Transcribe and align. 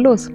mal 0.00 0.10
los. 0.10 0.28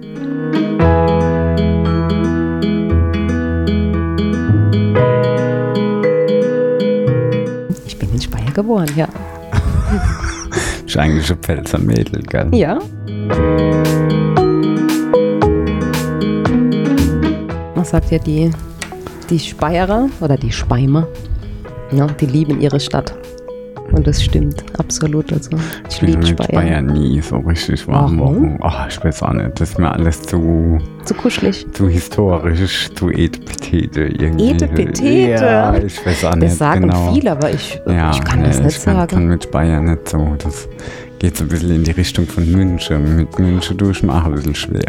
Ich 7.86 7.98
bin 7.98 8.12
in 8.12 8.20
Speyer 8.20 8.50
geboren, 8.52 8.90
ja. 8.96 9.08
Ist 10.86 10.96
eigentlich 10.96 11.30
ein 11.30 11.38
Pfälzer 11.38 11.78
Mädel, 11.78 12.22
gell? 12.22 12.48
Ja. 12.52 12.78
Was 17.74 17.90
sagt 17.90 18.10
ja 18.10 18.18
die, 18.18 18.50
die 19.30 19.38
Speyerer 19.38 20.08
oder 20.20 20.36
die 20.36 20.52
Speimer? 20.52 21.06
Ja, 21.92 22.06
die 22.06 22.26
lieben 22.26 22.60
ihre 22.60 22.80
Stadt. 22.80 23.14
Und 23.92 24.06
das 24.06 24.22
stimmt, 24.22 24.64
absolut. 24.78 25.32
Also, 25.32 25.50
ich 26.02 26.08
Ich 26.08 26.14
bin 26.14 26.22
liebe 26.22 26.42
Speyer. 26.44 26.62
Speyer 26.62 26.82
nie 26.82 27.20
so 27.20 27.36
richtig 27.38 27.86
warm 27.88 28.18
Warum? 28.18 28.34
geworden. 28.56 28.58
Oh, 28.62 28.86
ich 28.88 29.04
weiß 29.04 29.22
auch 29.22 29.32
nicht. 29.32 29.60
Das 29.60 29.70
ist 29.70 29.78
mir 29.78 29.90
alles 29.90 30.22
zu, 30.22 30.78
Zu 31.04 31.14
kuschelig. 31.14 31.66
zu 31.72 31.88
historisch, 31.88 32.88
zu 32.94 33.10
Etepetete 33.10 34.02
irgendwie. 34.02 34.50
Etepetete? 34.50 35.04
Ja, 35.08 35.74
ich 35.76 36.04
weiß 36.06 36.24
auch 36.26 36.34
nicht 36.36 36.44
Das 36.52 36.58
sagen 36.58 36.82
genau. 36.82 37.12
viele, 37.12 37.32
aber 37.32 37.50
ich, 37.50 37.80
Ja, 37.86 38.10
ich 38.10 38.22
kann 38.24 38.40
nee, 38.40 38.46
das 38.48 38.60
nicht 38.60 38.78
ich 38.78 38.84
kann, 38.84 38.94
sagen. 38.96 39.08
kann 39.08 39.26
mit 39.28 39.44
Speyer 39.44 39.80
nicht 39.80 40.08
so. 40.08 40.34
Das 40.42 40.68
geht 41.18 41.36
so 41.36 41.44
ein 41.44 41.48
bisschen 41.48 41.70
in 41.76 41.84
die 41.84 41.90
Richtung 41.92 42.26
von 42.26 42.50
München. 42.50 43.16
Mit 43.16 43.38
München 43.38 43.76
durchmachen 43.76 44.32
ein 44.32 44.34
bisschen 44.36 44.54
schwer. 44.54 44.84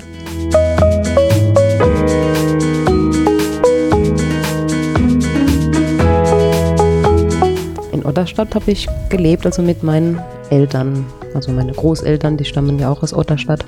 In 7.91 8.05
Otterstadt 8.05 8.53
habe 8.55 8.71
ich 8.71 8.87
gelebt, 9.09 9.45
also 9.45 9.61
mit 9.61 9.83
meinen 9.83 10.19
Eltern. 10.49 11.05
Also 11.33 11.51
meine 11.51 11.71
Großeltern, 11.73 12.37
die 12.37 12.45
stammen 12.45 12.79
ja 12.79 12.89
auch 12.89 13.03
aus 13.03 13.13
Otterstadt. 13.13 13.65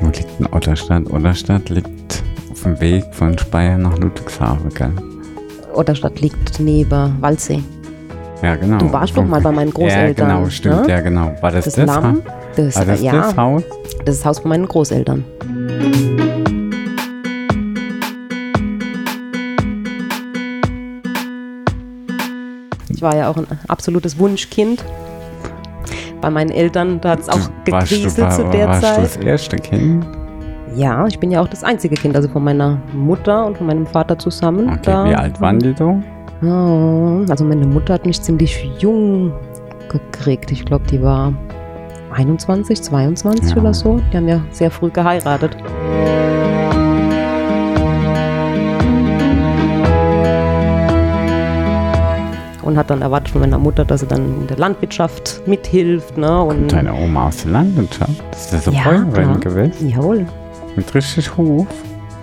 Wo 0.00 0.06
liegt 0.06 0.26
denn 0.38 0.46
Otterstadt? 0.52 1.10
Otterstadt 1.10 1.68
liegt 1.70 2.22
auf 2.52 2.62
dem 2.62 2.80
Weg 2.80 3.04
von 3.12 3.36
Speyer 3.38 3.78
nach 3.78 3.98
Ludwigshafen, 3.98 4.70
gell? 4.70 4.92
Otterstadt 5.74 6.20
liegt 6.20 6.60
neben 6.60 7.20
Waldsee. 7.20 7.62
Ja, 8.42 8.54
genau. 8.54 8.78
Du 8.78 8.92
warst 8.92 9.16
doch 9.16 9.24
mal 9.24 9.40
bei 9.40 9.50
meinen 9.50 9.72
Großeltern, 9.72 10.28
Ja, 10.28 10.36
genau, 10.36 10.48
stimmt, 10.50 10.82
ne? 10.86 10.90
ja, 10.90 11.00
genau. 11.00 11.32
War 11.40 11.50
das 11.50 11.64
Das, 11.64 11.74
das, 11.74 11.86
Lamm, 11.86 12.22
das, 12.54 12.76
War 12.76 12.84
das 12.84 13.02
ja, 13.02 13.12
das 13.12 13.36
Haus? 13.36 13.62
das 14.04 14.14
ist 14.14 14.20
das 14.20 14.24
Haus 14.24 14.38
von 14.38 14.48
meinen 14.50 14.66
Großeltern. 14.68 15.24
Ich 22.88 23.02
war 23.02 23.16
ja 23.16 23.28
auch 23.30 23.36
ein 23.36 23.46
absolutes 23.68 24.18
Wunschkind. 24.18 24.84
Bei 26.20 26.30
meinen 26.30 26.50
Eltern, 26.50 27.00
da 27.00 27.10
hat 27.10 27.20
es 27.20 27.28
auch 27.28 27.36
Du- 27.64 27.70
du, 27.70 27.78
gekriselt 27.78 28.32
zu 28.32 28.44
der 28.50 28.68
warst 28.68 28.82
du 28.82 28.86
Zeit. 28.86 29.04
das 29.04 29.16
erste 29.18 29.56
Kind? 29.56 30.06
Ja, 30.74 31.06
ich 31.06 31.18
bin 31.18 31.30
ja 31.30 31.40
auch 31.40 31.48
das 31.48 31.64
einzige 31.64 31.94
Kind, 31.94 32.14
also 32.16 32.28
von 32.28 32.44
meiner 32.44 32.78
Mutter 32.92 33.46
und 33.46 33.56
von 33.58 33.66
meinem 33.66 33.86
Vater 33.86 34.18
zusammen. 34.18 34.68
Okay, 34.68 34.78
da- 34.82 35.04
wie 35.06 35.14
alt 35.14 35.40
waren 35.40 35.58
die 35.58 35.74
da? 35.74 35.96
Ja, 36.42 37.24
also 37.28 37.44
meine 37.44 37.66
Mutter 37.66 37.94
hat 37.94 38.06
mich 38.06 38.20
ziemlich 38.22 38.68
jung 38.78 39.32
gekriegt. 39.88 40.52
Ich 40.52 40.64
glaube, 40.64 40.84
die 40.88 41.02
war 41.02 41.32
21, 42.12 42.82
22 42.82 43.50
Ja. 43.50 43.56
oder 43.56 43.74
so. 43.74 44.00
Die 44.12 44.16
haben 44.16 44.28
ja 44.28 44.40
sehr 44.50 44.70
früh 44.70 44.90
geheiratet. 44.90 45.56
Und 52.68 52.76
hat 52.76 52.90
dann 52.90 53.00
erwartet 53.00 53.30
von 53.30 53.40
meiner 53.40 53.56
Mutter, 53.58 53.82
dass 53.86 54.00
sie 54.00 54.06
dann 54.06 54.42
in 54.42 54.46
der 54.46 54.58
Landwirtschaft 54.58 55.40
mithilft. 55.46 56.18
Ne? 56.18 56.42
Und 56.42 56.70
Deine 56.70 56.92
Oma 56.92 57.28
aus 57.28 57.38
der 57.42 57.52
Landwirtschaft? 57.52 58.10
Ist 58.32 58.52
das 58.52 58.66
so 58.66 58.70
Ja, 58.72 58.82
Bäuerin 58.84 59.40
gewesen? 59.40 59.88
Jawohl. 59.88 60.26
Mit 60.76 60.94
richtig 60.94 61.34
Hof? 61.38 61.66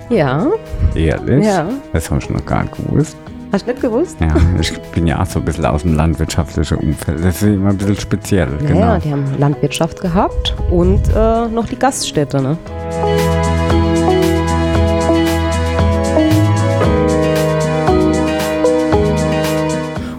Ja, 0.09 0.45
Ehrlich? 0.93 1.43
Ja. 1.47 1.67
Das 1.93 2.11
habe 2.11 2.21
ich 2.21 2.29
noch 2.29 2.45
gar 2.45 2.61
nicht 2.61 2.75
gewusst. 2.75 3.17
hast 3.51 3.65
du 3.65 3.71
nicht 3.71 3.81
gewusst? 3.81 4.17
Ja, 4.21 4.35
ich 4.61 4.71
bin 4.93 5.07
ja 5.07 5.19
auch 5.19 5.25
so 5.25 5.39
ein 5.39 5.45
bisschen 5.45 5.65
aus 5.65 5.81
dem 5.81 5.95
landwirtschaftlichen 5.95 6.77
Umfeld. 6.77 7.25
Das 7.25 7.41
ist 7.41 7.41
immer 7.41 7.71
ein 7.71 7.77
bisschen 7.77 7.97
speziell, 7.99 8.47
Ja, 8.61 8.67
genau. 8.67 8.79
ja, 8.81 8.97
die 8.99 9.11
haben 9.11 9.25
Landwirtschaft 9.39 9.99
gehabt 9.99 10.55
und 10.69 11.01
äh, 11.15 11.47
noch 11.47 11.65
die 11.67 11.79
Gaststätte. 11.79 12.39
Ne? 12.39 12.55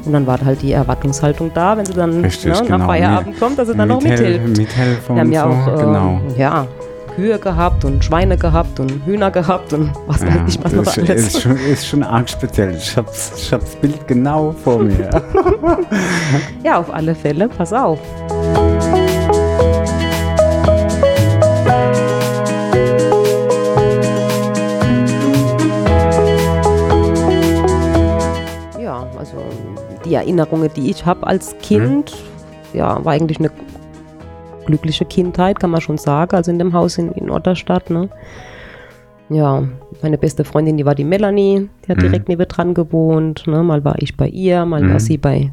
Und 0.06 0.12
dann 0.12 0.26
war 0.26 0.38
halt 0.44 0.62
die 0.62 0.72
Erwartungshaltung 0.72 1.50
da, 1.52 1.76
wenn 1.76 1.84
sie 1.84 1.92
dann 1.92 2.20
Richtig, 2.22 2.54
ne, 2.54 2.62
genau. 2.64 2.78
nach 2.78 2.86
Feierabend 2.86 3.38
kommt, 3.40 3.58
dass 3.58 3.68
sie 3.68 3.74
dann 3.74 3.88
noch 3.88 4.00
Mithel- 4.00 4.38
mithilft. 4.40 4.58
Mithelfen 4.58 5.14
Wir 5.16 5.20
haben 5.20 5.32
ja 5.32 5.42
so, 5.42 5.48
auch 5.72 5.74
äh, 5.78 5.84
genau. 5.84 6.20
ja, 6.38 6.66
Kühe 7.16 7.38
gehabt 7.38 7.84
und 7.84 8.04
Schweine 8.04 8.36
gehabt 8.36 8.78
und 8.78 9.04
Hühner 9.04 9.30
gehabt 9.32 9.72
und 9.72 9.90
was 10.06 10.22
weiß 10.24 10.32
ich, 10.46 10.62
was 10.62 10.72
noch 10.74 10.82
ist, 10.86 10.98
alles. 10.98 11.26
ist, 11.26 11.42
schon, 11.42 11.56
ist 11.56 11.86
schon 11.88 12.02
arg 12.04 12.28
speziell. 12.28 12.74
Ich 12.76 12.96
hab's, 12.96 13.32
ich 13.36 13.52
hab's 13.52 13.74
Bild 13.76 14.06
genau 14.06 14.54
vor 14.62 14.78
mir. 14.78 15.10
Ja, 16.62 16.78
auf 16.78 16.92
alle 16.92 17.14
Fälle, 17.14 17.48
pass 17.48 17.72
auf. 17.72 17.98
Die 30.06 30.14
Erinnerungen, 30.14 30.70
die 30.76 30.90
ich 30.90 31.04
habe 31.04 31.26
als 31.26 31.56
Kind, 31.58 32.14
ja, 32.72 33.04
war 33.04 33.12
eigentlich 33.12 33.38
eine 33.38 33.50
glückliche 34.66 35.04
Kindheit, 35.04 35.60
kann 35.60 35.70
man 35.70 35.80
schon 35.80 35.98
sagen. 35.98 36.34
Also 36.36 36.50
in 36.50 36.58
dem 36.58 36.72
Haus 36.72 36.98
in, 36.98 37.12
in 37.12 37.30
Otterstadt, 37.30 37.90
ne? 37.90 38.08
Ja, 39.28 39.64
meine 40.02 40.18
beste 40.18 40.44
Freundin, 40.44 40.76
die 40.76 40.86
war 40.86 40.94
die 40.94 41.04
Melanie, 41.04 41.68
die 41.84 41.88
hat 41.90 41.98
Mhm. 41.98 42.02
direkt 42.02 42.28
nebendran 42.28 42.74
gewohnt. 42.74 43.44
Ne? 43.48 43.62
Mal 43.64 43.84
war 43.84 43.96
ich 44.00 44.16
bei 44.16 44.28
ihr, 44.28 44.64
mal 44.64 44.82
Mhm. 44.82 44.92
war 44.92 45.00
sie 45.00 45.18
bei, 45.18 45.50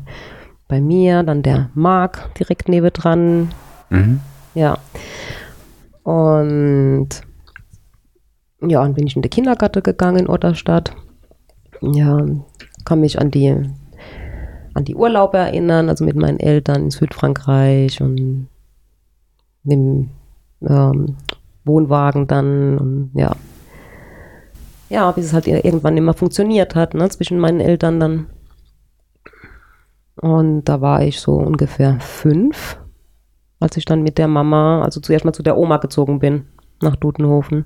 bei 0.67 0.79
mir, 0.79 1.23
dann 1.23 1.41
der 1.41 1.69
Marc 1.73 2.33
direkt 2.35 2.69
nebendran. 2.69 3.49
mhm. 3.89 4.19
Ja. 4.55 4.77
Und 6.03 7.09
ja, 8.61 8.81
dann 8.83 8.93
bin 8.93 9.07
ich 9.07 9.15
in 9.15 9.21
den 9.23 9.29
Kindergarten 9.31 9.81
gegangen 9.83 10.19
in 10.19 10.29
Otterstadt. 10.29 10.93
Ja, 11.81 12.17
kann 12.85 12.99
mich 12.99 13.19
an 13.19 13.31
die, 13.31 13.55
an 14.73 14.85
die 14.85 14.95
Urlaube 14.95 15.37
erinnern, 15.37 15.89
also 15.89 16.03
mit 16.03 16.15
meinen 16.15 16.39
Eltern 16.39 16.83
in 16.83 16.91
Südfrankreich 16.91 18.01
und 18.01 18.47
mit 19.63 19.73
dem 19.73 20.09
ähm, 20.61 21.17
Wohnwagen 21.65 22.27
dann 22.27 22.77
und 22.77 23.11
ja. 23.13 23.35
Ja, 24.89 25.11
bis 25.11 25.25
es 25.25 25.33
halt 25.33 25.47
irgendwann 25.47 25.97
immer 25.97 26.13
funktioniert 26.13 26.75
hat, 26.75 26.93
ne, 26.93 27.09
zwischen 27.09 27.39
meinen 27.39 27.59
Eltern 27.59 27.99
dann. 27.99 28.27
Und 30.15 30.65
da 30.65 30.81
war 30.81 31.01
ich 31.01 31.19
so 31.19 31.33
ungefähr 31.33 31.99
fünf, 31.99 32.77
als 33.59 33.77
ich 33.77 33.85
dann 33.85 34.03
mit 34.03 34.17
der 34.17 34.27
Mama, 34.27 34.83
also 34.83 34.99
zuerst 34.99 35.25
mal 35.25 35.33
zu 35.33 35.41
der 35.41 35.57
Oma 35.57 35.77
gezogen 35.77 36.19
bin, 36.19 36.45
nach 36.81 36.95
Dudenhofen. 36.95 37.65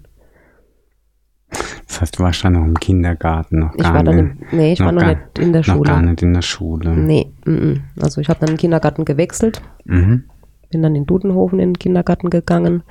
Das 1.97 2.02
heißt, 2.03 2.19
du 2.19 2.24
warst 2.24 2.46
dann 2.46 2.53
noch 2.53 2.63
im 2.63 2.80
Kindergarten, 2.80 3.58
noch 3.59 3.74
Ich 3.74 3.81
gar 3.81 3.96
war 3.96 4.03
dann 4.03 4.16
nicht. 4.16 4.52
im, 4.52 4.58
nee, 4.58 4.74
ich 4.74 4.80
war 4.81 4.91
noch 4.91 5.02
gar- 5.02 5.16
nicht 5.16 5.40
in 5.40 5.52
der 5.52 5.62
Noch 5.62 5.81
gar 5.81 5.96
Schule. 5.97 6.02
nicht 6.12 6.22
in 6.22 6.34
der 6.35 6.41
Schule. 6.44 6.95
Nee, 6.95 7.31
mm, 7.45 7.51
mm. 7.51 7.83
also 8.01 8.21
ich 8.21 8.30
habe 8.30 8.39
dann 8.39 8.50
den 8.50 8.57
Kindergarten 8.57 9.04
gewechselt, 9.04 9.63
Mhm. 9.86 10.25
bin 10.69 10.83
dann 10.83 10.95
in 10.95 11.07
Dudenhofen 11.07 11.60
in 11.60 11.69
den 11.69 11.80
Kindergarten 11.80 12.30
gegangen. 12.30 12.83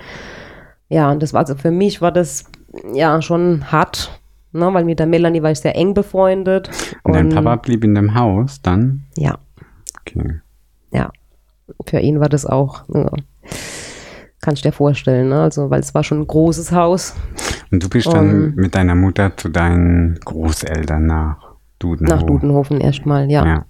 Ja, 0.88 1.12
und 1.12 1.22
das 1.22 1.32
war 1.32 1.40
also 1.42 1.54
für 1.54 1.70
mich 1.70 2.00
war 2.02 2.10
das 2.10 2.46
ja 2.92 3.22
schon 3.22 3.70
hart, 3.70 4.10
ne, 4.52 4.68
weil 4.74 4.84
mit 4.84 4.98
der 4.98 5.06
Melanie 5.06 5.40
war 5.42 5.52
ich 5.52 5.60
sehr 5.60 5.76
eng 5.76 5.94
befreundet. 5.94 6.68
Und 7.04 7.14
dein 7.14 7.26
Und- 7.26 7.34
Papa 7.34 7.54
blieb 7.56 7.84
in 7.84 7.94
dem 7.94 8.14
Haus 8.16 8.60
dann? 8.60 9.04
Ja, 9.16 9.38
Okay. 10.00 10.40
ja. 10.90 11.10
Für 11.86 12.00
ihn 12.00 12.18
war 12.18 12.28
das 12.28 12.44
auch, 12.44 12.82
ja, 12.92 13.08
kannst 14.40 14.64
du 14.64 14.68
dir 14.68 14.72
vorstellen, 14.72 15.28
ne? 15.28 15.42
Also, 15.42 15.70
weil 15.70 15.80
es 15.80 15.94
war 15.94 16.04
schon 16.04 16.20
ein 16.20 16.26
großes 16.26 16.72
Haus. 16.72 17.14
Und 17.70 17.82
du 17.82 17.88
bist 17.88 18.06
dann 18.06 18.30
Um, 18.30 18.54
mit 18.54 18.74
deiner 18.74 18.94
Mutter 18.94 19.36
zu 19.36 19.48
deinen 19.48 20.18
Großeltern 20.24 21.06
nach 21.06 21.56
Dudenhof. 21.78 22.14
Nach 22.14 22.22
Dudenhofen 22.22 22.80
erstmal, 22.80 23.30
ja. 23.30 23.44
Ja. 23.44 23.64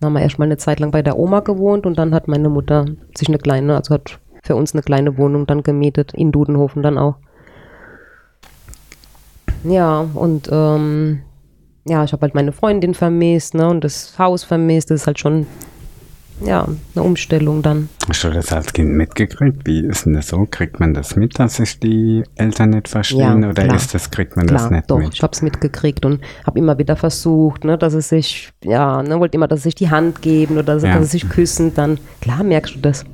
Dann 0.00 0.08
haben 0.08 0.14
wir 0.14 0.22
erstmal 0.22 0.46
eine 0.46 0.56
Zeit 0.56 0.80
lang 0.80 0.90
bei 0.90 1.02
der 1.02 1.18
Oma 1.18 1.40
gewohnt 1.40 1.86
und 1.86 1.98
dann 1.98 2.14
hat 2.14 2.28
meine 2.28 2.48
Mutter 2.48 2.84
sich 3.16 3.28
eine 3.28 3.38
kleine, 3.38 3.76
also 3.76 3.94
hat 3.94 4.18
für 4.42 4.56
uns 4.56 4.74
eine 4.74 4.82
kleine 4.82 5.16
Wohnung 5.18 5.46
dann 5.46 5.62
gemietet, 5.62 6.12
in 6.14 6.32
Dudenhofen 6.32 6.82
dann 6.82 6.98
auch. 6.98 7.16
Ja, 9.64 10.06
und 10.14 10.48
ähm, 10.52 11.22
ja, 11.86 12.04
ich 12.04 12.12
habe 12.12 12.22
halt 12.22 12.34
meine 12.34 12.52
Freundin 12.52 12.94
vermisst, 12.94 13.54
ne, 13.54 13.68
und 13.68 13.82
das 13.82 14.18
Haus 14.18 14.44
vermisst, 14.44 14.90
das 14.90 15.02
ist 15.02 15.06
halt 15.06 15.18
schon, 15.18 15.46
ja, 16.44 16.66
eine 16.94 17.02
Umstellung 17.02 17.62
dann. 17.62 17.88
Hast 18.08 18.24
du 18.24 18.30
das 18.30 18.52
als 18.52 18.72
Kind 18.72 18.92
mitgekriegt? 18.92 19.66
Wie 19.66 19.80
ist 19.86 20.04
denn 20.06 20.14
das 20.14 20.28
so? 20.28 20.46
Kriegt 20.50 20.80
man 20.80 20.92
das 20.94 21.16
mit, 21.16 21.38
dass 21.38 21.56
sich 21.56 21.80
die 21.80 22.24
Eltern 22.34 22.70
nicht 22.70 22.88
verstehen? 22.88 23.42
Ja, 23.42 23.48
oder 23.50 23.64
klar. 23.64 23.76
ist 23.76 23.94
das, 23.94 24.10
kriegt 24.10 24.36
man 24.36 24.46
das 24.46 24.62
Klar, 24.66 24.72
nicht 24.78 24.90
doch, 24.90 24.98
mit? 24.98 25.14
ich 25.14 25.22
habe 25.22 25.32
es 25.32 25.42
mitgekriegt 25.42 26.04
und 26.04 26.20
habe 26.46 26.58
immer 26.58 26.76
wieder 26.78 26.96
versucht, 26.96 27.64
ne, 27.64 27.78
dass 27.78 27.94
es 27.94 28.08
sich, 28.10 28.50
ja, 28.64 29.02
ne, 29.02 29.18
wollte 29.18 29.36
immer, 29.36 29.48
dass 29.48 29.60
sie 29.60 29.68
sich 29.68 29.74
die 29.76 29.90
Hand 29.90 30.20
geben 30.22 30.54
oder 30.54 30.62
dass, 30.74 30.82
Ja. 30.82 30.94
dass 30.98 31.10
sie 31.10 31.18
sich 31.18 31.28
küssen, 31.28 31.72
dann, 31.74 31.98
klar 32.20 32.44
merkst 32.44 32.74
du 32.76 32.80
das. 32.80 33.04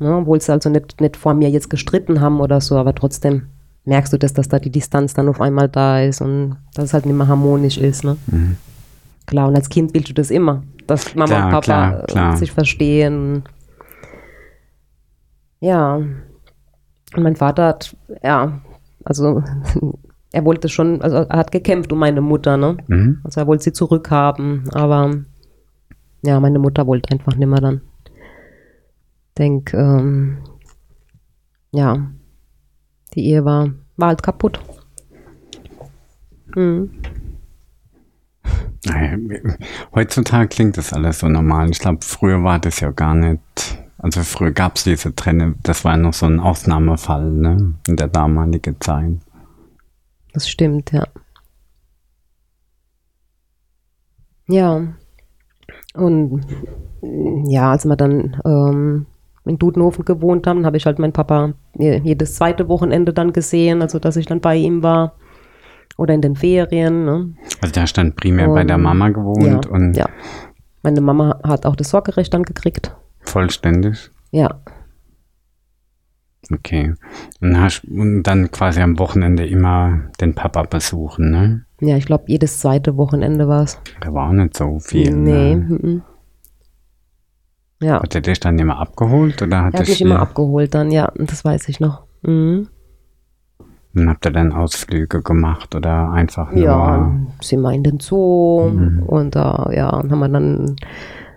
Ne? 0.00 0.16
Obwohl 0.16 0.40
sie 0.40 0.52
also 0.52 0.70
nicht, 0.70 1.00
nicht 1.00 1.16
vor 1.16 1.34
mir 1.34 1.50
jetzt 1.50 1.70
gestritten 1.70 2.20
haben 2.20 2.40
oder 2.40 2.60
so, 2.60 2.76
aber 2.76 2.94
trotzdem 2.94 3.42
merkst 3.84 4.12
du 4.12 4.18
das, 4.18 4.32
dass 4.34 4.48
da 4.48 4.58
die 4.58 4.70
Distanz 4.70 5.14
dann 5.14 5.28
auf 5.28 5.40
einmal 5.40 5.68
da 5.68 6.00
ist 6.02 6.20
und 6.20 6.56
dass 6.74 6.86
es 6.86 6.94
halt 6.94 7.06
nicht 7.06 7.16
mehr 7.16 7.26
harmonisch 7.28 7.78
ist. 7.78 8.04
Ne? 8.04 8.16
Mhm. 8.26 8.56
Klar, 9.28 9.48
und 9.48 9.56
als 9.56 9.68
Kind 9.68 9.92
willst 9.92 10.08
du 10.08 10.14
das 10.14 10.30
immer, 10.30 10.62
dass 10.86 11.14
Mama 11.14 11.26
Klar, 11.26 11.44
und 11.44 11.50
Papa 11.50 11.60
klar, 11.60 12.02
äh, 12.02 12.06
klar. 12.06 12.36
sich 12.38 12.50
verstehen. 12.50 13.44
Ja. 15.60 15.96
Und 15.96 17.22
mein 17.22 17.36
Vater 17.36 17.66
hat, 17.66 17.94
ja, 18.22 18.62
also 19.04 19.42
er 20.32 20.44
wollte 20.46 20.70
schon, 20.70 21.02
also 21.02 21.16
er 21.16 21.38
hat 21.38 21.52
gekämpft 21.52 21.92
um 21.92 21.98
meine 21.98 22.22
Mutter, 22.22 22.56
ne? 22.56 22.78
Mhm. 22.86 23.20
Also 23.22 23.40
er 23.40 23.46
wollte 23.46 23.64
sie 23.64 23.72
zurückhaben, 23.74 24.64
aber 24.72 25.14
ja, 26.22 26.40
meine 26.40 26.58
Mutter 26.58 26.86
wollte 26.86 27.12
einfach 27.12 27.36
nicht 27.36 27.48
mehr 27.48 27.60
dann. 27.60 27.82
Denk, 29.36 29.74
ähm, 29.74 30.38
ja, 31.70 32.10
die 33.12 33.26
Ehe 33.26 33.44
war, 33.44 33.74
war 33.98 34.08
halt 34.08 34.22
kaputt. 34.22 34.58
Hm. 36.54 36.90
Heutzutage 39.94 40.48
klingt 40.48 40.76
das 40.76 40.92
alles 40.92 41.20
so 41.20 41.28
normal. 41.28 41.70
Ich 41.70 41.78
glaube, 41.80 41.98
früher 42.02 42.42
war 42.44 42.58
das 42.58 42.80
ja 42.80 42.90
gar 42.90 43.14
nicht. 43.14 43.40
Also 43.98 44.22
früher 44.22 44.52
gab 44.52 44.76
es 44.76 44.84
diese 44.84 45.14
Trenne, 45.14 45.54
das 45.64 45.84
war 45.84 45.96
noch 45.96 46.12
so 46.14 46.26
ein 46.26 46.38
Ausnahmefall, 46.38 47.30
ne? 47.30 47.74
In 47.88 47.96
der 47.96 48.06
damaligen 48.06 48.76
Zeit. 48.80 49.16
Das 50.32 50.48
stimmt, 50.48 50.92
ja. 50.92 51.06
Ja. 54.48 54.86
Und 55.94 56.40
mm, 57.02 57.44
ja, 57.50 57.72
als 57.72 57.84
wir 57.84 57.96
dann 57.96 58.40
ähm, 58.44 59.06
in 59.44 59.58
Dudenhofen 59.58 60.04
gewohnt 60.04 60.46
haben, 60.46 60.64
habe 60.64 60.76
ich 60.76 60.86
halt 60.86 60.98
meinen 60.98 61.12
Papa 61.12 61.54
je- 61.76 62.00
jedes 62.02 62.36
zweite 62.36 62.68
Wochenende 62.68 63.12
dann 63.12 63.32
gesehen, 63.32 63.82
also 63.82 63.98
dass 63.98 64.16
ich 64.16 64.26
dann 64.26 64.40
bei 64.40 64.56
ihm 64.56 64.82
war. 64.82 65.14
Oder 65.98 66.14
in 66.14 66.22
den 66.22 66.34
Ferien. 66.34 67.04
Ne? 67.04 67.34
Also 67.60 67.74
der 67.74 67.86
stand 67.86 68.16
primär 68.16 68.48
bei 68.48 68.64
der 68.64 68.78
Mama 68.78 69.10
gewohnt 69.10 69.66
ja, 69.66 69.70
und 69.70 69.94
ja. 69.94 70.08
Meine 70.82 71.02
Mama 71.02 71.38
hat 71.42 71.66
auch 71.66 71.76
das 71.76 71.90
Sorgerecht 71.90 72.32
dann 72.32 72.44
gekriegt. 72.44 72.96
vollständig. 73.20 74.10
Ja, 74.30 74.60
Okay. 76.50 76.94
Und, 77.40 77.60
hast, 77.60 77.84
und 77.84 78.22
dann 78.22 78.50
quasi 78.50 78.80
am 78.80 78.98
Wochenende 78.98 79.46
immer 79.46 80.00
den 80.20 80.34
Papa 80.34 80.62
besuchen, 80.62 81.30
ne? 81.30 81.64
ja, 81.80 81.96
ich 81.96 82.06
glaube, 82.06 82.24
jedes 82.26 82.60
zweite 82.60 82.96
Wochenende 82.96 83.48
war 83.48 83.62
es. 83.62 83.78
Da 84.00 84.12
war 84.12 84.28
auch 84.28 84.32
nicht 84.32 84.56
so 84.56 84.78
viel. 84.80 85.14
Nee. 85.14 85.54
Ne? 85.54 85.78
mhm. 85.80 86.02
Ja, 87.80 88.02
Hat 88.02 88.14
er 88.14 88.22
dich 88.22 88.40
dann 88.40 88.58
immer 88.58 88.78
abgeholt 88.78 89.40
oder 89.40 89.64
hat 89.64 89.74
er 89.74 89.80
hat 89.80 89.86
dich 89.86 90.00
mich 90.00 90.00
immer 90.00 90.18
abgeholt 90.18 90.74
dann, 90.74 90.90
ja, 90.90 91.12
das 91.14 91.44
weiß 91.44 91.68
ich 91.68 91.78
noch. 91.78 92.06
Mhm. 92.22 92.68
Und 93.98 94.08
habt 94.08 94.24
ihr 94.26 94.30
dann 94.30 94.52
Ausflüge 94.52 95.22
gemacht 95.22 95.74
oder 95.74 96.10
einfach 96.10 96.50
nur? 96.52 96.62
Ja, 96.64 97.12
sind 97.40 97.60
wir 97.62 97.72
in 97.72 97.82
den 97.82 98.00
Zoo 98.00 98.68
Mhm. 98.70 99.02
und 99.04 99.34
da, 99.34 99.70
ja, 99.72 99.90
haben 99.90 100.18
wir 100.18 100.28
dann 100.28 100.76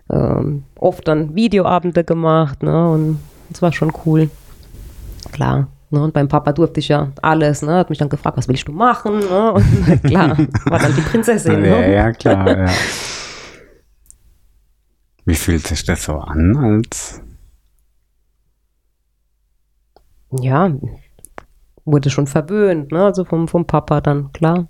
ähm, 0.09 0.63
oft 0.75 1.07
dann 1.07 1.35
Videoabende 1.35 2.03
gemacht, 2.03 2.63
ne? 2.63 2.89
Und 2.89 3.19
das 3.49 3.61
war 3.61 3.71
schon 3.71 3.91
cool. 4.05 4.29
Klar. 5.31 5.67
Ne? 5.89 6.01
Und 6.03 6.13
beim 6.13 6.27
Papa 6.27 6.51
durfte 6.53 6.79
ich 6.81 6.87
ja 6.89 7.11
alles, 7.21 7.61
ne? 7.61 7.75
Hat 7.75 7.89
mich 7.89 7.99
dann 7.99 8.09
gefragt, 8.09 8.37
was 8.37 8.47
willst 8.47 8.67
du 8.67 8.71
machen? 8.73 9.19
Ne? 9.19 9.53
Und 9.53 10.03
klar, 10.03 10.37
war 10.65 10.79
dann 10.79 10.95
die 10.95 11.01
Prinzessin. 11.01 11.63
Ja, 11.65 11.79
Ne? 11.79 11.93
ja, 11.93 12.11
klar, 12.11 12.57
ja. 12.65 12.69
Wie 15.25 15.35
fühlt 15.35 15.67
sich 15.67 15.83
das 15.85 16.03
so 16.05 16.15
an 16.15 16.57
als 16.57 17.21
Ja, 20.39 20.71
wurde 21.85 22.09
schon 22.09 22.27
verwöhnt, 22.27 22.91
ne? 22.91 23.05
Also 23.05 23.25
vom, 23.25 23.47
vom 23.47 23.65
Papa 23.65 24.01
dann, 24.01 24.31
klar. 24.31 24.67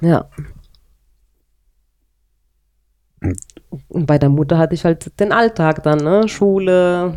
Ja. 0.00 0.28
Und 3.88 4.06
bei 4.06 4.18
der 4.18 4.28
Mutter 4.28 4.58
hatte 4.58 4.74
ich 4.74 4.84
halt 4.84 5.18
den 5.20 5.32
Alltag 5.32 5.82
dann, 5.82 5.98
ne? 5.98 6.28
Schule, 6.28 7.14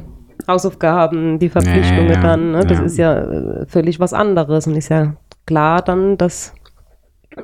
Hausaufgaben, 0.48 1.40
die 1.40 1.50
Verpflichtungen 1.50 2.08
Ja, 2.10 2.14
ja, 2.16 2.22
dann, 2.22 2.52
ne? 2.52 2.66
Das 2.66 2.80
ja. 2.80 2.86
ist 2.86 2.98
ja 2.98 3.20
äh, 3.22 3.66
völlig 3.68 4.00
was 4.00 4.14
anderes. 4.14 4.68
Und 4.68 4.76
ist 4.76 4.90
ja 4.90 5.16
klar 5.46 5.82
dann, 5.82 6.18
dass, 6.18 6.54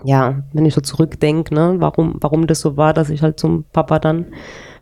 ja, 0.03 0.44
wenn 0.53 0.65
ich 0.65 0.73
so 0.73 0.81
zurückdenke, 0.81 1.53
ne, 1.53 1.75
warum, 1.79 2.17
warum 2.21 2.47
das 2.47 2.59
so 2.61 2.77
war, 2.77 2.94
dass 2.94 3.09
ich 3.09 3.21
halt 3.21 3.39
zum 3.39 3.65
Papa 3.71 3.99
dann 3.99 4.27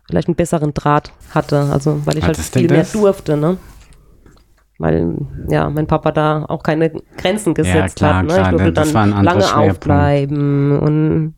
vielleicht 0.08 0.28
einen 0.28 0.36
besseren 0.36 0.74
Draht 0.74 1.12
hatte. 1.34 1.68
Also 1.72 2.06
weil 2.06 2.18
ich 2.18 2.26
halt 2.26 2.38
Hattest 2.38 2.54
du 2.54 2.60
viel 2.60 2.68
mehr 2.68 2.80
das? 2.80 2.92
durfte, 2.92 3.36
ne? 3.36 3.58
Weil 4.78 5.16
ja, 5.48 5.70
mein 5.70 5.86
Papa 5.86 6.12
da 6.12 6.44
auch 6.46 6.62
keine 6.62 6.90
Grenzen 7.16 7.54
gesetzt 7.54 7.96
klar, 7.96 8.16
hat. 8.16 8.26
Ne? 8.26 8.34
klar, 8.34 8.42
ich 8.42 8.48
durfte 8.50 8.72
das 8.72 8.92
dann 8.92 8.94
war 8.94 9.02
ein 9.04 9.12
anderer 9.12 9.38
lange 9.38 9.70
aufbleiben 9.70 10.78
und 10.78 11.34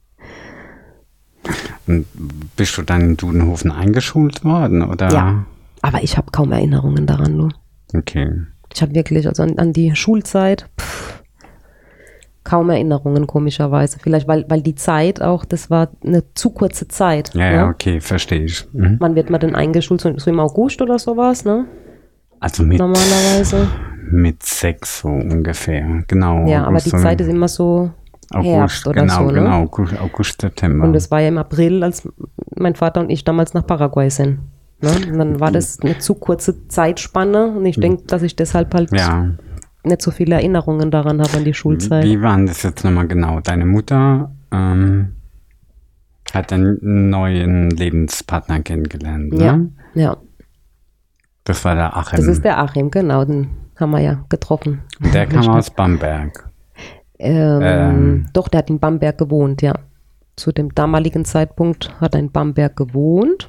und 1.87 2.07
bist 2.57 2.77
du 2.77 2.83
dann 2.83 3.01
in 3.01 3.17
Dudenhofen 3.17 3.71
eingeschult 3.71 4.45
worden 4.45 4.83
oder? 4.83 5.11
Ja. 5.11 5.47
aber 5.83 6.03
ich 6.03 6.17
habe 6.17 6.31
kaum 6.31 6.53
Erinnerungen 6.53 7.07
daran, 7.07 7.37
nur. 7.37 7.51
Okay. 7.95 8.31
Ich 8.75 8.83
habe 8.83 8.95
wirklich, 8.95 9.27
also 9.27 9.43
an, 9.43 9.59
an 9.59 9.73
die 9.73 9.95
Schulzeit, 9.97 10.69
pff, 10.79 11.23
kaum 12.49 12.71
Erinnerungen, 12.71 13.27
komischerweise. 13.27 13.99
Vielleicht, 13.99 14.27
weil, 14.29 14.45
weil 14.49 14.63
die 14.63 14.75
Zeit 14.75 15.23
auch, 15.23 15.45
das 15.45 15.71
war 15.71 15.89
eine 16.05 16.25
zu 16.35 16.51
kurze 16.51 16.89
Zeit. 16.89 17.35
Ja, 17.35 17.51
ne? 17.51 17.57
ja, 17.57 17.69
okay, 17.69 18.01
verstehe 18.01 18.45
ich. 18.45 18.67
Mhm. 18.73 18.97
Wann 18.99 19.15
wird 19.15 19.31
man 19.31 19.41
denn 19.41 19.55
eingeschult? 19.55 20.01
So 20.01 20.31
im 20.31 20.41
August 20.41 20.81
oder 20.83 20.99
sowas, 20.99 21.45
ne? 21.45 21.67
Also 22.41 22.63
mit, 22.63 22.79
Normalerweise. 22.79 23.69
mit 24.11 24.43
sechs 24.43 25.01
so 25.01 25.09
ungefähr. 25.09 26.05
Genau. 26.07 26.47
Ja, 26.47 26.65
aber 26.65 26.79
die 26.79 26.91
Zeit 26.91 27.21
ist 27.21 27.29
immer 27.29 27.49
so 27.49 27.91
Herbst 28.33 28.87
oder 28.87 29.03
genau, 29.03 29.15
so, 29.21 29.27
ne? 29.27 29.33
genau, 29.33 29.63
August, 29.63 30.01
August, 30.01 30.41
September. 30.41 30.85
Und 30.85 30.95
es 30.95 31.11
war 31.11 31.21
ja 31.21 31.29
im 31.29 31.39
April, 31.39 31.83
als 31.83 32.07
mein 32.57 32.75
Vater 32.75 33.01
und 33.01 33.11
ich 33.11 33.25
damals 33.25 33.55
nach 33.55 33.67
Paraguay 33.67 34.11
sind. 34.11 34.41
Ne? 34.81 34.91
Und 35.11 35.19
dann 35.19 35.41
war 35.41 35.51
das 35.51 35.81
eine 35.81 35.99
zu 35.99 36.15
kurze 36.15 36.69
Zeitspanne 36.69 37.49
und 37.49 37.67
ich 37.67 37.81
denke, 37.81 38.05
dass 38.07 38.23
ich 38.23 38.37
deshalb 38.37 38.75
halt 38.75 38.93
ja. 38.93 39.31
nicht 39.83 40.03
so 40.03 40.11
viele 40.11 40.37
Erinnerungen 40.37 40.91
daran 40.91 41.21
habe 41.21 41.39
an 41.39 41.45
die 41.45 41.55
Schulzeit. 41.55 42.05
Wie 42.05 42.21
war 42.21 42.37
denn 42.37 42.47
das 42.47 42.63
jetzt 42.63 42.85
nochmal 42.85 43.09
genau? 43.09 43.41
Deine 43.41 43.65
Mutter 43.65 44.31
ähm, 44.53 45.17
hat 46.33 46.53
einen 46.53 47.11
neuen 47.11 47.71
Lebenspartner 47.71 48.61
kennengelernt, 48.61 49.33
ne? 49.33 49.71
Ja, 49.95 50.03
ja. 50.03 50.17
Das 51.49 51.65
war 51.65 51.75
der 51.75 51.97
Achim. 51.97 52.19
Das 52.19 52.27
ist 52.27 52.45
der 52.45 52.59
Achim, 52.59 52.91
genau, 52.91 53.25
den 53.25 53.49
haben 53.77 53.91
wir 53.93 54.01
ja 54.01 54.23
getroffen. 54.29 54.83
Und 55.03 55.15
der 55.15 55.27
kam 55.27 55.49
aus 55.49 55.71
Bamberg. 55.71 56.47
Ähm, 57.19 57.63
Ähm. 57.63 58.27
Doch, 58.35 58.49
der 58.49 58.59
hat 58.59 58.71
in 58.71 58.79
Bamberg 58.79 59.17
gewohnt, 59.17 59.63
ja. 59.63 59.73
Zu 60.37 60.53
dem 60.53 60.75
damaligen 60.75 61.25
Zeitpunkt 61.25 61.99
hat 62.03 62.15
er 62.15 62.21
in 62.21 62.31
Bamberg 62.31 62.77
gewohnt. 62.77 63.49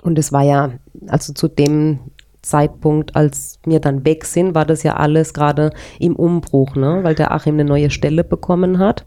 Und 0.00 0.16
es 0.16 0.32
war 0.32 0.44
ja, 0.44 0.70
also 1.08 1.32
zu 1.32 1.48
dem 1.48 1.98
Zeitpunkt, 2.42 3.16
als 3.16 3.58
wir 3.64 3.80
dann 3.80 4.04
weg 4.04 4.24
sind, 4.24 4.54
war 4.54 4.64
das 4.64 4.84
ja 4.84 4.94
alles 4.94 5.34
gerade 5.34 5.72
im 5.98 6.14
Umbruch, 6.14 6.76
ne? 6.76 7.00
Weil 7.02 7.16
der 7.16 7.32
Achim 7.32 7.54
eine 7.54 7.64
neue 7.64 7.90
Stelle 7.90 8.22
bekommen 8.22 8.78
hat. 8.78 9.04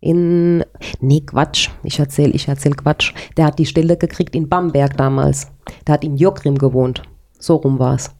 In, 0.00 0.64
nee, 1.00 1.22
Quatsch, 1.22 1.70
ich 1.82 1.98
erzähle, 1.98 2.32
ich 2.32 2.46
erzähl 2.46 2.74
Quatsch. 2.74 3.14
Der 3.38 3.46
hat 3.46 3.58
die 3.58 3.66
Stelle 3.66 3.96
gekriegt 3.96 4.36
in 4.36 4.50
Bamberg 4.50 4.98
damals. 4.98 5.50
Der 5.86 5.94
hat 5.94 6.04
in 6.04 6.18
Jokrim 6.18 6.58
gewohnt. 6.58 7.02
So 7.38 7.56
rum 7.56 7.78
war 7.78 7.94
es. 7.94 8.10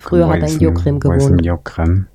Früher 0.00 0.28
hat 0.28 0.40
er 0.40 0.48
in 0.48 0.58
denn 0.58 1.00
gewohnt. 1.00 1.44
Jokrem? 1.44 2.06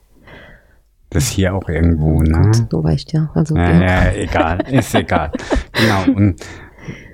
Das 1.12 1.24
ist 1.24 1.30
hier 1.32 1.56
auch 1.56 1.68
irgendwo, 1.68 2.22
ne? 2.22 2.52
Du 2.70 2.84
weißt 2.84 3.14
ja. 3.14 3.32
Also, 3.34 3.56
Ja, 3.56 3.70
ja. 3.72 4.12
egal, 4.14 4.62
ist 4.72 4.94
egal. 4.94 5.32
genau, 5.74 6.18
und, 6.18 6.46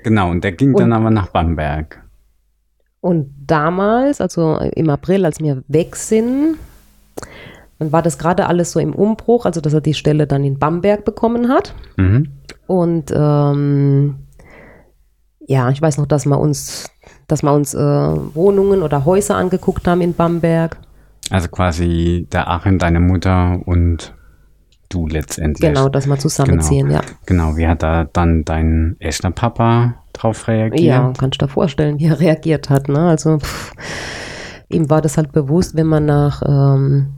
genau, 0.02 0.30
und 0.30 0.44
der 0.44 0.52
ging 0.52 0.74
dann 0.74 0.92
aber 0.92 1.10
nach 1.10 1.28
Bamberg. 1.28 2.02
Und 3.00 3.30
damals, 3.46 4.20
also 4.20 4.58
im 4.58 4.90
April, 4.90 5.24
als 5.24 5.40
wir 5.40 5.62
weg 5.68 5.96
sind, 5.96 6.56
dann 7.78 7.92
war 7.92 8.02
das 8.02 8.18
gerade 8.18 8.46
alles 8.46 8.72
so 8.72 8.80
im 8.80 8.94
Umbruch, 8.94 9.46
also 9.46 9.60
dass 9.60 9.72
er 9.72 9.80
die 9.80 9.94
Stelle 9.94 10.26
dann 10.26 10.44
in 10.44 10.58
Bamberg 10.58 11.04
bekommen 11.04 11.48
hat. 11.48 11.74
Mhm. 11.96 12.32
Und 12.66 13.12
ähm, 13.14 14.16
ja, 15.40 15.70
ich 15.70 15.80
weiß 15.80 15.98
noch, 15.98 16.06
dass 16.06 16.26
wir 16.26 16.38
uns, 16.38 16.90
dass 17.26 17.42
wir 17.42 17.52
uns 17.52 17.74
äh, 17.74 17.78
Wohnungen 17.78 18.82
oder 18.82 19.04
Häuser 19.04 19.36
angeguckt 19.36 19.86
haben 19.86 20.00
in 20.00 20.14
Bamberg. 20.14 20.78
Also 21.30 21.48
quasi 21.48 22.26
der 22.30 22.48
Achim, 22.48 22.78
deine 22.78 23.00
Mutter 23.00 23.60
und 23.64 24.14
du 24.88 25.06
letztendlich. 25.06 25.68
Genau, 25.68 25.88
dass 25.88 26.06
wir 26.06 26.18
zusammenziehen, 26.18 26.90
ja. 26.90 27.00
Genau, 27.26 27.56
wie 27.56 27.66
hat 27.66 27.82
da 27.82 28.04
dann 28.04 28.44
dein 28.44 28.96
echter 29.00 29.30
Papa 29.30 29.96
drauf 30.12 30.46
reagiert? 30.48 30.80
Ja, 30.80 31.12
kannst 31.18 31.40
du 31.40 31.46
dir 31.46 31.52
vorstellen, 31.52 31.98
wie 31.98 32.06
er 32.06 32.20
reagiert 32.20 32.70
hat. 32.70 32.88
Ne? 32.88 33.00
Also 33.00 33.38
pff, 33.38 33.72
ihm 34.68 34.88
war 34.90 35.00
das 35.00 35.16
halt 35.16 35.32
bewusst, 35.32 35.76
wenn 35.76 35.86
man 35.86 36.06
nach, 36.06 36.42
ähm, 36.46 37.14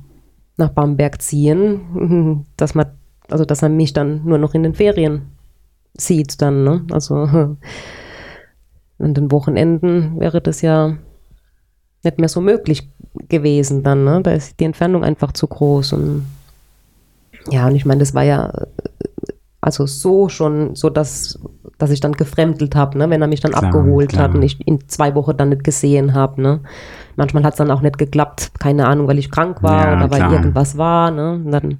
nach 0.56 0.70
Bamberg 0.70 1.20
ziehen, 1.20 2.46
dass 2.56 2.74
man, 2.74 2.86
also 3.28 3.44
dass 3.44 3.62
er 3.62 3.68
mich 3.68 3.92
dann 3.92 4.24
nur 4.24 4.38
noch 4.38 4.54
in 4.54 4.62
den 4.62 4.74
Ferien 4.74 5.32
sieht 5.94 6.40
dann. 6.40 6.64
Ne? 6.64 6.86
Also 6.90 7.56
an 8.98 9.14
den 9.14 9.30
Wochenenden 9.30 10.18
wäre 10.20 10.40
das 10.40 10.62
ja 10.62 10.94
nicht 12.04 12.18
mehr 12.18 12.28
so 12.28 12.40
möglich 12.40 12.90
gewesen 13.28 13.82
dann, 13.82 14.04
ne? 14.04 14.20
Da 14.22 14.32
ist 14.32 14.58
die 14.60 14.64
Entfernung 14.64 15.04
einfach 15.04 15.32
zu 15.32 15.46
groß 15.46 15.92
und 15.94 16.26
ja, 17.50 17.66
und 17.66 17.74
ich 17.76 17.86
meine, 17.86 18.00
das 18.00 18.14
war 18.14 18.24
ja 18.24 18.48
äh, 18.50 18.66
also 19.60 19.86
so 19.86 20.28
schon 20.28 20.76
so, 20.76 20.88
dass, 20.88 21.38
dass 21.78 21.90
ich 21.90 22.00
dann 22.00 22.12
gefremdelt 22.12 22.76
habe, 22.76 22.96
ne? 22.96 23.10
wenn 23.10 23.20
er 23.20 23.28
mich 23.28 23.40
dann 23.40 23.52
Klar, 23.52 23.64
abgeholt 23.64 24.10
klar. 24.10 24.24
hat 24.24 24.34
und 24.34 24.42
ich 24.42 24.66
ihn 24.66 24.88
zwei 24.88 25.14
Wochen 25.14 25.36
dann 25.36 25.48
nicht 25.48 25.64
gesehen 25.64 26.14
habe. 26.14 26.40
Ne? 26.40 26.60
Manchmal 27.16 27.42
hat 27.42 27.54
es 27.54 27.58
dann 27.58 27.70
auch 27.70 27.80
nicht 27.80 27.98
geklappt, 27.98 28.52
keine 28.60 28.86
Ahnung, 28.86 29.08
weil 29.08 29.18
ich 29.18 29.30
krank 29.30 29.62
war 29.62 29.86
Ja, 29.88 29.96
oder 29.96 30.10
weil 30.10 30.20
klar. 30.20 30.32
irgendwas 30.32 30.78
war. 30.78 31.10
Ne? 31.10 31.32
Und 31.44 31.50
dann 31.50 31.78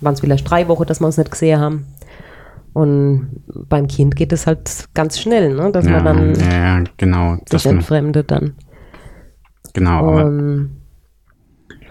waren 0.00 0.14
es 0.14 0.20
vielleicht 0.20 0.48
drei 0.48 0.68
Wochen, 0.68 0.86
dass 0.86 1.00
wir 1.00 1.06
uns 1.06 1.18
nicht 1.18 1.30
gesehen 1.30 1.60
haben. 1.60 1.86
Und 2.74 3.42
beim 3.68 3.86
Kind 3.86 4.16
geht 4.16 4.32
es 4.32 4.46
halt 4.46 4.88
ganz 4.94 5.18
schnell, 5.18 5.54
ne? 5.54 5.70
dass 5.72 5.86
Ja, 5.86 5.92
man 6.02 6.04
dann 6.04 6.34
ja, 6.34 6.78
ja, 6.78 6.84
genau. 6.96 7.36
Das, 7.48 7.62
sich 7.62 7.70
entfremdet 7.70 8.30
dann. 8.32 8.54
genau, 9.72 10.26
Und 10.26 10.70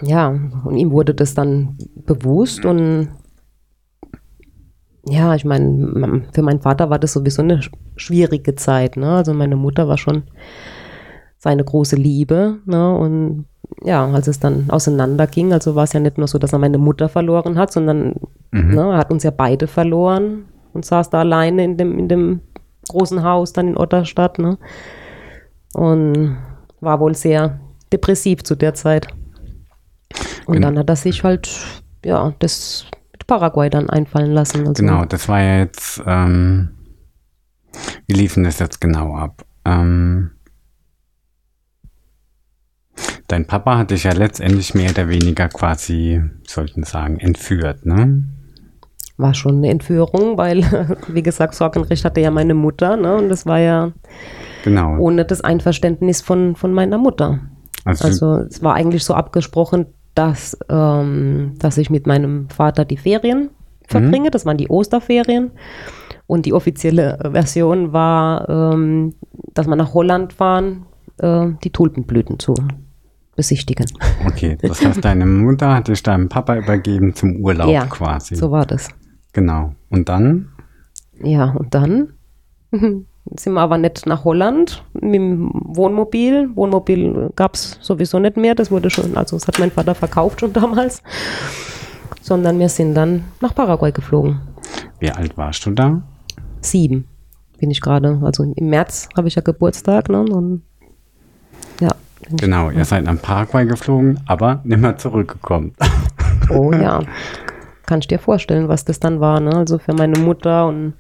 ja, 0.02 0.28
und 0.66 0.76
ihm 0.78 0.92
wurde 0.92 1.14
das 1.16 1.34
dann 1.34 1.78
bewusst 2.06 2.66
und 2.66 3.08
ja, 5.06 5.36
ich 5.36 5.44
meine, 5.46 6.24
für 6.34 6.42
meinen 6.42 6.62
Vater 6.62 6.90
war 6.90 7.00
das 7.00 7.14
sowieso 7.14 7.42
eine 7.42 7.58
sch- 7.60 7.72
schwierige 7.96 8.56
Zeit, 8.56 8.96
ne? 8.98 9.16
Also 9.18 9.34
meine 9.34 9.56
Mutter 9.56 9.88
war 9.88 9.98
schon 9.98 10.24
seine 11.38 11.64
große 11.64 11.96
Liebe, 11.96 12.60
ne? 12.66 12.94
Und 12.96 13.46
ja, 13.84 14.06
als 14.06 14.28
es 14.28 14.40
dann 14.40 14.70
auseinanderging, 14.70 15.52
also 15.54 15.76
war 15.76 15.84
es 15.86 15.94
ja 15.94 16.00
nicht 16.00 16.18
nur 16.18 16.28
so, 16.28 16.38
dass 16.40 16.54
er 16.54 16.60
meine 16.60 16.78
Mutter 16.78 17.10
verloren 17.10 17.58
hat, 17.58 17.72
sondern 17.72 18.16
Mhm. 18.52 18.76
ne, 18.76 18.82
er 18.92 18.98
hat 18.98 19.12
uns 19.12 19.24
ja 19.24 19.32
beide 19.32 19.68
verloren 19.68 20.46
und 20.74 20.86
saß 20.86 21.10
da 21.10 21.20
alleine 21.20 21.64
in 21.64 21.78
dem, 21.78 21.98
in 22.00 22.08
dem 22.08 22.42
großen 22.90 23.24
Haus 23.24 23.54
dann 23.54 23.68
in 23.70 23.78
Otterstadt, 23.78 24.40
ne? 24.40 24.58
Und 25.74 26.38
war 26.82 27.00
wohl 27.00 27.16
sehr 27.16 27.60
depressiv 27.92 28.44
zu 28.44 28.56
der 28.56 28.74
Zeit. 28.74 29.08
Und 30.46 30.54
Gen- 30.54 30.62
dann 30.62 30.78
hat 30.80 30.90
er 30.90 30.96
sich 30.96 31.24
halt, 31.24 31.50
ja, 32.04 32.34
das 32.40 32.86
mit 33.12 33.26
Paraguay 33.28 33.70
dann 33.70 33.90
einfallen 33.90 34.32
lassen. 34.34 34.68
Also, 34.68 34.84
Genau, 34.84 35.06
das 35.06 35.28
war 35.30 35.42
ja 35.42 35.60
jetzt, 35.60 36.02
ähm, 36.06 36.70
wie 38.08 38.14
lief 38.14 38.34
denn 38.36 38.44
das 38.44 38.60
jetzt 38.60 38.82
genau 38.82 39.16
ab? 39.16 39.46
Ähm, 39.66 40.32
dein 43.28 43.48
Papa 43.48 43.78
hat 43.78 43.92
dich 43.92 44.04
ja 44.04 44.12
letztendlich 44.12 44.74
mehr 44.76 44.92
oder 44.92 45.08
weniger 45.08 45.48
quasi, 45.50 46.22
sollten 46.46 46.84
sagen, 46.84 47.20
entführt, 47.20 47.86
ne? 47.86 48.24
War 49.18 49.34
schon 49.34 49.58
eine 49.58 49.70
Entführung, 49.70 50.38
weil, 50.38 50.64
wie 51.08 51.24
gesagt, 51.24 51.54
Sorgenrecht 51.56 52.04
hatte 52.06 52.22
ja 52.22 52.32
meine 52.32 52.54
Mutter, 52.54 52.96
ne? 52.98 53.16
Und 53.16 53.30
das 53.30 53.46
war 53.46 53.60
ja 53.60 53.92
Genau. 54.64 54.98
ohne 54.98 55.26
das 55.26 55.42
Einverständnis 55.42 56.22
von, 56.22 56.56
von 56.56 56.74
meiner 56.74 56.98
Mutter. 56.98 57.40
Also, 57.86 58.06
Also 58.08 58.36
es 58.48 58.64
war 58.64 58.76
eigentlich 58.76 59.04
so 59.04 59.14
abgesprochen, 59.14 59.88
dass, 60.16 60.58
ähm, 60.70 61.54
dass 61.60 61.78
ich 61.78 61.90
mit 61.90 62.08
meinem 62.08 62.48
Vater 62.50 62.86
die 62.86 62.98
Ferien 62.98 63.50
verbringe. 63.88 64.32
Das 64.32 64.46
waren 64.46 64.58
die 64.58 64.70
Osterferien. 64.70 65.52
Und 66.28 66.46
die 66.46 66.54
offizielle 66.54 67.20
Version 67.34 67.92
war, 67.92 68.48
ähm, 68.48 69.14
dass 69.54 69.68
wir 69.68 69.76
nach 69.76 69.94
Holland 69.94 70.32
fahren, 70.34 70.86
äh, 71.20 71.48
die 71.64 71.70
Tulpenblüten 71.72 72.40
zu 72.40 72.56
besichtigen. 73.36 73.86
okay, 74.28 74.58
das 74.62 74.84
heißt, 74.86 75.04
deine 75.04 75.26
Mutter 75.26 75.74
hat 75.76 75.88
dich 75.90 76.02
deinem 76.04 76.30
Papa 76.30 76.56
übergeben 76.56 77.14
zum 77.16 77.36
Urlaub 77.38 77.68
Ja, 77.72 77.86
quasi. 77.86 78.36
So 78.36 78.50
war 78.52 78.66
das. 78.66 78.88
Genau. 79.34 79.74
Und 79.90 80.10
dann? 80.10 80.50
Ja, 81.22 81.52
und 81.52 81.74
dann 81.74 82.14
sind 82.72 83.54
wir 83.54 83.62
aber 83.62 83.78
nicht 83.78 84.06
nach 84.06 84.24
Holland 84.24 84.84
mit 84.94 85.16
dem 85.16 85.50
Wohnmobil. 85.54 86.50
Wohnmobil 86.56 87.32
gab 87.36 87.56
es 87.56 87.78
sowieso 87.82 88.20
nicht 88.20 88.38
mehr. 88.38 88.56
Das 88.56 88.72
wurde 88.72 88.90
schon, 88.90 89.18
also 89.18 89.36
das 89.36 89.48
hat 89.48 89.60
mein 89.60 89.72
Vater 89.72 89.96
verkauft 89.96 90.40
schon 90.40 90.54
damals. 90.54 91.04
Sondern 92.22 92.58
wir 92.60 92.70
sind 92.70 92.96
dann 92.96 93.26
nach 93.42 93.54
Paraguay 93.54 93.92
geflogen. 93.92 94.40
Wie 95.00 95.12
alt 95.12 95.38
warst 95.38 95.66
du 95.66 95.72
da? 95.72 96.02
Sieben 96.62 97.06
bin 97.60 97.72
ich 97.72 97.82
gerade. 97.82 98.20
Also 98.24 98.44
im 98.44 98.70
März 98.70 99.10
habe 99.16 99.28
ich 99.28 99.36
ja 99.36 99.42
Geburtstag. 99.42 100.10
Ne? 100.10 100.22
Und 100.22 100.64
ja. 101.80 101.90
Genau, 102.30 102.70
ihr 102.70 102.86
seid 102.86 103.04
nach 103.04 103.22
Paraguay 103.22 103.66
geflogen, 103.66 104.20
aber 104.26 104.62
nicht 104.64 104.80
mehr 104.80 104.98
zurückgekommen. 104.98 105.74
Oh 106.50 106.72
ja. 106.72 107.02
Kannst 107.86 108.12
dir 108.12 108.20
vorstellen, 108.20 108.70
was 108.70 108.86
das 108.86 109.00
dann 109.00 109.20
war. 109.20 109.40
Ne? 109.40 109.56
Also 109.56 109.78
für 109.78 109.94
meine 109.94 110.18
Mutter 110.20 110.68
und 110.68 110.94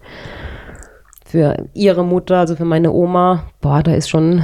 für 1.25 1.67
ihre 1.73 2.03
Mutter, 2.05 2.37
also 2.39 2.55
für 2.55 2.65
meine 2.65 2.91
Oma, 2.91 3.45
boah, 3.61 3.81
da 3.81 3.93
ist 3.93 4.09
schon 4.09 4.43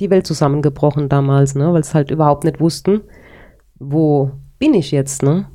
die 0.00 0.10
Welt 0.10 0.26
zusammengebrochen 0.26 1.08
damals, 1.08 1.54
ne? 1.54 1.72
weil 1.72 1.82
sie 1.84 1.94
halt 1.94 2.10
überhaupt 2.10 2.44
nicht 2.44 2.60
wussten, 2.60 3.00
wo 3.76 4.32
bin 4.58 4.74
ich 4.74 4.90
jetzt, 4.90 5.22
ne? 5.22 5.46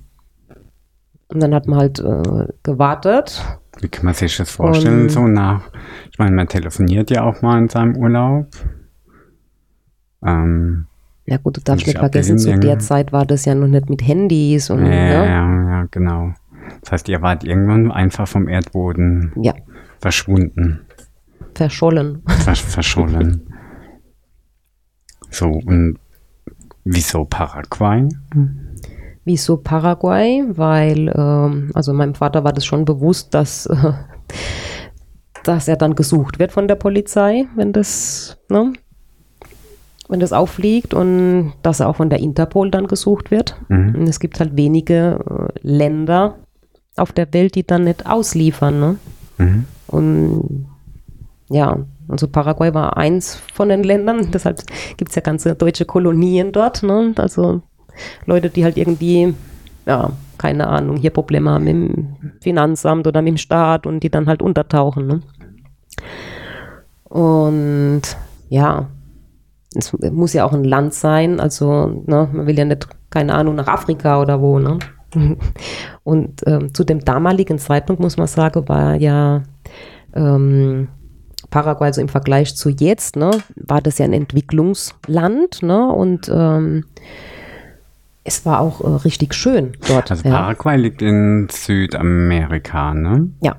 Und 1.31 1.41
dann 1.43 1.53
hat 1.53 1.67
man 1.67 1.79
halt 1.79 1.99
äh, 1.99 2.47
gewartet. 2.63 3.41
Wie 3.79 3.87
kann 3.87 4.05
man 4.05 4.15
sich 4.15 4.35
das 4.37 4.49
vorstellen, 4.51 5.03
Und- 5.03 5.09
so 5.11 5.27
nach, 5.27 5.69
ich 6.11 6.17
meine, 6.17 6.35
man 6.35 6.47
telefoniert 6.47 7.11
ja 7.11 7.23
auch 7.23 7.41
mal 7.43 7.59
in 7.59 7.69
seinem 7.69 7.95
Urlaub. 7.95 8.47
Ähm, 10.25 10.87
Ja 11.29 11.37
gut, 11.37 11.57
du 11.57 11.61
darfst 11.61 11.81
Ich 11.81 11.87
nicht 11.87 11.99
vergessen, 11.99 12.39
zu 12.39 12.57
der 12.57 12.79
Zeit 12.79 13.13
war 13.13 13.23
das 13.23 13.45
ja 13.45 13.53
noch 13.53 13.67
nicht 13.67 13.87
mit 13.87 14.05
Handys 14.05 14.71
und 14.71 14.85
ja, 14.85 14.91
ja, 14.91 15.47
ne? 15.47 15.69
ja, 15.69 15.87
genau. 15.91 16.33
Das 16.81 16.91
heißt, 16.91 17.09
ihr 17.09 17.21
wart 17.21 17.43
irgendwann 17.43 17.91
einfach 17.91 18.27
vom 18.27 18.47
Erdboden 18.47 19.31
ja, 19.39 19.53
verschwunden, 19.99 20.81
verschollen. 21.53 22.23
versch 22.25 22.63
verschollen. 22.63 23.53
So, 25.29 25.45
und 25.49 25.99
wieso 26.83 27.25
Paraguay? 27.25 28.09
Wieso 29.23 29.57
Paraguay? 29.57 30.43
Weil, 30.47 31.13
ähm, 31.15 31.69
also 31.75 31.93
meinem 31.93 32.15
Vater 32.15 32.43
war 32.43 32.53
das 32.53 32.65
schon 32.65 32.85
bewusst, 32.85 33.35
dass, 33.35 33.67
äh, 33.67 33.93
dass 35.43 35.67
er 35.67 35.77
dann 35.77 35.93
gesucht 35.93 36.39
wird 36.39 36.51
von 36.51 36.67
der 36.67 36.75
Polizei, 36.75 37.45
wenn 37.55 37.71
das, 37.71 38.39
ne, 38.49 38.73
wenn 40.09 40.19
das 40.19 40.33
auffliegt 40.33 40.93
und 40.93 41.53
dass 41.61 41.79
er 41.79 41.87
auch 41.87 41.95
von 41.95 42.09
der 42.09 42.19
Interpol 42.19 42.71
dann 42.71 42.87
gesucht 42.87 43.31
wird. 43.31 43.55
Mhm. 43.69 43.95
Und 43.95 44.09
es 44.09 44.19
gibt 44.19 44.39
halt 44.39 44.57
wenige 44.57 45.19
äh, 45.29 45.59
Länder 45.61 46.35
auf 46.97 47.11
der 47.13 47.31
Welt, 47.31 47.55
die 47.55 47.65
dann 47.65 47.83
nicht 47.83 48.07
ausliefern. 48.07 48.79
Ne? 48.79 48.95
Mhm. 49.37 49.65
Und 49.87 50.65
ja, 51.49 51.77
also 52.07 52.27
Paraguay 52.27 52.73
war 52.73 52.97
eins 52.97 53.35
von 53.53 53.69
den 53.69 53.83
Ländern, 53.83 54.31
deshalb 54.33 54.61
gibt 54.97 55.09
es 55.09 55.15
ja 55.15 55.21
ganze 55.21 55.55
deutsche 55.55 55.85
Kolonien 55.85 56.51
dort. 56.51 56.81
Ne? 56.81 57.13
Also 57.15 57.61
Leute, 58.25 58.49
die 58.49 58.63
halt 58.63 58.77
irgendwie, 58.77 59.35
ja, 59.85 60.11
keine 60.39 60.67
Ahnung, 60.67 60.97
hier 60.97 61.11
Probleme 61.11 61.51
haben 61.51 61.65
mit 61.65 61.73
dem 61.73 62.15
Finanzamt 62.41 63.05
oder 63.05 63.21
mit 63.21 63.33
dem 63.33 63.37
Staat 63.37 63.85
und 63.85 64.01
die 64.01 64.09
dann 64.09 64.25
halt 64.25 64.41
untertauchen. 64.41 65.05
Ne? 65.05 65.21
Und 67.03 68.01
ja, 68.49 68.87
es 69.75 69.93
muss 70.11 70.33
ja 70.33 70.45
auch 70.45 70.53
ein 70.53 70.63
Land 70.63 70.93
sein, 70.93 71.39
also 71.39 72.03
ne, 72.05 72.27
man 72.31 72.47
will 72.47 72.57
ja 72.57 72.65
nicht, 72.65 72.87
keine 73.09 73.33
Ahnung, 73.33 73.55
nach 73.55 73.67
Afrika 73.67 74.21
oder 74.21 74.41
wo. 74.41 74.59
Ne? 74.59 74.79
Und 76.03 76.41
ähm, 76.47 76.73
zu 76.73 76.83
dem 76.83 76.99
damaligen 76.99 77.59
Zeitpunkt, 77.59 78.01
muss 78.01 78.17
man 78.17 78.27
sagen, 78.27 78.67
war 78.67 78.95
ja 78.95 79.43
ähm, 80.13 80.87
Paraguay, 81.49 81.87
also 81.87 82.01
im 82.01 82.09
Vergleich 82.09 82.55
zu 82.55 82.69
jetzt, 82.69 83.15
ne, 83.15 83.31
war 83.55 83.81
das 83.81 83.97
ja 83.97 84.05
ein 84.05 84.13
Entwicklungsland, 84.13 85.61
ne, 85.61 85.87
und 85.87 86.29
ähm, 86.33 86.85
es 88.23 88.45
war 88.45 88.59
auch 88.59 88.81
äh, 88.81 88.87
richtig 89.03 89.33
schön 89.33 89.73
dort. 89.87 90.11
Also 90.11 90.27
ja. 90.27 90.35
Paraguay 90.35 90.77
liegt 90.77 91.01
in 91.01 91.47
Südamerika, 91.49 92.93
ne? 92.93 93.29
ja, 93.41 93.55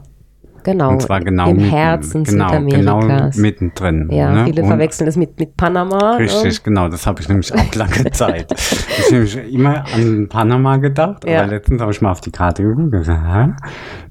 genau. 0.62 0.90
Und 0.90 1.02
zwar 1.02 1.21
genau 1.21 1.49
im 1.50 1.57
mitten- 1.57 1.71
Herzen 1.71 2.25
genau, 2.25 2.50
genau 2.50 3.00
Südamerikas. 3.00 3.37
mittendrin. 3.37 4.09
ja, 4.12 4.31
ne? 4.33 4.45
viele 4.47 4.62
Und- 4.62 4.69
verwechseln 4.69 5.09
es 5.09 5.17
mit, 5.17 5.38
mit 5.38 5.57
Panama. 5.57 6.12
ne? 6.12 6.19
Richtig, 6.21 6.62
genau, 6.62 6.88
das 6.88 7.07
habe 7.07 7.21
ich 7.21 7.29
nämlich 7.29 7.52
auch 7.55 7.75
lange 7.75 8.11
Zeit. 8.12 8.47
Ich 8.52 9.05
habe 9.05 9.12
nämlich 9.14 9.52
immer 9.55 9.85
an 9.95 10.29
Panama 10.29 10.76
gedacht, 10.79 11.25
Ja. 11.29 11.43
aber 11.43 11.50
letztens 11.52 11.81
habe 11.81 11.93
ich 11.93 12.00
mal 12.00 12.11
auf 12.12 12.21
die 12.21 12.31
Karte 12.31 12.62
geguckt 12.62 12.81
und 12.81 12.90
gesagt, 12.90 13.21
hä? 13.26 13.52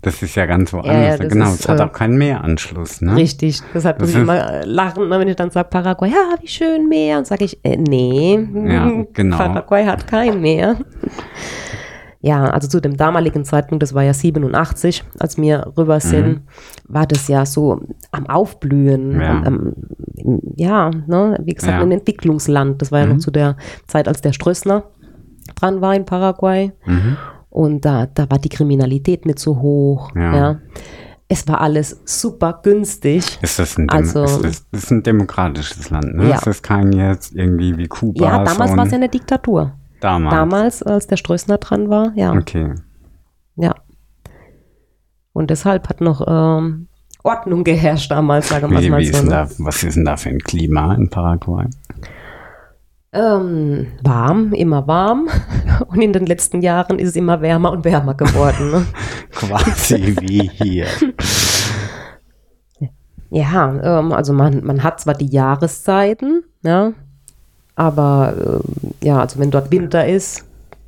das 0.01 0.21
ist 0.21 0.35
ja 0.35 0.45
ganz 0.45 0.71
woanders. 0.73 0.93
Ja, 0.95 1.17
das 1.17 1.33
genau, 1.33 1.45
es 1.47 1.67
hat 1.67 1.81
auch 1.81 1.91
keinen 1.91 2.17
Meeranschluss, 2.17 3.01
ne? 3.01 3.15
Richtig, 3.15 3.61
deshalb 3.73 3.99
muss 3.99 4.09
Das 4.11 4.15
ich 4.15 4.21
immer 4.21 4.65
lachen, 4.65 5.09
ne, 5.09 5.19
wenn 5.19 5.27
ich 5.27 5.35
dann 5.35 5.49
sage 5.49 5.67
Paraguay, 5.69 6.09
ja, 6.09 6.35
wie 6.41 6.47
schön 6.47 6.87
Meer. 6.87 7.17
Und 7.19 7.27
sage 7.27 7.45
ich, 7.45 7.59
äh, 7.63 7.75
nee, 7.77 8.39
Ja, 8.67 8.91
genau. 9.13 9.37
Paraguay 9.37 9.85
hat 9.85 10.07
kein 10.07 10.39
Meer. 10.41 10.77
Ja, 12.21 12.45
also 12.49 12.67
zu 12.67 12.81
dem 12.81 12.97
damaligen 12.97 13.45
Zeitpunkt, 13.45 13.81
das 13.81 13.93
war 13.93 14.03
ja 14.03 14.13
87, 14.13 15.05
als 15.19 15.37
wir 15.37 15.71
rüber 15.77 16.01
sind, 16.01 16.27
Mhm. 16.27 16.41
war 16.89 17.05
das 17.07 17.29
ja 17.29 17.45
so 17.45 17.79
am 18.11 18.27
Aufblühen. 18.27 19.21
Ja. 19.21 19.29
Am, 19.41 19.43
am, 19.45 19.73
ja, 20.57 20.89
ne, 21.07 21.39
wie 21.45 21.53
gesagt, 21.53 21.73
Ja. 21.77 21.81
ein 21.81 21.91
Entwicklungsland. 21.93 22.81
Das 22.81 22.91
war 22.91 22.99
ja 22.99 23.05
Mhm. 23.05 23.13
noch 23.13 23.19
zu 23.19 23.31
der 23.31 23.55
Zeit, 23.87 24.07
als 24.09 24.19
der 24.19 24.33
Strössner 24.33 24.83
dran 25.55 25.79
war 25.79 25.95
in 25.95 26.03
Paraguay. 26.05 26.73
Mhm. 26.85 27.15
Und 27.49 27.85
da, 27.85 28.05
da 28.05 28.29
war 28.29 28.37
die 28.37 28.49
Kriminalität 28.49 29.25
nicht 29.25 29.39
so 29.39 29.59
hoch. 29.61 30.11
Ja. 30.15 30.35
Ja. 30.35 30.57
es 31.31 31.47
war 31.47 31.61
alles 31.61 32.01
super 32.05 32.59
günstig. 32.63 33.37
Ist 33.43 33.59
das 33.59 33.77
ein, 33.77 33.85
Dem 33.85 33.95
Also- 33.97 34.23
ist 34.23 34.43
das 34.43 34.65
ist 34.71 34.91
ein 34.91 35.03
demokratisches 35.03 35.91
Land, 35.91 36.15
ne? 36.15 36.27
Ja. 36.29 36.35
Ist 36.37 36.47
das 36.47 36.61
kein 36.63 36.91
jetzt 36.91 37.35
irgendwie 37.35 37.77
wie 37.77 37.87
Kuba? 37.87 38.25
Ja, 38.25 38.43
damals 38.43 38.71
so 38.71 38.77
war 38.77 38.85
es 38.85 38.91
ja 38.91 38.97
ein- 38.97 39.03
eine 39.03 39.09
Diktatur. 39.09 39.73
Damals. 40.01 40.33
Damals, 40.35 40.83
als 40.83 41.07
der 41.07 41.17
Strößner 41.17 41.57
dran 41.57 41.89
war, 41.89 42.13
ja. 42.15 42.31
Okay. 42.33 42.73
Ja. 43.55 43.75
Und 45.33 45.49
deshalb 45.49 45.89
hat 45.89 46.01
noch 46.01 46.21
ähm, 46.27 46.87
Ordnung 47.23 47.63
geherrscht 47.63 48.09
damals, 48.11 48.49
sagen 48.49 48.71
wir 48.71 48.79
es 48.79 48.85
Wie, 48.85 48.89
mal 48.89 48.99
wie 49.01 49.05
so. 49.05 49.17
ist 49.17 49.23
Ne? 49.23 49.29
da, 49.29 49.49
was 49.59 49.83
ist 49.83 49.95
denn 49.95 50.05
da 50.05 50.15
für 50.17 50.29
ein 50.29 50.39
Klima 50.39 50.93
in 50.95 51.09
Paraguay? 51.09 51.65
Ähm, 53.11 53.87
warm, 54.03 54.53
immer 54.53 54.87
warm. 54.87 55.27
Und 55.87 56.01
in 56.01 56.13
den 56.13 56.25
letzten 56.25 56.61
Jahren 56.61 56.99
ist 56.99 57.09
es 57.09 57.15
immer 57.15 57.41
wärmer 57.41 57.71
und 57.71 57.83
wärmer 57.83 58.13
geworden. 58.13 58.71
Ne? 58.71 58.85
Quasi 59.31 60.15
wie 60.21 60.49
hier. 60.53 60.85
Ja, 63.31 63.99
ähm, 63.99 64.11
also 64.11 64.33
man, 64.33 64.63
man 64.65 64.81
hat 64.81 64.99
zwar 64.99 65.13
die 65.13 65.27
Jahreszeiten, 65.27 66.43
ja, 66.63 66.93
aber 67.79 68.33
ähm, 68.45 68.93
ja, 69.01 69.19
also 69.19 69.39
wenn 69.39 69.51
dort 69.51 69.71
Winter 69.71 70.05
ist, 70.07 70.45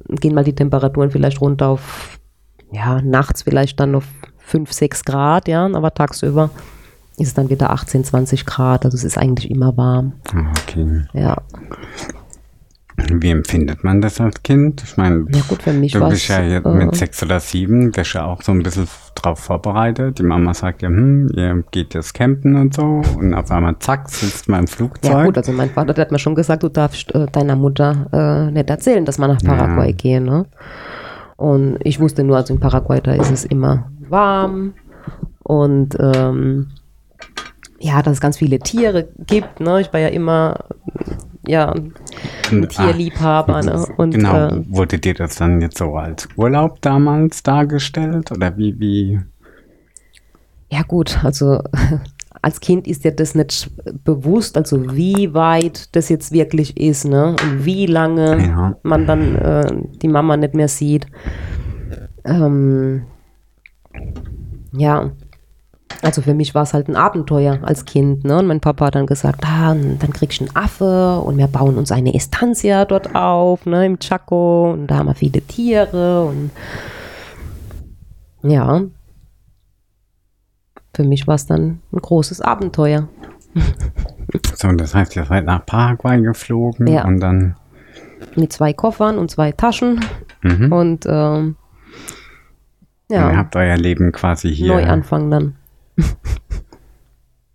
gehen 0.09 0.35
mal 0.35 0.43
die 0.43 0.53
Temperaturen 0.55 1.09
vielleicht 1.11 1.39
runter 1.41 1.69
auf, 1.69 2.19
ja, 2.71 3.01
nachts 3.01 3.43
vielleicht 3.43 3.79
dann 3.79 3.95
auf 3.95 4.05
5, 4.39 4.71
6 4.71 5.05
Grad, 5.05 5.47
ja, 5.47 5.65
aber 5.65 5.93
tagsüber 5.93 6.49
ist 7.17 7.27
es 7.29 7.33
dann 7.33 7.49
wieder 7.49 7.69
18, 7.71 8.03
20 8.03 8.45
Grad, 8.45 8.83
also 8.85 8.95
es 8.95 9.03
ist 9.03 9.17
eigentlich 9.17 9.49
immer 9.49 9.75
warm, 9.77 10.13
Ah, 10.33 10.51
Okay. 10.63 11.03
ja. 11.13 11.37
Wie 12.97 13.29
empfindet 13.29 13.83
man 13.83 14.01
das 14.01 14.19
als 14.21 14.43
Kind? 14.43 14.83
Ich 14.83 14.97
meine, 14.97 15.25
Ja 15.33 15.41
gut, 15.47 15.63
für 15.63 15.73
mich 15.73 15.93
du 15.93 16.07
bist 16.09 16.27
ja 16.27 16.41
jetzt 16.41 16.65
mit 16.67 16.95
sechs 16.95 17.23
oder 17.23 17.39
sieben, 17.39 17.95
wirst 17.95 18.13
ja 18.13 18.25
auch 18.25 18.41
so 18.41 18.51
ein 18.51 18.63
bisschen 18.63 18.87
drauf 19.15 19.39
vorbereitet. 19.39 20.19
Die 20.19 20.23
Mama 20.23 20.53
sagt 20.53 20.81
ja, 20.81 20.89
hm, 20.89 21.29
ihr 21.35 21.63
geht 21.71 21.93
jetzt 21.93 22.13
campen 22.13 22.55
und 22.55 22.73
so. 22.73 23.01
Und 23.17 23.33
auf 23.33 23.49
einmal, 23.51 23.75
zack, 23.79 24.09
sitzt 24.09 24.49
man 24.49 24.61
im 24.61 24.67
Flugzeug. 24.67 25.11
Ja 25.11 25.25
gut, 25.25 25.37
also 25.37 25.51
mein 25.51 25.69
Vater 25.69 25.93
der 25.93 26.03
hat 26.05 26.11
mir 26.11 26.19
schon 26.19 26.35
gesagt, 26.35 26.63
du 26.63 26.69
darfst 26.69 27.13
äh, 27.15 27.25
deiner 27.27 27.55
Mutter 27.55 28.07
äh, 28.11 28.51
nicht 28.51 28.69
erzählen, 28.69 29.05
dass 29.05 29.17
wir 29.17 29.27
nach 29.27 29.41
Paraguay 29.41 29.87
Ja. 29.89 29.95
gehen. 29.95 30.25
Ne? 30.25 30.45
Und 31.37 31.77
ich 31.83 31.99
wusste 31.99 32.23
nur, 32.23 32.37
also 32.37 32.53
in 32.53 32.59
Paraguay, 32.59 33.01
da 33.01 33.13
ist 33.13 33.31
es 33.31 33.45
immer 33.45 33.89
warm 34.09 34.73
und 35.43 35.97
ähm, 35.99 36.67
ja, 37.79 38.01
dass 38.03 38.13
es 38.13 38.21
ganz 38.21 38.37
viele 38.37 38.59
Tiere 38.59 39.07
gibt. 39.25 39.59
Ne? 39.59 39.81
Ich 39.81 39.91
war 39.91 39.99
ja 39.99 40.09
immer 40.09 40.65
ja, 41.47 41.73
ein 42.51 42.69
Tierliebhaber. 42.69 43.61
Ne? 43.61 43.85
Und, 43.97 44.11
genau, 44.11 44.47
äh, 44.47 44.63
wurde 44.69 44.99
dir 44.99 45.13
das 45.13 45.35
dann 45.35 45.61
jetzt 45.61 45.77
so 45.77 45.95
als 45.95 46.27
Urlaub 46.35 46.81
damals 46.81 47.43
dargestellt? 47.43 48.31
Oder 48.31 48.57
wie, 48.57 48.79
wie? 48.79 49.19
Ja 50.69 50.83
gut, 50.83 51.23
also 51.23 51.61
als 52.41 52.59
Kind 52.59 52.87
ist 52.87 53.03
dir 53.03 53.11
das 53.11 53.35
nicht 53.35 53.69
bewusst, 54.03 54.57
also 54.57 54.95
wie 54.95 55.33
weit 55.33 55.95
das 55.95 56.09
jetzt 56.09 56.31
wirklich 56.31 56.77
ist, 56.77 57.05
ne? 57.05 57.35
Und 57.41 57.65
wie 57.65 57.85
lange 57.85 58.45
Ja. 58.47 58.75
man 58.83 59.05
dann 59.05 59.35
äh, 59.35 59.71
die 60.01 60.07
Mama 60.07 60.37
nicht 60.37 60.53
mehr 60.53 60.67
sieht. 60.67 61.07
Ähm, 62.23 63.03
ja, 64.71 65.11
also 66.01 66.21
für 66.21 66.33
mich 66.33 66.55
war 66.55 66.63
es 66.63 66.73
halt 66.73 66.87
ein 66.87 66.95
Abenteuer 66.95 67.59
als 67.61 67.85
Kind, 67.85 68.23
ne? 68.23 68.39
Und 68.39 68.47
mein 68.47 68.59
Papa 68.59 68.87
hat 68.87 68.95
dann 68.95 69.05
gesagt, 69.05 69.43
ah, 69.45 69.73
dann 69.75 70.13
kriegst 70.13 70.39
du 70.39 70.45
einen 70.45 70.55
Affe 70.55 71.19
und 71.19 71.37
wir 71.37 71.47
bauen 71.47 71.77
uns 71.77 71.91
eine 71.91 72.13
Estancia 72.13 72.85
dort 72.85 73.15
auf, 73.15 73.65
ne, 73.65 73.85
im 73.85 73.99
Chaco 73.99 74.71
und 74.71 74.87
da 74.87 74.95
haben 74.97 75.07
wir 75.07 75.15
viele 75.15 75.41
Tiere 75.41 76.25
und 76.25 76.49
ja, 78.43 78.81
für 80.95 81.03
mich 81.03 81.27
war 81.27 81.35
es 81.35 81.45
dann 81.45 81.79
ein 81.93 81.99
großes 81.99 82.41
Abenteuer. 82.41 83.07
So, 84.55 84.69
das 84.71 84.95
heißt, 84.95 85.15
ihr 85.17 85.25
seid 85.25 85.43
nach 85.45 85.65
Paraguay 85.65 86.21
geflogen 86.21 86.87
Ja. 86.87 87.03
und 87.05 87.19
dann. 87.19 87.57
Mit 88.37 88.53
zwei 88.53 88.71
Koffern 88.71 89.17
und 89.17 89.29
zwei 89.29 89.51
Taschen 89.51 89.99
Mhm. 90.41 90.71
und 90.71 91.05
ähm, 91.05 91.55
Und 93.09 93.15
ihr 93.15 93.17
ja, 93.17 93.35
habt 93.35 93.55
euer 93.57 93.75
Leben 93.75 94.13
quasi 94.13 94.55
hier. 94.55 94.67
Neuanfang 94.73 95.29
dann. 95.29 95.55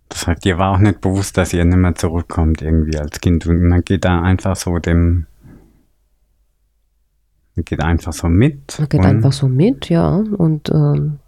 Das 0.09 0.25
heißt, 0.25 0.45
dir 0.45 0.57
war 0.57 0.71
auch 0.71 0.79
nicht 0.79 1.01
bewusst, 1.01 1.37
dass 1.37 1.53
ihr 1.53 1.63
nicht 1.63 1.77
mehr 1.77 1.93
zurückkommt 1.93 2.61
irgendwie 2.63 2.97
als 2.97 3.19
Kind. 3.21 3.45
Und 3.45 3.61
man 3.61 3.83
geht 3.83 4.03
da 4.03 4.21
einfach 4.21 4.55
so 4.55 4.79
dem. 4.79 5.27
Man 7.55 7.65
geht 7.65 7.81
einfach 7.83 8.13
so 8.13 8.27
mit. 8.27 8.79
Man 8.79 8.89
geht 8.89 9.01
einfach 9.05 9.31
so 9.33 9.47
mit, 9.47 9.89
ja. 9.89 10.15
Und 10.15 10.69
ähm, 10.69 11.19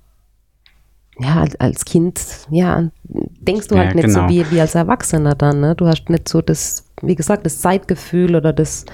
ja, 1.20 1.46
als, 1.60 1.86
Kind, 1.86 2.48
ja, 2.50 2.90
denkst 3.04 3.68
du 3.68 3.76
Ja, 3.76 3.82
halt 3.82 3.96
nicht 3.96 4.06
genau. 4.08 4.28
so 4.28 4.30
wie, 4.34 4.50
wie 4.50 4.62
als 4.62 4.74
Erwachsener 4.74 5.36
dann, 5.36 5.60
ne? 5.60 5.76
Du 5.76 5.86
hast 5.86 6.10
nicht 6.10 6.28
so 6.30 6.42
das, 6.42 6.90
wie 7.02 7.16
gesagt, 7.16 7.46
das 7.46 7.60
Zeitgefühl 7.60 8.36
oder 8.36 8.54
das 8.54 8.86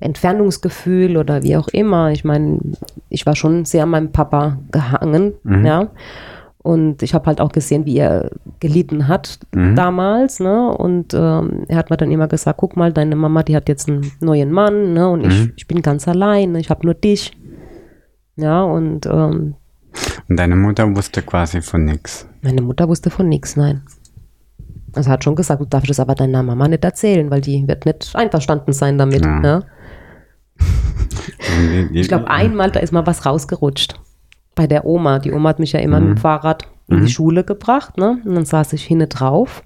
Entfernungsgefühl 0.00 1.16
oder 1.18 1.42
wie 1.42 1.56
auch 1.56 1.68
immer. 1.68 2.10
Ich 2.10 2.24
meine, 2.24 2.58
ich 3.10 3.26
war 3.26 3.36
schon 3.36 3.64
sehr 3.64 3.82
an 3.84 3.90
meinem 3.90 4.12
Papa 4.12 4.58
gehangen, 4.72 5.34
Mhm. 5.44 5.66
ja. 5.66 5.88
Und 6.62 7.02
ich 7.02 7.14
habe 7.14 7.24
halt 7.26 7.40
auch 7.40 7.52
gesehen, 7.52 7.86
wie 7.86 7.96
er 7.96 8.30
gelitten 8.60 9.08
hat 9.08 9.38
Mhm. 9.54 9.76
damals, 9.76 10.40
ne? 10.40 10.68
Und 10.76 11.14
ähm, 11.14 11.64
er 11.68 11.76
hat 11.78 11.88
mir 11.90 11.96
dann 11.96 12.10
immer 12.10 12.28
gesagt, 12.28 12.58
guck 12.58 12.76
mal, 12.76 12.92
deine 12.92 13.16
Mama, 13.16 13.42
die 13.42 13.56
hat 13.56 13.68
jetzt 13.68 13.88
einen 13.88 14.12
neuen 14.20 14.52
Mann, 14.52 14.92
ne? 14.92 15.08
Und 15.08 15.22
Mhm. 15.24 15.30
ich, 15.30 15.52
ich 15.56 15.66
bin 15.66 15.80
ganz 15.80 16.06
allein, 16.06 16.52
ne? 16.52 16.60
ich 16.60 16.68
habe 16.68 16.84
nur 16.84 16.94
dich. 16.94 17.32
Ja, 18.36 18.62
und 18.62 19.06
ähm, 19.06 19.54
Und 20.28 20.36
deine 20.38 20.54
Mutter 20.56 20.94
wusste 20.94 21.22
quasi 21.22 21.62
von 21.62 21.84
nichts. 21.84 22.28
meine 22.42 22.60
Mutter 22.62 22.88
wusste 22.88 23.10
von 23.10 23.28
nichts, 23.28 23.56
nein. 23.56 23.82
Also 24.94 25.10
hat 25.10 25.24
schon 25.24 25.36
gesagt, 25.36 25.60
du 25.60 25.66
darfst 25.66 25.88
es 25.90 26.00
aber 26.00 26.14
deiner 26.14 26.42
Mama 26.42 26.68
nicht 26.68 26.84
erzählen, 26.84 27.30
weil 27.30 27.40
die 27.40 27.66
wird 27.66 27.86
nicht 27.86 28.14
einverstanden 28.14 28.72
sein 28.72 28.98
damit. 28.98 29.24
Ja. 29.24 29.40
Ja. 29.42 29.62
Ich 31.92 32.08
glaube, 32.08 32.28
einmal, 32.30 32.70
da 32.70 32.80
ist 32.80 32.92
mal 32.92 33.06
was 33.06 33.24
rausgerutscht. 33.26 34.00
Bei 34.54 34.66
der 34.66 34.84
Oma. 34.84 35.18
Die 35.18 35.32
Oma 35.32 35.50
hat 35.50 35.58
mich 35.58 35.72
ja 35.72 35.80
immer 35.80 36.00
Mhm. 36.00 36.08
mit 36.10 36.18
dem 36.18 36.20
Fahrrad 36.20 36.66
in 36.88 37.04
die 37.04 37.12
Schule 37.12 37.44
gebracht, 37.44 37.96
ne? 37.98 38.18
Und 38.24 38.34
dann 38.34 38.44
saß 38.44 38.72
ich 38.72 38.84
hinten 38.84 39.08
drauf. 39.08 39.62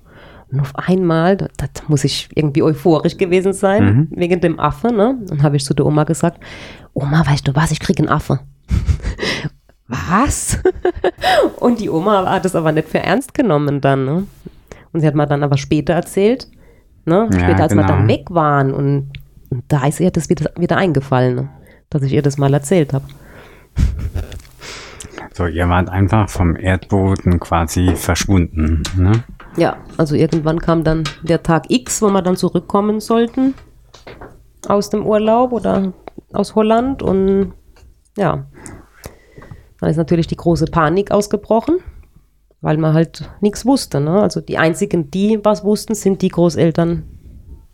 Und 0.52 0.60
auf 0.60 0.72
einmal, 0.76 1.36
da, 1.38 1.46
da 1.56 1.66
muss 1.88 2.04
ich 2.04 2.28
irgendwie 2.34 2.62
euphorisch 2.62 3.16
gewesen 3.16 3.52
sein, 3.54 3.84
Mhm. 3.84 4.08
wegen 4.10 4.40
dem 4.40 4.60
Affe, 4.60 4.92
ne? 4.92 5.16
Dann 5.26 5.42
habe 5.42 5.56
ich 5.56 5.64
zu 5.64 5.72
der 5.74 5.86
Oma 5.86 6.04
gesagt, 6.04 6.38
Oma, 6.92 7.26
weißt 7.26 7.48
du 7.48 7.54
was, 7.56 7.70
ich 7.70 7.80
krieg 7.80 7.98
einen 7.98 8.08
Affe. 8.10 8.40
was? 9.88 10.58
Und 11.60 11.80
die 11.80 11.88
Oma 11.90 12.28
hat 12.30 12.44
es 12.44 12.54
aber 12.54 12.72
nicht 12.72 12.88
für 12.88 13.00
ernst 13.00 13.34
genommen 13.34 13.80
dann, 13.80 14.04
ne? 14.04 14.26
Und 14.92 15.00
sie 15.00 15.06
hat 15.06 15.14
mir 15.14 15.26
dann 15.26 15.42
aber 15.42 15.56
später 15.56 15.94
erzählt, 15.94 16.46
ne? 17.06 17.28
Ja, 17.32 17.38
Später, 17.40 17.62
als 17.64 17.74
wir 17.74 17.82
genau. 17.82 17.94
dann 17.96 18.08
weg 18.08 18.26
waren 18.30 18.72
und, 18.72 19.10
und 19.50 19.64
da 19.68 19.86
ist 19.86 19.98
ihr 19.98 20.10
das 20.10 20.28
wieder, 20.28 20.50
wieder 20.56 20.76
eingefallen, 20.76 21.34
ne? 21.34 21.48
dass 21.90 22.02
ich 22.02 22.12
ihr 22.12 22.22
das 22.22 22.38
mal 22.38 22.52
erzählt 22.52 22.92
habe. 22.92 23.04
So, 25.36 25.46
ihr 25.46 25.68
wart 25.68 25.88
einfach 25.88 26.28
vom 26.28 26.54
Erdboden 26.54 27.40
quasi 27.40 27.96
verschwunden. 27.96 28.84
Ne? 28.96 29.24
Ja, 29.56 29.78
also 29.96 30.14
irgendwann 30.14 30.60
kam 30.60 30.84
dann 30.84 31.02
der 31.24 31.42
Tag 31.42 31.64
X, 31.70 32.00
wo 32.02 32.08
wir 32.10 32.22
dann 32.22 32.36
zurückkommen 32.36 33.00
sollten 33.00 33.54
aus 34.68 34.90
dem 34.90 35.04
Urlaub 35.04 35.52
oder 35.52 35.92
aus 36.32 36.54
Holland 36.54 37.02
und 37.02 37.52
ja, 38.16 38.46
dann 39.80 39.90
ist 39.90 39.96
natürlich 39.96 40.28
die 40.28 40.36
große 40.36 40.66
Panik 40.66 41.10
ausgebrochen, 41.10 41.78
weil 42.60 42.76
man 42.76 42.94
halt 42.94 43.28
nichts 43.40 43.66
wusste. 43.66 44.00
Ne? 44.00 44.22
Also 44.22 44.40
die 44.40 44.56
einzigen, 44.56 45.10
die 45.10 45.40
was 45.42 45.64
wussten, 45.64 45.96
sind 45.96 46.22
die 46.22 46.28
Großeltern 46.28 47.02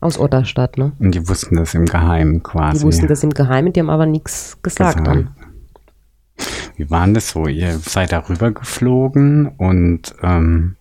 aus 0.01 0.19
Otterstadt. 0.19 0.79
Ne? 0.79 0.93
Und 0.99 1.15
die 1.15 1.29
wussten 1.29 1.57
das 1.57 1.75
im 1.75 1.85
Geheimen 1.85 2.43
quasi. 2.43 2.79
Die 2.79 2.85
wussten 2.85 3.07
das 3.07 3.23
im 3.23 3.35
Geheimen, 3.35 3.75
die 3.75 3.81
haben 3.81 3.91
aber 3.91 4.07
nichts 4.07 4.57
gesagt 4.63 5.05
Gesagt. 5.05 5.07
dann. 5.07 5.35
Wie 6.81 6.89
war 6.89 7.07
das 7.09 7.29
so? 7.29 7.47
Ihr 7.47 7.79
seid 7.79 8.13
da 8.13 8.27
rüber 8.27 8.53
geflogen 8.53 9.49
und 9.59 10.15
ähm, 10.23 10.77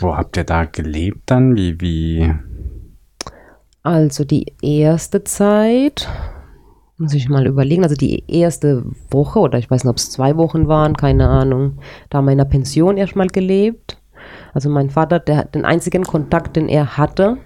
wo 0.00 0.16
habt 0.16 0.36
ihr 0.36 0.42
da 0.42 0.64
gelebt 0.64 1.22
dann? 1.26 1.54
Wie, 1.54 1.80
wie? 1.80 2.34
Also 3.84 4.24
die 4.24 4.52
erste 4.60 5.22
Zeit, 5.22 6.08
muss 6.98 7.14
ich 7.14 7.28
mal 7.28 7.46
überlegen, 7.46 7.84
also 7.84 7.94
die 7.94 8.24
erste 8.26 8.84
Woche 9.12 9.38
oder 9.38 9.60
ich 9.60 9.70
weiß 9.70 9.84
nicht, 9.84 9.90
ob 9.90 9.98
es 9.98 10.10
zwei 10.10 10.36
Wochen 10.36 10.66
waren, 10.66 10.96
keine 10.96 11.28
Ahnung, 11.28 11.78
da 12.10 12.20
der 12.20 12.44
Pension 12.46 12.96
erstmal 12.96 13.28
gelebt. 13.28 14.02
Also 14.54 14.70
mein 14.70 14.90
Vater, 14.90 15.20
der 15.20 15.44
den 15.44 15.64
einzigen 15.64 16.02
Kontakt, 16.02 16.56
den 16.56 16.68
er 16.68 16.96
hatte, 16.96 17.36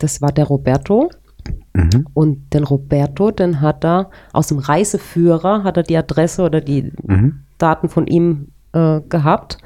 das 0.00 0.20
war 0.20 0.32
der 0.32 0.46
Roberto. 0.46 1.08
Mhm. 1.76 2.06
Und 2.14 2.52
den 2.54 2.64
Roberto, 2.64 3.30
den 3.30 3.60
hat 3.60 3.84
er 3.84 4.10
aus 4.32 4.48
dem 4.48 4.58
Reiseführer, 4.58 5.62
hat 5.64 5.76
er 5.76 5.82
die 5.82 5.96
Adresse 5.96 6.42
oder 6.42 6.60
die 6.60 6.92
Mhm. 7.04 7.40
Daten 7.58 7.88
von 7.88 8.06
ihm 8.06 8.48
äh, 8.72 9.00
gehabt. 9.08 9.58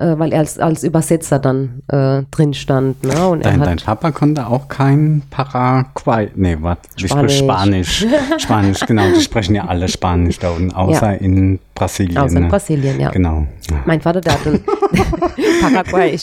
äh, 0.00 0.16
weil 0.16 0.32
er 0.32 0.38
als, 0.38 0.60
als 0.60 0.84
Übersetzer 0.84 1.40
dann 1.40 1.82
äh, 1.88 2.22
drin 2.30 2.54
stand. 2.54 3.02
Ne? 3.02 3.26
Und 3.28 3.44
Dein, 3.44 3.58
dein 3.60 3.78
Papa 3.78 4.12
konnte 4.12 4.46
auch 4.46 4.68
kein 4.68 5.22
Paraguay. 5.28 6.30
Nee, 6.36 6.56
was? 6.60 6.78
Spanisch. 6.96 7.38
Spanisch. 7.38 8.06
Spanisch, 8.38 8.80
genau. 8.86 9.02
Die 9.12 9.20
sprechen 9.20 9.56
ja 9.56 9.64
alle 9.66 9.88
Spanisch 9.88 10.38
da 10.38 10.50
unten, 10.50 10.70
außer 10.72 11.20
in 11.20 11.58
Brasilien. 11.74 12.16
außer 12.16 12.36
in 12.36 12.42
ne? 12.44 12.48
Brasilien, 12.48 13.00
ja. 13.00 13.10
Genau. 13.10 13.48
Mein 13.86 14.00
Vater, 14.00 14.20
der 14.20 14.34
hat 14.34 14.46
ein 14.46 14.60
Paraguay. 15.60 16.16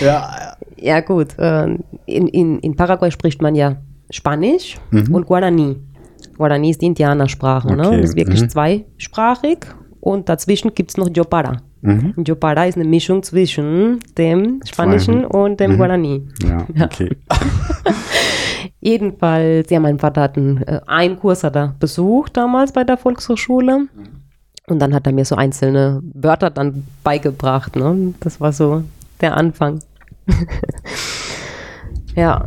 Ja, 0.00 0.54
ja 0.78 1.00
gut, 1.00 1.38
äh, 1.38 1.66
in, 2.06 2.26
in, 2.26 2.58
in 2.60 2.74
Paraguay 2.74 3.10
spricht 3.10 3.42
man 3.42 3.54
ja 3.54 3.76
Spanisch 4.10 4.76
und 4.90 5.26
Guarani. 5.26 5.76
Guarani 6.36 6.70
ist 6.70 6.80
die 6.80 6.86
Indianersprache. 6.86 7.74
Ne? 7.74 7.86
Okay, 7.86 7.96
Und 7.96 8.02
ist 8.02 8.16
wirklich 8.16 8.42
mhm. 8.42 8.48
zweisprachig. 8.48 9.58
Und 10.00 10.28
dazwischen 10.28 10.74
gibt 10.74 10.90
es 10.90 10.96
noch 10.96 11.08
Yopara. 11.14 11.58
Mhm. 11.82 12.14
Und 12.16 12.28
Yopara 12.28 12.64
ist 12.64 12.76
eine 12.76 12.86
Mischung 12.86 13.22
zwischen 13.22 14.00
dem 14.16 14.60
Spanischen 14.64 15.24
und 15.24 15.60
dem 15.60 15.76
Guarani. 15.76 16.26
ja, 16.42 16.66
okay. 16.84 17.16
Jedenfalls, 18.80 19.68
ja, 19.70 19.78
mein 19.78 19.98
Vater 19.98 20.22
hat 20.22 20.36
einen, 20.38 20.62
äh, 20.62 20.80
einen 20.86 21.18
Kurs 21.18 21.44
hat 21.44 21.56
er 21.56 21.74
besucht 21.78 22.36
damals 22.36 22.72
bei 22.72 22.84
der 22.84 22.96
Volkshochschule. 22.96 23.88
Und 24.66 24.78
dann 24.78 24.94
hat 24.94 25.06
er 25.06 25.12
mir 25.12 25.24
so 25.24 25.34
einzelne 25.34 26.00
Wörter 26.14 26.48
dann 26.48 26.84
beigebracht. 27.02 27.76
Ne? 27.76 28.14
Das 28.20 28.40
war 28.40 28.52
so 28.52 28.84
der 29.20 29.36
Anfang. 29.36 29.80
ja. 32.16 32.46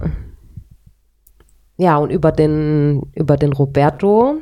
Ja, 1.78 1.98
und 1.98 2.12
über 2.12 2.32
den, 2.32 3.04
über 3.16 3.38
den 3.38 3.54
Roberto 3.54 4.36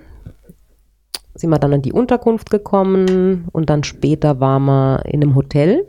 sind 1.36 1.50
wir 1.50 1.60
dann 1.60 1.74
an 1.74 1.82
die 1.82 1.94
Unterkunft 1.94 2.50
gekommen 2.50 3.48
und 3.52 3.70
dann 3.70 3.84
später 3.84 4.39
waren 4.39 4.65
wir 4.65 5.06
in 5.06 5.24
einem 5.24 5.36
Hotel. 5.36 5.86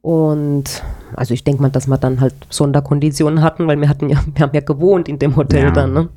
Und 0.00 0.82
also 1.14 1.34
ich 1.34 1.44
denke 1.44 1.62
mal, 1.62 1.70
dass 1.70 1.86
wir 1.86 1.98
dann 1.98 2.20
halt 2.20 2.34
Sonderkonditionen 2.50 3.42
hatten, 3.42 3.66
weil 3.68 3.80
wir 3.80 3.88
hatten 3.88 4.08
ja, 4.08 4.18
wir 4.34 4.42
haben 4.42 4.54
ja 4.54 4.60
gewohnt 4.60 5.08
in 5.08 5.18
dem 5.18 5.36
Hotel 5.36 5.64
Ja. 5.64 5.70
dann. 5.70 5.92
Ne? 5.92 6.08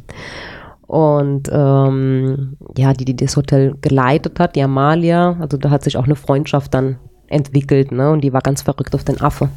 Und 0.87 1.49
ähm, 1.51 2.57
ja, 2.77 2.93
die, 2.93 3.05
die 3.05 3.15
das 3.15 3.35
Hotel 3.35 3.75
geleitet 3.81 4.39
hat, 4.39 4.55
die 4.55 4.61
Amalia, 4.61 5.35
also 5.39 5.57
da 5.57 5.69
hat 5.71 5.83
sich 5.83 5.97
auch 5.97 6.05
eine 6.05 6.15
Freundschaft 6.15 6.73
dann 6.73 6.97
entwickelt, 7.27 7.91
ne? 7.91 8.11
Und 8.11 8.21
die 8.21 8.31
war 8.33 8.41
ganz 8.41 8.61
verrückt 8.61 8.93
auf 8.93 9.03
den 9.03 9.19
Affe. 9.19 9.49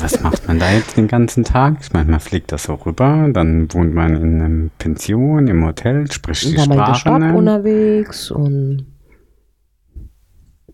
Was 0.00 0.20
macht 0.22 0.46
man 0.48 0.58
da 0.58 0.70
jetzt 0.72 0.96
den 0.96 1.08
ganzen 1.08 1.44
Tag? 1.44 1.76
Ich 1.80 1.92
meine, 1.92 2.10
man 2.10 2.20
fliegt 2.20 2.52
das 2.52 2.64
so 2.64 2.74
rüber, 2.74 3.28
dann 3.32 3.72
wohnt 3.72 3.94
man 3.94 4.14
in 4.16 4.40
einem 4.42 4.70
Pension, 4.78 5.46
im 5.48 5.64
Hotel, 5.64 6.10
spricht 6.10 6.44
die 6.44 6.54
Da 6.54 6.58
war 6.58 6.64
in 6.66 6.70
der 6.70 6.84
Sprache. 6.94 6.98
Stadt 7.00 7.20
Ne? 7.20 7.34
unterwegs 7.36 8.30
und 8.30 8.86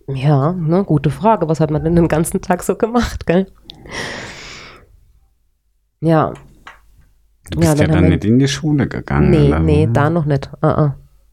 ja, 0.08 0.52
ne, 0.52 0.84
gute 0.84 1.10
Frage. 1.10 1.48
Was 1.48 1.60
hat 1.60 1.70
man 1.70 1.84
denn 1.84 1.94
den 1.96 2.08
ganzen 2.08 2.40
Tag 2.40 2.62
so 2.62 2.74
gemacht, 2.76 3.26
gell? 3.26 3.46
Ja, 6.00 6.32
Du 7.50 7.58
bist 7.58 7.72
Ja, 7.72 7.74
ja, 7.74 7.74
dann 7.74 7.88
dann 7.88 7.96
haben 7.96 8.02
wir- 8.04 8.10
nicht 8.10 8.24
in 8.24 8.38
die 8.38 8.48
Schule 8.48 8.86
gegangen. 8.88 9.30
nee, 9.30 9.48
oder? 9.48 9.58
nee, 9.58 9.88
da 9.92 10.10
noch 10.10 10.24
nicht. 10.24 10.48
Uh 10.62 10.66
-uh. 10.66 10.92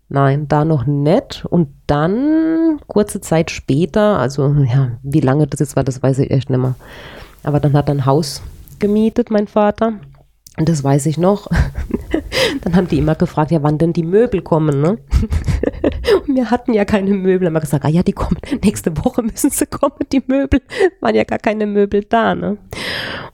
Nein, 0.09 0.47
da 0.47 0.65
noch 0.65 0.85
nicht. 0.87 1.45
Und 1.45 1.69
dann, 1.85 2.79
kurze 2.87 3.21
Zeit 3.21 3.51
später, 3.51 4.17
also 4.17 4.51
ja, 4.67 4.97
wie 5.03 5.19
lange 5.21 5.45
das 5.47 5.59
jetzt 5.59 5.75
war, 5.75 5.83
das 5.83 6.01
weiß 6.01 6.17
ich 6.19 6.31
echt 6.31 6.49
nicht 6.49 6.59
mehr. 6.59 6.75
Aber 7.43 7.59
dann 7.59 7.73
hat 7.73 7.89
er 7.89 7.95
ein 7.95 8.05
Haus 8.05 8.41
gemietet, 8.79 9.31
mein 9.31 9.47
Vater. 9.47 9.93
Und 10.57 10.67
das 10.67 10.83
weiß 10.83 11.05
ich 11.05 11.17
noch. 11.17 11.47
dann 12.61 12.75
haben 12.75 12.87
die 12.87 12.97
immer 12.97 13.15
gefragt, 13.15 13.51
ja, 13.51 13.63
wann 13.63 13.77
denn 13.77 13.93
die 13.93 14.03
Möbel 14.03 14.41
kommen, 14.41 14.81
ne? 14.81 14.97
Und 16.27 16.35
wir 16.35 16.51
hatten 16.51 16.73
ja 16.73 16.85
keine 16.85 17.11
Möbel. 17.11 17.47
Haben 17.47 17.53
wir 17.53 17.61
gesagt, 17.61 17.85
ah 17.85 17.89
ja, 17.89 18.03
die 18.03 18.13
kommen, 18.13 18.37
nächste 18.63 18.95
Woche 18.97 19.21
müssen 19.23 19.51
sie 19.51 19.67
kommen, 19.67 20.05
die 20.11 20.23
Möbel. 20.27 20.61
Waren 20.99 21.15
ja 21.15 21.23
gar 21.23 21.39
keine 21.39 21.65
Möbel 21.65 22.03
da, 22.03 22.35
ne? 22.35 22.57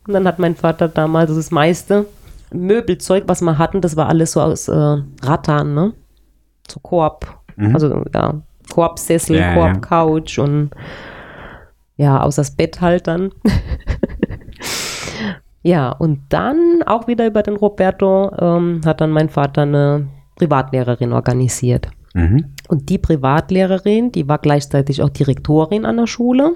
Und 0.07 0.13
dann 0.13 0.27
hat 0.27 0.39
mein 0.39 0.55
Vater 0.55 0.87
damals 0.87 1.33
das 1.33 1.49
meiste 1.51 2.05
Möbelzeug, 2.51 3.23
was 3.27 3.41
wir 3.41 3.57
hatten, 3.57 3.81
das 3.81 3.95
war 3.95 4.07
alles 4.07 4.33
so 4.33 4.41
aus 4.41 4.67
äh, 4.67 4.97
Rattan, 5.23 5.73
ne? 5.73 5.93
So 6.69 6.79
Korb. 6.79 7.39
Also 7.57 8.03
ja, 8.13 8.41
Korbsessel, 8.71 9.37
Ja, 9.37 9.55
ja. 9.55 9.55
Korbcouch 9.55 10.39
und 10.39 10.71
ja, 11.97 12.21
außer 12.21 12.41
das 12.41 12.51
Bett 12.51 12.81
halt 12.81 13.07
dann. 13.07 13.31
ja, 15.65 15.89
und 15.89 16.19
dann 16.29 16.83
auch 16.85 17.07
wieder 17.07 17.25
über 17.25 17.41
den 17.41 17.55
Roberto 17.55 18.31
ähm, 18.37 18.81
hat 18.85 19.01
dann 19.01 19.09
mein 19.09 19.29
Vater 19.29 19.63
eine 19.63 20.05
Privatlehrerin 20.35 21.11
organisiert. 21.11 21.87
Mhm. 22.13 22.53
Und 22.67 22.87
die 22.89 22.99
Privatlehrerin, 22.99 24.11
die 24.11 24.27
war 24.27 24.37
gleichzeitig 24.37 25.01
auch 25.01 25.09
Direktorin 25.09 25.85
an 25.85 25.97
der 25.97 26.05
Schule. 26.05 26.53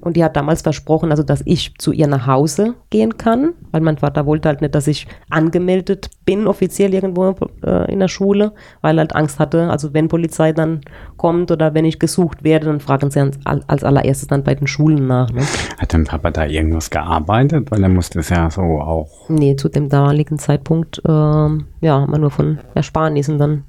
Und 0.00 0.16
die 0.16 0.22
hat 0.22 0.36
damals 0.36 0.62
versprochen, 0.62 1.10
also 1.10 1.22
dass 1.24 1.42
ich 1.46 1.74
zu 1.78 1.90
ihr 1.90 2.06
nach 2.06 2.26
Hause 2.26 2.74
gehen 2.90 3.18
kann, 3.18 3.54
weil 3.72 3.80
mein 3.80 3.98
Vater 3.98 4.24
wollte 4.24 4.48
halt 4.48 4.60
nicht, 4.60 4.74
dass 4.74 4.86
ich 4.86 5.08
angemeldet 5.30 6.10
bin, 6.24 6.46
offiziell 6.46 6.94
irgendwo 6.94 7.34
äh, 7.64 7.92
in 7.92 7.98
der 7.98 8.06
Schule, 8.08 8.52
weil 8.82 8.98
er 8.98 9.00
halt 9.00 9.16
Angst 9.16 9.40
hatte, 9.40 9.68
also 9.68 9.94
wenn 9.94 10.06
Polizei 10.08 10.52
dann 10.52 10.80
kommt 11.16 11.50
oder 11.50 11.74
wenn 11.74 11.84
ich 11.84 11.98
gesucht 11.98 12.44
werde, 12.44 12.66
dann 12.66 12.78
fragen 12.80 13.10
sie 13.10 13.18
als, 13.20 13.38
als 13.68 13.82
allererstes 13.82 14.28
dann 14.28 14.44
bei 14.44 14.54
den 14.54 14.66
Schulen 14.68 15.06
nach. 15.08 15.30
Ne? 15.32 15.42
Hat 15.78 15.92
dein 15.92 16.04
Papa 16.04 16.30
da 16.30 16.46
irgendwas 16.46 16.90
gearbeitet? 16.90 17.70
Weil 17.72 17.82
er 17.82 17.88
musste 17.88 18.20
es 18.20 18.28
ja 18.28 18.48
so 18.50 18.60
auch. 18.62 19.28
Nee, 19.28 19.56
zu 19.56 19.68
dem 19.68 19.88
damaligen 19.88 20.38
Zeitpunkt, 20.38 21.02
ähm, 21.08 21.66
ja, 21.80 22.00
haben 22.00 22.12
wir 22.12 22.18
nur 22.18 22.30
von 22.30 22.58
Ersparnissen 22.74 23.38
dann 23.38 23.64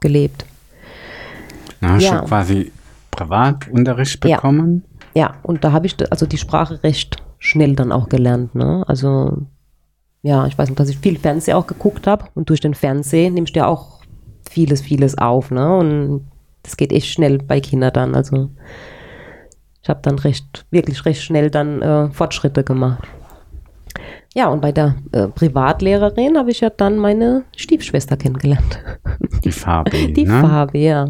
gelebt. 0.00 0.46
Na, 1.80 1.98
Ja. 1.98 2.18
schon 2.18 2.26
quasi 2.26 2.72
Privatunterricht 3.10 4.20
bekommen? 4.20 4.84
Ja, 4.86 4.91
und 5.42 5.64
da 5.64 5.72
habe 5.72 5.86
ich 5.86 5.96
also 6.10 6.26
die 6.26 6.38
Sprache 6.38 6.82
recht 6.82 7.22
schnell 7.38 7.74
dann 7.74 7.92
auch 7.92 8.08
gelernt. 8.08 8.54
Ne? 8.54 8.84
Also 8.86 9.38
ja, 10.22 10.46
ich 10.46 10.56
weiß 10.56 10.68
nicht, 10.68 10.78
dass 10.78 10.88
ich 10.88 10.98
viel 10.98 11.18
Fernsehen 11.18 11.56
auch 11.56 11.66
geguckt 11.66 12.06
habe 12.06 12.26
und 12.34 12.48
durch 12.48 12.60
den 12.60 12.74
Fernsehen 12.74 13.34
nimmst 13.34 13.54
du 13.56 13.60
ja 13.60 13.66
auch 13.66 14.00
vieles, 14.48 14.80
vieles 14.80 15.18
auf. 15.18 15.50
Ne? 15.50 15.76
Und 15.76 16.26
das 16.62 16.76
geht 16.76 16.92
echt 16.92 17.08
schnell 17.08 17.38
bei 17.38 17.60
Kindern 17.60 17.92
dann. 17.92 18.14
Also 18.14 18.50
ich 19.82 19.88
habe 19.88 20.00
dann 20.02 20.18
recht, 20.18 20.64
wirklich 20.70 21.04
recht 21.04 21.22
schnell 21.22 21.50
dann 21.50 21.82
äh, 21.82 22.10
Fortschritte 22.10 22.62
gemacht. 22.62 23.02
Ja, 24.34 24.48
und 24.48 24.62
bei 24.62 24.72
der 24.72 24.94
äh, 25.12 25.28
Privatlehrerin 25.28 26.38
habe 26.38 26.50
ich 26.50 26.60
ja 26.60 26.70
dann 26.70 26.96
meine 26.96 27.44
Stiefschwester 27.56 28.16
kennengelernt. 28.16 28.78
Die 29.44 29.52
Fabi, 29.52 30.12
Die 30.16 30.24
ne? 30.24 30.40
Fabi, 30.40 30.86
ja. 30.86 31.06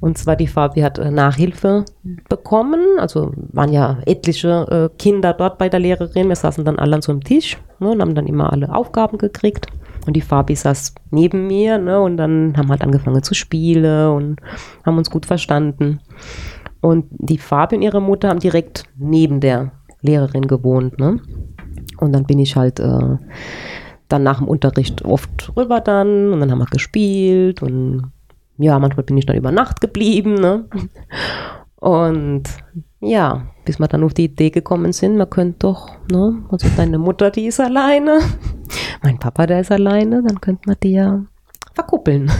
Und 0.00 0.16
zwar 0.16 0.36
die 0.36 0.46
Fabi 0.46 0.80
hat 0.80 0.98
äh, 0.98 1.10
Nachhilfe 1.10 1.84
bekommen. 2.28 2.80
Also 2.98 3.32
waren 3.52 3.72
ja 3.72 3.98
etliche 4.06 4.90
äh, 4.92 4.96
Kinder 4.98 5.32
dort 5.32 5.58
bei 5.58 5.68
der 5.68 5.80
Lehrerin. 5.80 6.28
Wir 6.28 6.36
saßen 6.36 6.64
dann 6.64 6.78
alle 6.78 6.96
an 6.96 7.02
so 7.02 7.12
einem 7.12 7.24
Tisch 7.24 7.58
ne, 7.80 7.90
und 7.90 8.00
haben 8.00 8.14
dann 8.14 8.26
immer 8.26 8.52
alle 8.52 8.74
Aufgaben 8.74 9.18
gekriegt. 9.18 9.66
Und 10.06 10.14
die 10.14 10.20
Fabi 10.20 10.54
saß 10.54 10.94
neben 11.10 11.46
mir 11.46 11.78
ne, 11.78 12.00
und 12.00 12.16
dann 12.16 12.56
haben 12.56 12.68
halt 12.70 12.82
angefangen 12.82 13.22
zu 13.22 13.34
spielen 13.34 14.10
und 14.10 14.40
haben 14.86 14.98
uns 14.98 15.10
gut 15.10 15.26
verstanden. 15.26 16.00
Und 16.80 17.06
die 17.10 17.38
Fabi 17.38 17.76
und 17.76 17.82
ihre 17.82 18.00
Mutter 18.00 18.28
haben 18.28 18.38
direkt 18.38 18.84
neben 18.96 19.40
der 19.40 19.72
Lehrerin 20.00 20.46
gewohnt. 20.46 20.98
Ne? 20.98 21.20
Und 21.98 22.12
dann 22.12 22.24
bin 22.24 22.38
ich 22.38 22.54
halt 22.54 22.78
äh, 22.78 23.16
dann 24.08 24.22
nach 24.22 24.38
dem 24.38 24.48
Unterricht 24.48 25.04
oft 25.04 25.52
rüber 25.56 25.80
dann 25.80 26.32
und 26.32 26.40
dann 26.40 26.50
haben 26.50 26.58
wir 26.58 26.66
gespielt 26.66 27.62
und 27.62 28.12
ja, 28.58 28.78
manchmal 28.78 29.04
bin 29.04 29.16
ich 29.16 29.26
dann 29.26 29.36
über 29.36 29.52
Nacht 29.52 29.80
geblieben, 29.80 30.34
ne? 30.34 30.68
Und 31.76 32.44
ja, 33.00 33.46
bis 33.64 33.78
wir 33.78 33.86
dann 33.86 34.02
auf 34.02 34.14
die 34.14 34.24
Idee 34.24 34.50
gekommen 34.50 34.92
sind, 34.92 35.16
man 35.16 35.30
könnte 35.30 35.58
doch, 35.60 35.90
ne, 36.10 36.44
also 36.50 36.68
deine 36.76 36.98
Mutter, 36.98 37.30
die 37.30 37.46
ist 37.46 37.60
alleine, 37.60 38.18
mein 39.02 39.18
Papa, 39.18 39.46
der 39.46 39.60
ist 39.60 39.70
alleine, 39.70 40.22
dann 40.22 40.40
könnte 40.40 40.62
man 40.66 40.76
die 40.82 40.92
ja 40.92 41.24
verkuppeln. 41.74 42.30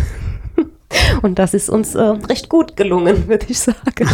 Und 1.23 1.39
das 1.39 1.55
ist 1.55 1.69
uns 1.69 1.95
äh, 1.95 2.01
recht 2.03 2.49
gut 2.49 2.77
gelungen, 2.77 3.29
würde 3.29 3.47
ich 3.49 3.61
sagen. 3.61 4.09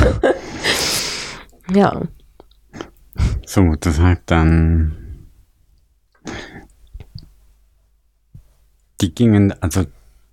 ja, 1.74 2.02
So, 3.46 3.74
das 3.78 4.00
heißt 4.00 4.22
dann. 4.26 4.96
Die 9.00 9.14
gingen, 9.14 9.52
also 9.60 9.84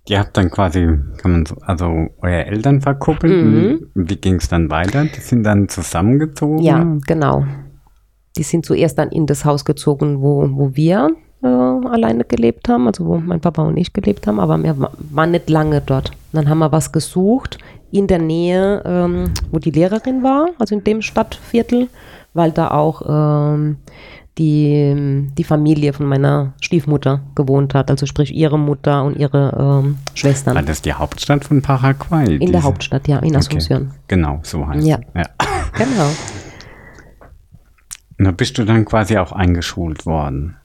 ihr 0.08 0.18
habt 0.18 0.36
dann 0.36 0.50
quasi, 0.50 0.86
kann 1.18 1.32
man 1.32 1.46
so, 1.46 1.56
also 1.62 1.86
euer 2.20 2.44
Eltern 2.46 2.80
verkuppelt. 2.80 3.44
Mhm. 3.44 3.86
und 3.94 4.10
Wie 4.10 4.16
ging 4.16 4.36
es 4.36 4.48
dann 4.48 4.70
weiter? 4.70 5.04
Die 5.04 5.20
sind 5.20 5.44
dann 5.44 5.68
zusammengezogen? 5.68 6.58
ja, 6.58 6.84
genau. 7.06 7.44
Die 8.36 8.42
sind 8.42 8.64
zuerst 8.64 8.98
dann 8.98 9.10
in 9.10 9.26
das 9.26 9.44
Haus 9.44 9.64
gezogen, 9.64 10.22
wo, 10.22 10.48
wo 10.50 10.74
wir 10.74 11.10
äh, 11.42 11.46
alleine 11.46 12.24
gelebt 12.24 12.68
haben, 12.68 12.86
also 12.86 13.04
wo 13.04 13.18
mein 13.18 13.40
Papa 13.40 13.62
und 13.62 13.76
ich 13.76 13.92
gelebt 13.92 14.26
haben, 14.26 14.40
aber 14.40 14.62
wir 14.62 14.78
wa- 14.78 14.90
waren 15.10 15.32
nicht 15.32 15.50
lange 15.50 15.82
dort. 15.84 16.12
Dann 16.32 16.48
haben 16.48 16.60
wir 16.60 16.72
was 16.72 16.92
gesucht 16.92 17.58
in 17.90 18.06
der 18.06 18.18
Nähe, 18.20 18.82
ähm, 18.86 19.24
wo 19.50 19.58
die 19.58 19.70
Lehrerin 19.70 20.22
war, 20.22 20.46
also 20.58 20.74
in 20.74 20.82
dem 20.82 21.02
Stadtviertel, 21.02 21.88
weil 22.32 22.52
da 22.52 22.70
auch 22.70 23.02
ähm, 23.06 23.76
die, 24.38 25.28
die 25.36 25.44
Familie 25.44 25.92
von 25.92 26.06
meiner 26.06 26.54
Stiefmutter 26.60 27.20
gewohnt 27.34 27.74
hat, 27.74 27.90
also 27.90 28.06
sprich 28.06 28.34
ihre 28.34 28.58
Mutter 28.58 29.04
und 29.04 29.16
ihre 29.16 29.82
ähm, 29.84 29.98
Schwestern. 30.14 30.54
War 30.54 30.62
das 30.62 30.80
die 30.82 30.94
Hauptstadt 30.94 31.44
von 31.44 31.60
Paraguay? 31.60 32.34
In 32.34 32.40
diese? 32.40 32.52
der 32.52 32.62
Hauptstadt, 32.62 33.08
ja, 33.08 33.18
in 33.18 33.36
Asunción. 33.36 33.82
Okay. 33.88 33.98
Genau, 34.08 34.40
so 34.42 34.66
heißt 34.66 34.86
Ja. 34.86 34.98
es. 35.14 35.20
Ja. 35.22 35.26
Genau. 35.78 36.06
Und 38.18 38.24
da 38.26 38.30
bist 38.30 38.56
du 38.58 38.64
dann 38.64 38.84
quasi 38.84 39.16
auch 39.18 39.32
eingeschult 39.32 40.06
worden. 40.06 40.56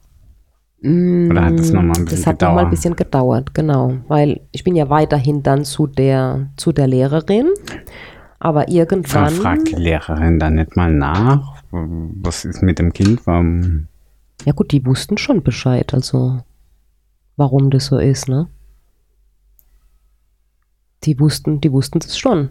Mm, 0.82 1.32
Oder 1.32 1.46
hat 1.46 1.58
das 1.60 1.72
noch 1.72 1.82
mal 1.82 1.96
ein 1.98 2.06
bisschen 2.06 2.18
Das 2.20 2.28
hat 2.28 2.42
noch 2.42 2.50
mal 2.50 2.52
ein 2.52 2.56
gedauert? 2.58 2.70
bisschen 2.72 2.96
gedauert, 2.96 3.54
genau. 3.54 3.94
Weil 4.08 4.42
ich 4.52 4.64
bin 4.64 4.76
ja 4.76 4.90
weiterhin 4.90 5.44
dann 5.44 5.64
zu 5.66 5.88
der, 5.88 6.50
zu 6.58 6.72
der 6.72 6.88
Lehrerin. 6.88 7.48
Aber 8.40 8.70
irgendwann. 8.70 9.30
Fragt 9.32 9.70
die 9.72 9.76
Lehrerin 9.76 10.38
dann 10.40 10.56
nicht 10.56 10.76
mal 10.76 10.94
nach, 10.94 11.57
was 11.88 12.46
ist 12.46 12.62
mit 12.64 12.80
dem 12.80 12.94
Kind? 12.94 13.26
Warum? 13.26 13.88
Ja 14.46 14.54
gut, 14.54 14.72
die 14.72 14.86
wussten 14.86 15.18
schon 15.18 15.44
Bescheid, 15.44 15.94
also 15.94 16.42
warum 17.36 17.70
das 17.70 17.88
so 17.88 17.98
ist, 17.98 18.28
ne? 18.30 18.48
Die 21.04 21.20
wussten, 21.20 21.62
die 21.62 21.72
wussten 21.72 22.00
es 22.00 22.18
schon, 22.18 22.50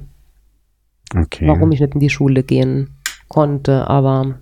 Okay. 1.15 1.47
warum 1.49 1.73
ich 1.73 1.81
nicht 1.81 1.95
in 1.95 2.01
die 2.01 2.11
Schule 2.11 2.43
gehen 2.43 2.91
konnte, 3.29 3.89
aber 3.89 4.39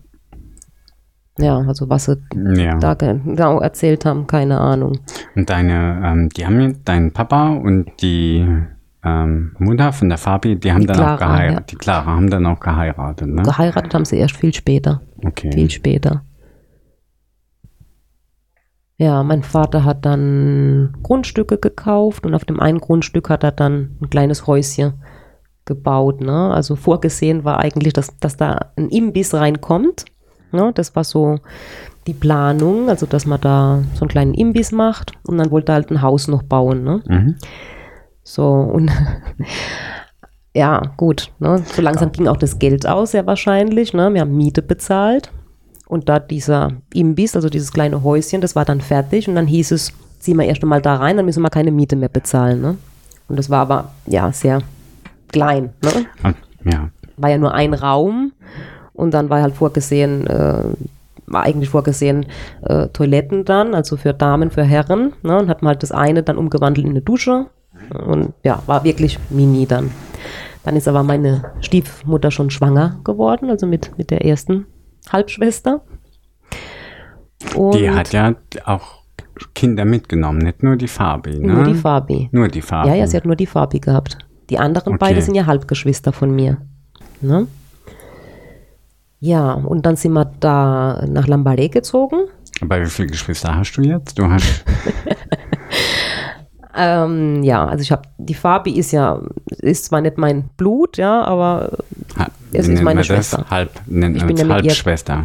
ja, 1.38 1.58
also 1.58 1.88
was 1.88 2.04
sie 2.04 2.16
Ja. 2.34 2.78
da 2.78 2.94
genau 2.94 3.60
erzählt 3.60 4.04
haben, 4.04 4.26
keine 4.26 4.60
Ahnung. 4.60 4.98
Und 5.34 5.50
deine, 5.50 6.00
ähm, 6.04 6.28
die 6.28 6.46
haben 6.46 6.60
jetzt, 6.60 6.80
dein 6.84 7.12
Papa 7.12 7.48
und 7.54 7.90
die 8.02 8.46
ähm, 9.04 9.54
Mutter 9.58 9.92
von 9.92 10.08
der 10.08 10.18
Fabi, 10.18 10.56
die 10.56 10.72
haben 10.72 10.80
Die 10.82 10.86
dann 10.86 10.96
Clara, 10.96 11.14
auch 11.14 11.18
geheiratet. 11.18 11.58
ja. 11.58 11.64
Die 11.70 11.76
Clara 11.76 12.06
haben 12.06 12.30
dann 12.30 12.46
auch 12.46 12.60
geheiratet, 12.60 13.28
ne? 13.28 13.42
Geheiratet 13.42 13.94
haben 13.94 14.04
sie 14.04 14.16
erst 14.18 14.36
viel 14.36 14.54
später, 14.54 15.00
Okay. 15.24 15.50
viel 15.52 15.70
später. 15.70 16.22
Ja, 18.96 19.22
mein 19.24 19.42
Vater 19.42 19.84
hat 19.84 20.06
dann 20.06 20.94
Grundstücke 21.02 21.58
gekauft 21.58 22.24
und 22.26 22.34
auf 22.34 22.44
dem 22.44 22.60
einen 22.60 22.78
Grundstück 22.78 23.28
hat 23.28 23.42
er 23.42 23.50
dann 23.52 23.96
ein 24.00 24.08
kleines 24.08 24.46
Häuschen 24.46 24.94
gebaut. 25.64 26.20
Ne? 26.20 26.52
Also 26.54 26.76
vorgesehen 26.76 27.42
war 27.44 27.58
eigentlich, 27.58 27.92
dass, 27.92 28.16
dass 28.18 28.36
da 28.36 28.70
ein 28.76 28.88
Imbiss 28.90 29.34
reinkommt. 29.34 30.04
Ne? 30.52 30.70
Das 30.74 30.94
war 30.94 31.02
so 31.02 31.40
die 32.06 32.12
Planung, 32.14 32.88
also 32.88 33.06
dass 33.06 33.26
man 33.26 33.40
da 33.40 33.82
so 33.94 34.02
einen 34.02 34.10
kleinen 34.10 34.34
Imbiss 34.34 34.70
macht 34.70 35.12
und 35.26 35.38
dann 35.38 35.50
wollte 35.50 35.72
er 35.72 35.76
halt 35.76 35.90
ein 35.90 36.00
Haus 36.02 36.28
noch 36.28 36.42
bauen. 36.44 36.84
Ne? 36.84 37.02
Mhm. 37.08 37.34
So 38.24 38.48
und 38.50 38.90
ja, 40.54 40.80
gut, 40.96 41.30
ne? 41.38 41.62
so 41.64 41.82
langsam 41.82 42.10
ging 42.10 42.26
auch 42.26 42.38
das 42.38 42.58
Geld 42.58 42.86
aus, 42.86 43.12
sehr 43.12 43.26
wahrscheinlich. 43.26 43.92
Ne? 43.92 44.12
Wir 44.14 44.22
haben 44.22 44.36
Miete 44.36 44.62
bezahlt 44.62 45.30
und 45.86 46.08
da 46.08 46.18
dieser 46.18 46.72
Imbiss, 46.92 47.36
also 47.36 47.50
dieses 47.50 47.72
kleine 47.72 48.02
Häuschen, 48.02 48.40
das 48.40 48.56
war 48.56 48.64
dann 48.64 48.80
fertig 48.80 49.28
und 49.28 49.34
dann 49.34 49.46
hieß 49.46 49.70
es, 49.72 49.92
ziehen 50.18 50.38
wir 50.38 50.46
erst 50.46 50.62
einmal 50.62 50.80
da 50.80 50.96
rein, 50.96 51.18
dann 51.18 51.26
müssen 51.26 51.42
wir 51.42 51.50
keine 51.50 51.70
Miete 51.70 51.96
mehr 51.96 52.08
bezahlen. 52.08 52.62
Ne? 52.62 52.76
Und 53.28 53.38
das 53.38 53.50
war 53.50 53.60
aber 53.60 53.92
ja 54.06 54.32
sehr 54.32 54.62
klein. 55.28 55.70
Ne? 55.82 56.06
Ja. 56.64 56.88
War 57.18 57.30
ja 57.30 57.38
nur 57.38 57.52
ein 57.52 57.74
Raum 57.74 58.32
und 58.94 59.12
dann 59.12 59.28
war 59.28 59.42
halt 59.42 59.54
vorgesehen, 59.54 60.26
äh, 60.26 60.64
war 61.26 61.42
eigentlich 61.42 61.68
vorgesehen 61.68 62.26
äh, 62.62 62.88
Toiletten 62.88 63.44
dann, 63.44 63.74
also 63.74 63.96
für 63.96 64.14
Damen, 64.14 64.50
für 64.50 64.64
Herren. 64.64 65.12
Ne? 65.22 65.38
Und 65.38 65.48
hat 65.48 65.62
man 65.62 65.70
halt 65.70 65.82
das 65.82 65.92
eine 65.92 66.22
dann 66.22 66.38
umgewandelt 66.38 66.86
in 66.86 66.92
eine 66.92 67.02
Dusche 67.02 67.46
und 67.90 68.32
ja, 68.42 68.62
war 68.66 68.84
wirklich 68.84 69.18
mini 69.30 69.66
dann. 69.66 69.90
Dann 70.62 70.76
ist 70.76 70.88
aber 70.88 71.02
meine 71.02 71.52
Stiefmutter 71.60 72.30
schon 72.30 72.50
schwanger 72.50 72.98
geworden, 73.04 73.50
also 73.50 73.66
mit, 73.66 73.96
mit 73.98 74.10
der 74.10 74.24
ersten 74.24 74.66
Halbschwester. 75.12 75.82
Und 77.54 77.74
Die 77.74 77.90
hat 77.90 78.12
ja 78.12 78.34
auch 78.64 79.02
Kinder 79.54 79.84
mitgenommen, 79.84 80.38
nicht 80.38 80.62
nur 80.62 80.76
die 80.76 80.88
Fabi, 80.88 81.38
ne? 81.38 81.52
nur 81.52 81.64
die 81.64 81.74
Fabi. 81.74 82.28
Nur 82.32 82.48
die 82.48 82.62
Fabi. 82.62 82.88
Ja, 82.88 82.94
ja, 82.94 83.06
sie 83.06 83.16
hat 83.16 83.26
nur 83.26 83.36
die 83.36 83.46
Fabi 83.46 83.80
gehabt. 83.80 84.16
Die 84.50 84.58
anderen 84.58 84.94
Okay. 84.94 84.98
beide 85.00 85.22
sind 85.22 85.34
ja 85.34 85.46
Halbgeschwister 85.46 86.12
von 86.12 86.34
mir. 86.34 86.58
Ne? 87.20 87.46
Ja, 89.20 89.52
und 89.52 89.86
dann 89.86 89.96
sind 89.96 90.12
wir 90.12 90.30
da 90.40 91.04
nach 91.08 91.26
Lambaret 91.26 91.72
gezogen. 91.72 92.26
Aber 92.60 92.80
wie 92.80 92.86
viele 92.86 93.08
Geschwister 93.08 93.54
hast 93.54 93.72
du 93.72 93.82
jetzt? 93.82 94.18
Du 94.18 94.30
hast 94.30 94.64
Ähm, 96.76 97.42
ja, 97.42 97.64
also 97.66 97.82
ich 97.82 97.92
habe, 97.92 98.02
die 98.18 98.34
Fabi 98.34 98.72
ist 98.72 98.90
ja, 98.92 99.20
ist 99.60 99.84
zwar 99.86 100.00
nicht 100.00 100.18
mein 100.18 100.48
Blut, 100.56 100.96
ja, 100.96 101.22
aber 101.22 101.78
ha, 102.18 102.28
Es 102.52 102.68
ist 102.68 102.82
meine 102.82 103.00
das? 103.00 103.06
Schwester. 103.06 103.44
Halb, 103.50 103.70
nennt 103.86 104.16
Ich 104.16 104.22
man 104.22 104.28
bin 104.28 104.36
das 104.36 104.46
ja 104.48 104.54
Halbschwester. 104.54 105.24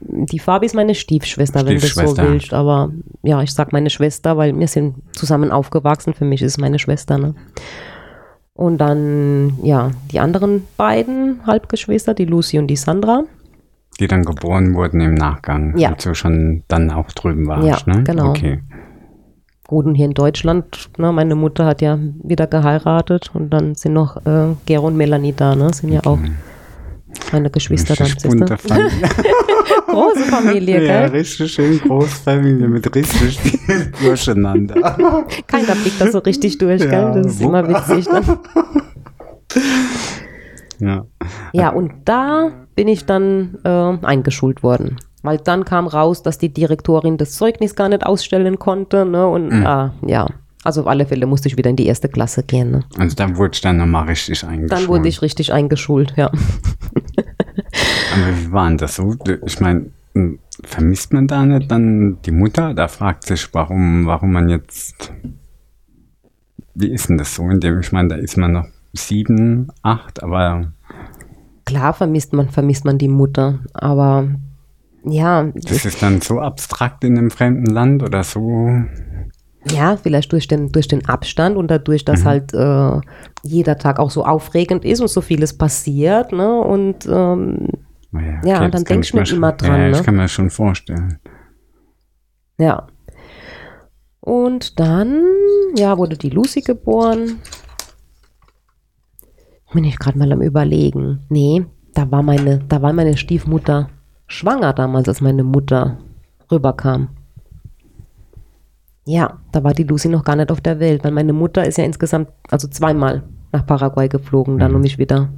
die 0.00 0.38
Fabi 0.38 0.66
ist 0.66 0.74
meine 0.74 0.94
Stiefschwester, 0.94 1.60
wenn 1.66 1.74
du 1.74 1.80
so 1.80 1.86
Stiefschwester. 1.88 2.28
willst. 2.30 2.52
Aber 2.54 2.90
ja, 3.22 3.42
ich 3.42 3.52
sag 3.52 3.72
meine 3.72 3.90
Schwester, 3.90 4.36
weil 4.36 4.56
wir 4.58 4.68
sind 4.68 4.94
zusammen 5.12 5.50
aufgewachsen. 5.50 6.14
Für 6.14 6.24
mich 6.24 6.42
ist 6.42 6.52
es 6.52 6.58
meine 6.58 6.78
Schwester, 6.78 7.18
ne? 7.18 7.34
Und 8.56 8.78
dann, 8.78 9.58
ja, 9.64 9.90
die 10.12 10.20
anderen 10.20 10.64
beiden 10.76 11.40
Halbgeschwister, 11.44 12.14
die 12.14 12.24
Lucy 12.24 12.60
und 12.60 12.68
die 12.68 12.76
Sandra. 12.76 13.24
Die 13.98 14.06
dann 14.06 14.24
geboren 14.24 14.74
wurden 14.74 15.00
im 15.00 15.14
Nachgang, 15.14 15.76
Ja. 15.76 15.90
als 15.90 16.04
du 16.04 16.14
schon 16.14 16.62
dann 16.68 16.92
auch 16.92 17.10
drüben 17.12 17.48
warst, 17.48 17.86
Ja, 17.88 17.94
ne? 17.94 18.04
genau. 18.04 18.28
Okay. 18.30 18.60
Und 19.82 19.94
hier 19.96 20.06
in 20.06 20.14
Deutschland, 20.14 20.88
ne, 20.98 21.10
meine 21.12 21.34
Mutter 21.34 21.64
hat 21.66 21.82
ja 21.82 21.98
wieder 22.22 22.46
geheiratet 22.46 23.30
und 23.34 23.50
dann 23.50 23.74
sind 23.74 23.92
noch 23.94 24.16
äh, 24.24 24.54
Gero 24.66 24.86
und 24.86 24.96
Melanie 24.96 25.32
da, 25.32 25.54
ne? 25.56 25.72
Sind 25.72 25.92
ja 25.92 26.00
auch 26.04 26.18
meine 27.32 27.50
Geschwister 27.50 27.94
dann, 27.94 28.06
Richtig 28.06 28.30
du? 28.30 28.36
bunte 28.38 28.56
Familie. 28.58 29.08
Große 29.88 30.20
Familie, 30.24 30.84
ja, 30.84 31.00
gell? 31.06 31.10
richtig 31.18 31.52
schön 31.52 31.78
Großfamilie 31.80 32.66
mit 32.68 32.92
richtig 32.94 33.38
viel 33.40 33.92
Durcheinander. 34.04 34.74
Keiner 35.46 35.74
blickt 35.76 36.00
da 36.00 36.10
so 36.10 36.18
richtig 36.18 36.58
durch, 36.58 36.82
Ja, 36.82 36.90
gell? 37.12 37.22
Das 37.22 37.32
ist 37.34 37.40
wo- 37.42 37.48
immer 37.48 37.68
witzig. 37.68 38.06
Ne? 38.10 38.22
ja. 40.80 41.04
Ja, 41.52 41.68
und 41.70 41.92
da 42.04 42.50
bin 42.74 42.88
ich 42.88 43.06
dann 43.06 43.58
äh, 43.64 43.68
eingeschult 44.04 44.62
worden. 44.62 44.96
Weil 45.24 45.38
dann 45.38 45.64
kam 45.64 45.86
raus, 45.88 46.22
dass 46.22 46.38
die 46.38 46.50
Direktorin 46.52 47.16
das 47.16 47.32
Zeugnis 47.32 47.74
gar 47.74 47.88
nicht 47.88 48.04
ausstellen 48.06 48.58
konnte. 48.58 49.04
Ne? 49.06 49.26
Und 49.26 49.48
Mhm. 49.48 49.66
ah, 49.66 49.94
ja, 50.06 50.26
also 50.62 50.82
auf 50.82 50.86
alle 50.86 51.06
Fälle 51.06 51.26
musste 51.26 51.48
ich 51.48 51.56
wieder 51.56 51.70
in 51.70 51.76
die 51.76 51.86
erste 51.86 52.08
Klasse 52.08 52.42
gehen. 52.42 52.70
Ne? 52.70 52.80
Also 52.98 53.16
dann 53.16 53.36
wurde 53.36 53.54
ich 53.54 53.60
dann 53.62 53.78
nochmal 53.78 54.04
richtig 54.04 54.44
eingeschult. 54.44 54.72
Dann 54.72 54.86
wurde 54.88 55.08
ich 55.08 55.22
richtig 55.22 55.52
eingeschult, 55.52 56.12
ja. 56.16 56.26
Aber 58.14 58.38
wie 58.38 58.52
war 58.52 58.68
denn 58.68 58.78
das 58.78 58.94
so? 58.96 59.16
Ich 59.46 59.60
meine, 59.60 59.86
hm, 60.14 60.38
vermisst 60.62 61.12
man 61.12 61.26
da 61.26 61.44
nicht 61.44 61.70
dann 61.70 62.18
die 62.24 62.30
Mutter? 62.30 62.74
Da 62.74 62.88
fragt 62.88 63.24
sich, 63.26 63.48
warum, 63.52 64.06
warum 64.06 64.32
man 64.32 64.48
jetzt. 64.48 65.12
Wie 66.74 66.88
ist 66.92 67.08
denn 67.08 67.18
das 67.18 67.34
so? 67.34 67.48
In 67.48 67.60
dem, 67.60 67.80
ich 67.80 67.92
meine, 67.92 68.08
da 68.08 68.14
ist 68.16 68.36
man 68.36 68.52
noch 68.52 68.66
sieben, 68.92 69.68
acht, 69.82 70.22
aber 70.22 70.72
Klar 71.64 71.94
vermisst 71.94 72.32
man, 72.34 72.50
vermisst 72.50 72.84
man 72.84 72.98
die 72.98 73.08
Mutter, 73.08 73.60
aber 73.72 74.28
ja, 75.04 75.44
das 75.54 75.84
ist 75.84 76.02
dann 76.02 76.20
so 76.20 76.40
abstrakt 76.40 77.04
in 77.04 77.18
einem 77.18 77.30
fremden 77.30 77.66
Land 77.66 78.02
oder 78.02 78.22
so. 78.24 78.70
ja, 79.70 79.96
vielleicht 79.96 80.32
durch 80.32 80.48
den, 80.48 80.70
durch 80.72 80.88
den 80.88 81.06
Abstand 81.06 81.56
und 81.56 81.70
dadurch, 81.70 82.04
dass 82.04 82.24
halt 82.24 82.52
äh, 82.54 83.00
jeder 83.42 83.78
Tag 83.78 83.98
auch 83.98 84.10
so 84.10 84.24
aufregend 84.24 84.84
ist 84.84 85.00
und 85.00 85.08
so 85.08 85.20
vieles 85.20 85.56
passiert, 85.56 86.32
ne? 86.32 86.60
Und 86.60 87.06
ähm, 87.06 87.68
Ja, 88.12 88.20
okay, 88.20 88.48
und 88.48 88.60
dann 88.60 88.70
das 88.70 88.84
denkst 88.84 89.10
du 89.10 89.16
mir 89.16 89.22
nicht 89.22 89.32
immer 89.32 89.52
dran, 89.52 89.80
Ja, 89.80 89.88
ne? 89.88 89.96
ich 89.98 90.02
kann 90.02 90.16
mir 90.16 90.28
schon 90.28 90.50
vorstellen. 90.50 91.18
Ja. 92.58 92.86
Und 94.20 94.78
dann, 94.80 95.22
ja, 95.76 95.98
wurde 95.98 96.16
die 96.16 96.30
Lucy 96.30 96.62
geboren. 96.62 97.40
Bin 99.72 99.84
ich 99.84 99.98
gerade 99.98 100.18
mal 100.18 100.30
am 100.32 100.40
überlegen. 100.40 101.20
Nee, 101.28 101.66
da 101.94 102.10
war 102.10 102.22
meine, 102.22 102.60
da 102.68 102.80
war 102.80 102.92
meine 102.92 103.16
Stiefmutter 103.16 103.90
schwanger 104.26 104.72
damals, 104.72 105.08
als 105.08 105.20
meine 105.20 105.44
Mutter 105.44 105.98
rüberkam. 106.50 107.08
Ja, 109.06 109.38
da 109.52 109.62
war 109.62 109.74
die 109.74 109.84
Lucy 109.84 110.08
noch 110.08 110.24
gar 110.24 110.36
nicht 110.36 110.50
auf 110.50 110.60
der 110.60 110.80
Welt, 110.80 111.04
weil 111.04 111.10
meine 111.12 111.32
Mutter 111.34 111.64
ist 111.66 111.76
ja 111.76 111.84
insgesamt, 111.84 112.28
also 112.50 112.68
zweimal 112.68 113.22
nach 113.52 113.66
Paraguay 113.66 114.08
geflogen, 114.08 114.58
dann 114.58 114.74
um 114.74 114.80
mich 114.80 114.98
wieder 114.98 115.28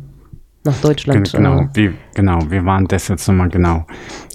nach 0.65 0.77
Deutschland. 0.81 1.33
Genau, 1.33 1.61
Äh, 1.63 1.69
wie, 1.75 1.93
genau, 2.15 2.39
wir 2.49 2.65
waren 2.65 2.87
das 2.87 3.09
jetzt 3.09 3.27
nochmal 3.27 3.49
genau 3.49 3.85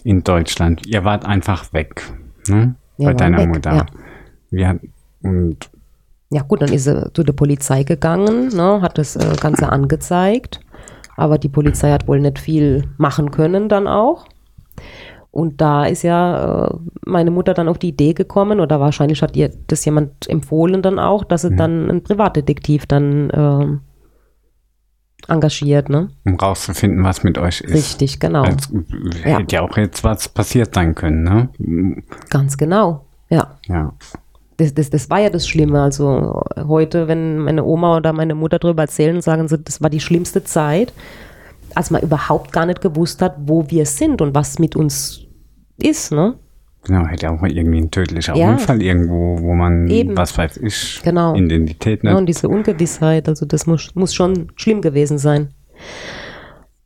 in 0.04 0.24
Deutschland. 0.24 0.86
Ihr 0.86 1.04
wart 1.06 1.26
einfach 1.26 1.72
weg, 1.74 2.04
ne? 2.48 2.76
Wir 2.98 3.06
Bei 3.08 3.14
deiner 3.14 3.38
weg, 3.38 3.50
Mutter. 3.50 3.74
ja. 3.74 3.86
Wir, 4.50 4.80
und 5.24 5.70
Ja 6.30 6.42
gut, 6.42 6.62
dann 6.62 6.72
ist 6.74 6.84
sie 6.84 7.12
zu 7.14 7.24
der 7.24 7.34
Polizei 7.34 7.84
gegangen, 7.84 8.50
ne, 8.50 8.82
hat 8.82 8.98
das 8.98 9.16
äh, 9.16 9.36
Ganze 9.40 9.70
angezeigt, 9.70 10.60
aber 11.16 11.38
die 11.38 11.50
Polizei 11.50 11.92
hat 11.92 12.08
wohl 12.08 12.20
nicht 12.20 12.38
viel 12.38 12.84
machen 12.98 13.32
können 13.32 13.70
dann 13.70 13.88
auch. 13.88 14.26
Und 15.32 15.62
da 15.62 15.86
ist 15.86 16.04
ja 16.04 16.66
äh, 16.68 16.78
meine 17.06 17.32
Mutter 17.32 17.54
dann 17.54 17.70
auf 17.70 17.78
die 17.78 17.90
Idee 17.90 18.14
gekommen, 18.14 18.60
oder 18.60 18.80
wahrscheinlich 18.80 19.22
hat 19.22 19.38
ihr 19.38 19.50
das 19.68 19.86
jemand 19.86 20.30
empfohlen 20.30 20.82
dann 20.82 21.00
auch, 21.00 21.24
dass 21.24 21.44
sie 21.44 21.56
dann 21.56 21.90
einen 21.90 22.04
Privatdetektiv 22.04 22.86
dann 22.86 23.32
ähm, 23.34 23.80
engagiert, 25.30 25.88
ne? 25.90 26.10
Um 26.26 26.36
rauszufinden, 26.36 27.04
was 27.04 27.24
mit 27.24 27.38
euch 27.38 27.62
ist. 27.62 27.74
Richtig, 27.74 28.20
genau. 28.20 28.44
Als, 28.44 28.70
Ja. 29.24 29.38
Hätte 29.38 29.56
ja 29.56 29.62
auch 29.62 29.78
jetzt 29.78 30.04
was 30.04 30.28
passiert 30.28 30.76
sein 30.76 30.96
können, 30.96 31.24
ne? 31.24 32.04
Ganz 32.30 32.58
genau. 32.58 33.06
Ja. 33.30 33.58
Ja. 33.68 33.94
Das, 34.58 34.74
das, 34.74 34.90
das 34.90 35.10
war 35.10 35.20
ja 35.20 35.30
das 35.30 35.48
Schlimme. 35.48 35.82
Also 35.82 36.44
heute, 36.58 37.08
wenn 37.08 37.40
meine 37.40 37.64
Oma 37.64 37.98
oder 37.98 38.12
meine 38.14 38.36
Mutter 38.36 38.60
darüber 38.60 38.84
erzählen, 38.84 39.22
sagen 39.22 39.48
sie, 39.48 39.58
das 39.58 39.82
war 39.82 39.90
die 39.90 40.02
schlimmste 40.02 40.44
Zeit, 40.44 40.94
als 41.76 41.92
man 41.92 42.02
überhaupt 42.02 42.52
gar 42.52 42.66
nicht 42.66 42.82
gewusst 42.82 43.22
hat, 43.22 43.36
wo 43.46 43.70
wir 43.70 43.86
sind 43.86 44.22
und 44.22 44.34
was 44.36 44.60
mit 44.60 44.76
uns 44.76 45.22
ist, 45.78 46.12
ne? 46.12 46.36
Genau, 46.84 47.06
hätte 47.06 47.30
auch 47.30 47.40
mal 47.40 47.52
irgendwie 47.52 47.80
ein 47.80 47.92
tödlicher 47.92 48.36
Ja. 48.36 48.54
Unfall 48.54 48.82
irgendwo, 48.82 49.40
wo 49.40 49.54
man, 49.54 49.88
Eben. 49.88 50.18
was 50.18 50.36
weiß 50.36 50.58
ich, 50.58 51.00
Genau. 51.04 51.36
Identität 51.36 52.04
Ja, 52.04 52.12
nicht. 52.12 52.20
und 52.20 52.26
diese 52.26 52.50
Ungewissheit, 52.50 53.30
also 53.30 53.46
das 53.46 53.68
muss, 53.68 53.94
muss 53.94 54.14
schon 54.16 54.52
schlimm 54.56 54.82
gewesen 54.82 55.20
sein. 55.20 55.50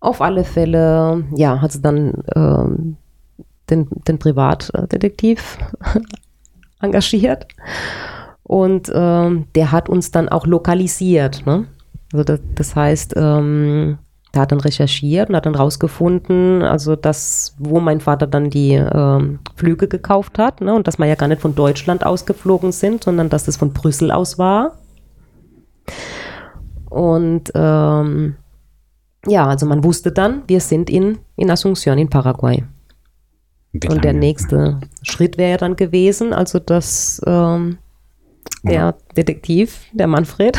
Auf 0.02 0.21
alle 0.21 0.43
Fälle, 0.43 1.24
ja, 1.36 1.62
hat 1.62 1.71
sie 1.71 1.82
dann 1.82 2.24
ähm, 2.36 2.98
den, 3.69 3.88
den 4.08 4.19
Privatdetektiv 4.19 5.58
engagiert 6.82 7.48
und 8.43 8.91
ähm, 8.93 9.45
der 9.56 9.71
hat 9.71 9.88
uns 9.89 10.12
dann 10.12 10.28
auch 10.30 10.45
lokalisiert. 10.45 11.45
Ne? 11.45 11.67
Also 12.13 12.24
das, 12.26 12.39
das 12.54 12.76
heißt, 12.76 13.13
ähm, 13.17 13.98
der 14.36 14.41
hat 14.41 14.52
dann 14.52 14.60
recherchiert 14.60 15.30
und 15.30 15.36
hat 15.36 15.45
dann 15.45 15.56
rausgefunden, 15.56 16.62
also 16.62 16.95
dass, 16.95 17.56
wo 17.58 17.80
mein 17.80 18.02
Vater 18.02 18.28
dann 18.28 18.50
die 18.50 18.74
ähm, 18.74 19.39
Flüge 19.56 19.88
gekauft 19.88 20.38
hat 20.38 20.62
ne? 20.62 20.74
und 20.74 20.88
dass 20.88 21.00
wir 21.00 21.06
ja 21.06 21.15
gar 21.15 21.28
nicht 21.28 21.41
von 21.41 21.56
Deutschland 21.56 22.06
ausgeflogen 22.06 22.71
sind, 22.71 23.04
sondern 23.04 23.30
dass 23.30 23.45
das 23.45 23.58
von 23.58 23.71
Brüssel 23.71 24.12
aus 24.12 24.38
war. 24.38 24.78
Und 26.89 27.52
ähm, 27.56 28.36
ja, 29.26 29.48
also 29.48 29.65
man 29.65 29.84
wusste 29.84 30.12
dann, 30.12 30.43
wir 30.48 30.60
sind 30.60 30.89
in, 30.89 31.19
in 31.36 31.50
Asunción 31.50 31.98
in 31.98 32.10
Paraguay. 32.10 32.63
Und 33.89 34.04
der 34.04 34.13
nächste 34.13 34.80
Schritt 35.02 35.38
wäre 35.38 35.52
ja 35.52 35.58
dann 35.58 35.76
gewesen, 35.76 36.34
also 36.34 36.60
dass 36.60 37.21
ähm, 37.26 37.78
der 38.63 38.95
Detektiv, 39.17 39.82
der 39.91 40.08
Manfred, 40.08 40.58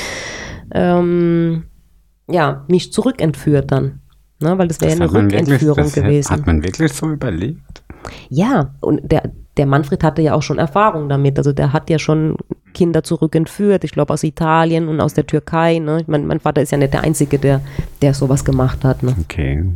ähm, 0.74 1.64
ja, 2.30 2.64
mich 2.68 2.92
zurückentführt 2.92 3.70
dann. 3.70 4.00
Ne, 4.42 4.56
weil 4.56 4.68
das 4.68 4.80
wäre 4.80 4.92
ja 4.92 5.00
eine 5.02 5.12
wirklich- 5.12 5.42
Rückentführung 5.42 5.92
gewesen. 5.92 6.30
Hat 6.30 6.46
man 6.46 6.62
wirklich 6.62 6.92
so 6.94 7.10
überlegt? 7.10 7.82
Ja, 8.30 8.74
und 8.80 9.12
der, 9.12 9.30
der 9.58 9.66
Manfred 9.66 10.02
hatte 10.02 10.22
ja 10.22 10.32
auch 10.34 10.42
schon 10.42 10.56
Erfahrung 10.58 11.10
damit. 11.10 11.36
Also 11.36 11.52
der 11.52 11.74
hat 11.74 11.90
ja 11.90 11.98
schon 11.98 12.36
Kinder 12.72 13.02
zurückentführt, 13.02 13.84
ich 13.84 13.92
glaube 13.92 14.14
aus 14.14 14.22
Italien 14.22 14.88
und 14.88 15.00
aus 15.02 15.12
der 15.12 15.26
Türkei. 15.26 15.78
Ne? 15.78 16.00
Ich 16.00 16.08
mein, 16.08 16.26
mein 16.26 16.40
Vater 16.40 16.62
ist 16.62 16.72
ja 16.72 16.78
nicht 16.78 16.94
der 16.94 17.02
Einzige, 17.02 17.38
der, 17.38 17.60
der 18.00 18.14
sowas 18.14 18.42
gemacht 18.44 18.82
hat. 18.84 19.02
Ne? 19.02 19.14
Okay. 19.20 19.66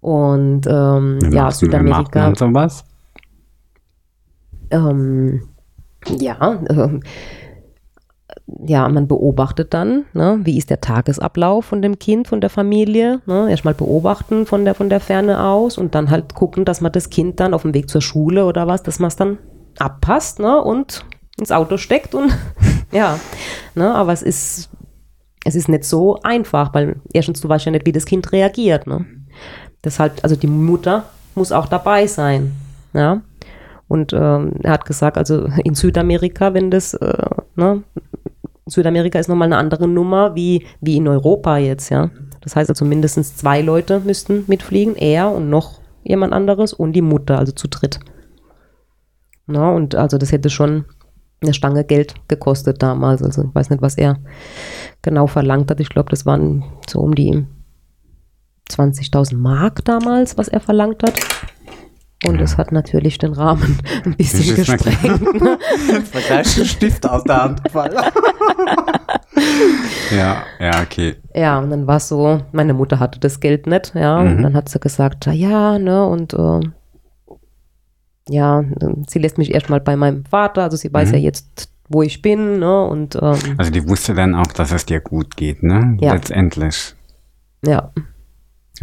Und 0.00 0.66
ähm, 0.68 1.18
ja, 1.22 1.28
macht- 1.28 1.30
wie 1.32 1.38
macht 1.40 1.54
Südamerika. 1.56 2.20
man 2.20 2.34
sowas? 2.36 2.84
Ähm, 4.70 5.42
ja, 6.18 6.60
ähm, 6.70 7.02
ja, 8.66 8.88
man 8.88 9.06
beobachtet 9.06 9.74
dann, 9.74 10.04
ne, 10.12 10.40
wie 10.42 10.58
ist 10.58 10.70
der 10.70 10.80
Tagesablauf 10.80 11.64
von 11.64 11.82
dem 11.82 11.98
Kind, 11.98 12.28
von 12.28 12.40
der 12.40 12.50
Familie. 12.50 13.20
Ne? 13.26 13.50
Erstmal 13.50 13.74
beobachten 13.74 14.46
von 14.46 14.64
der, 14.64 14.74
von 14.74 14.88
der 14.88 15.00
Ferne 15.00 15.44
aus 15.44 15.78
und 15.78 15.94
dann 15.94 16.10
halt 16.10 16.34
gucken, 16.34 16.64
dass 16.64 16.80
man 16.80 16.92
das 16.92 17.10
Kind 17.10 17.40
dann 17.40 17.54
auf 17.54 17.62
dem 17.62 17.74
Weg 17.74 17.88
zur 17.88 18.00
Schule 18.00 18.44
oder 18.46 18.66
was, 18.66 18.82
dass 18.82 18.98
man 18.98 19.08
es 19.08 19.16
dann 19.16 19.38
abpasst 19.78 20.40
ne, 20.40 20.60
und 20.60 21.04
ins 21.38 21.52
Auto 21.52 21.76
steckt 21.76 22.14
und 22.14 22.32
ja, 22.92 23.18
ne, 23.74 23.94
aber 23.94 24.12
es 24.12 24.22
ist, 24.22 24.70
es 25.44 25.54
ist 25.54 25.68
nicht 25.68 25.84
so 25.84 26.20
einfach, 26.22 26.74
weil 26.74 26.96
erstens 27.12 27.40
du 27.40 27.48
weißt 27.48 27.66
ja 27.66 27.72
nicht, 27.72 27.86
wie 27.86 27.92
das 27.92 28.04
Kind 28.04 28.32
reagiert. 28.32 28.86
Ne? 28.86 29.06
Deshalb, 29.84 30.22
also 30.22 30.36
die 30.36 30.46
Mutter 30.46 31.04
muss 31.34 31.52
auch 31.52 31.66
dabei 31.66 32.06
sein. 32.06 32.52
Ja. 32.92 33.22
Und 33.88 34.12
ähm, 34.12 34.52
er 34.62 34.72
hat 34.72 34.84
gesagt, 34.84 35.18
also 35.18 35.48
in 35.64 35.74
Südamerika, 35.74 36.54
wenn 36.54 36.70
das, 36.70 36.94
äh, 36.94 37.26
ne, 37.56 37.82
Südamerika 38.66 39.18
ist 39.18 39.28
nochmal 39.28 39.46
eine 39.46 39.56
andere 39.56 39.88
Nummer 39.88 40.34
wie, 40.34 40.66
wie 40.80 40.96
in 40.96 41.08
Europa 41.08 41.58
jetzt, 41.58 41.90
ja. 41.90 42.10
Das 42.40 42.56
heißt 42.56 42.70
also 42.70 42.84
mindestens 42.84 43.36
zwei 43.36 43.60
Leute 43.60 44.00
müssten 44.00 44.44
mitfliegen, 44.46 44.96
er 44.96 45.30
und 45.30 45.50
noch 45.50 45.80
jemand 46.02 46.32
anderes 46.32 46.72
und 46.72 46.92
die 46.92 47.02
Mutter, 47.02 47.38
also 47.38 47.52
zu 47.52 47.68
dritt. 47.68 48.00
Na, 49.46 49.70
und 49.70 49.94
also 49.94 50.16
das 50.16 50.32
hätte 50.32 50.48
schon 50.48 50.84
eine 51.42 51.54
Stange 51.54 51.84
Geld 51.84 52.14
gekostet 52.28 52.82
damals. 52.82 53.22
Also 53.22 53.44
ich 53.44 53.54
weiß 53.54 53.70
nicht, 53.70 53.82
was 53.82 53.96
er 53.96 54.18
genau 55.02 55.26
verlangt 55.26 55.70
hat. 55.70 55.80
Ich 55.80 55.88
glaube, 55.88 56.10
das 56.10 56.26
waren 56.26 56.64
so 56.88 57.00
um 57.00 57.14
die 57.14 57.46
20.000 58.70 59.36
Mark 59.36 59.84
damals, 59.84 60.38
was 60.38 60.48
er 60.48 60.60
verlangt 60.60 61.02
hat. 61.02 61.14
Und 62.26 62.38
es 62.40 62.58
hat 62.58 62.70
natürlich 62.70 63.16
den 63.18 63.32
Rahmen 63.32 63.78
ein 64.04 64.14
bisschen 64.16 64.54
gesprengt. 64.56 65.40
ne? 65.40 65.58
Jetzt 65.90 66.14
war 66.14 66.20
gleich 66.20 66.58
ein 66.58 66.64
Stift 66.66 67.08
aus 67.08 67.24
der 67.24 67.42
Hand 67.44 67.64
gefallen. 67.64 67.94
ja, 70.14 70.42
ja, 70.58 70.82
okay. 70.82 71.16
Ja, 71.34 71.58
und 71.58 71.70
dann 71.70 71.86
war 71.86 71.96
es 71.96 72.08
so, 72.08 72.40
meine 72.52 72.74
Mutter 72.74 72.98
hatte 72.98 73.20
das 73.20 73.40
Geld 73.40 73.66
nicht, 73.66 73.92
ja, 73.94 74.18
und 74.18 74.38
Mhm. 74.38 74.42
dann 74.42 74.54
hat 74.54 74.68
sie 74.68 74.80
gesagt, 74.80 75.26
ja, 75.26 75.32
ja, 75.32 75.78
ne, 75.78 76.04
und 76.06 76.34
äh, 76.34 76.60
ja, 78.28 78.64
sie 79.08 79.18
lässt 79.18 79.38
mich 79.38 79.52
erstmal 79.54 79.80
bei 79.80 79.96
meinem 79.96 80.24
Vater, 80.24 80.62
also 80.64 80.76
sie 80.76 80.92
weiß 80.92 81.08
Mhm. 81.08 81.14
ja 81.14 81.20
jetzt, 81.20 81.72
wo 81.88 82.02
ich 82.02 82.22
bin, 82.22 82.58
ne, 82.58 82.84
und 82.84 83.16
ähm, 83.16 83.38
Also 83.56 83.70
die 83.72 83.88
wusste 83.88 84.14
dann 84.14 84.34
auch, 84.34 84.48
dass 84.48 84.72
es 84.72 84.86
dir 84.86 85.00
gut 85.00 85.36
geht, 85.36 85.62
ne? 85.62 85.96
Ja. 86.00 86.14
Letztendlich. 86.14 86.94
ja, 87.64 87.90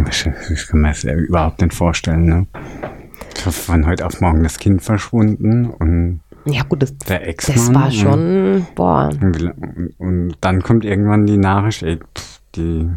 Ich, 0.09 0.23
kann 0.67 0.81
mir 0.81 0.89
das 0.89 1.03
überhaupt 1.03 1.61
nicht 1.61 1.73
vorstellen, 1.73 2.25
ne? 2.25 2.47
Von 3.41 3.85
heute 3.87 4.05
auf 4.05 4.19
morgen 4.21 4.43
das 4.43 4.57
Kind 4.59 4.81
verschwunden 4.81 5.65
und 5.69 6.21
ja 6.45 6.63
gut, 6.63 6.81
das, 6.81 6.97
der 6.97 7.27
Ex-Mann. 7.27 7.57
das 7.57 7.73
war 7.73 7.85
und- 7.85 7.93
schon, 7.93 8.67
boah, 8.75 9.09
Und, 9.21 9.93
und 9.99 10.33
dann 10.41 10.61
kommt 10.63 10.85
irgendwann 10.85 11.25
die 11.25 11.37
Nachricht, 11.37 11.83
ey, 11.83 11.97
pff, 11.97 12.39
die 12.55 12.89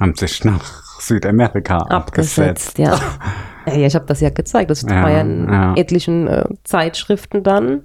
haben 0.00 0.14
sich 0.16 0.44
nach 0.44 0.82
Südamerika 1.00 1.78
abgesetzt. 1.78 2.78
abgesetzt, 2.78 2.78
ja. 3.66 3.72
ja, 3.72 3.86
ich 3.86 3.94
habe 3.94 4.06
das 4.06 4.20
ja 4.20 4.30
gezeigt, 4.30 4.70
das 4.70 4.84
war 4.86 5.10
ja 5.10 5.20
in 5.20 5.48
ja. 5.48 5.74
etlichen 5.76 6.26
äh, 6.26 6.44
Zeitschriften 6.64 7.42
dann. 7.42 7.82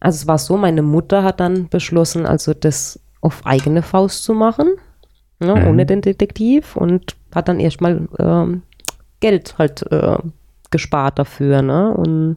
Also 0.00 0.16
es 0.16 0.26
war 0.26 0.38
so, 0.38 0.56
meine 0.56 0.82
Mutter 0.82 1.22
hat 1.22 1.40
dann 1.40 1.68
beschlossen, 1.68 2.26
also 2.26 2.52
das 2.54 3.00
auf 3.22 3.44
eigene 3.46 3.82
Faust 3.82 4.24
zu 4.24 4.34
machen, 4.34 4.68
ne, 5.38 5.54
Mhm. 5.56 5.66
ohne 5.68 5.86
den 5.86 6.00
Detektiv 6.02 6.76
und 6.76 7.16
hat 7.34 7.48
dann 7.48 7.60
erstmal 7.60 8.06
ähm, 8.18 8.62
Geld 9.20 9.56
halt 9.58 9.82
äh, 9.92 10.18
gespart 10.70 11.18
dafür, 11.18 11.62
ne? 11.62 11.92
Und 11.94 12.36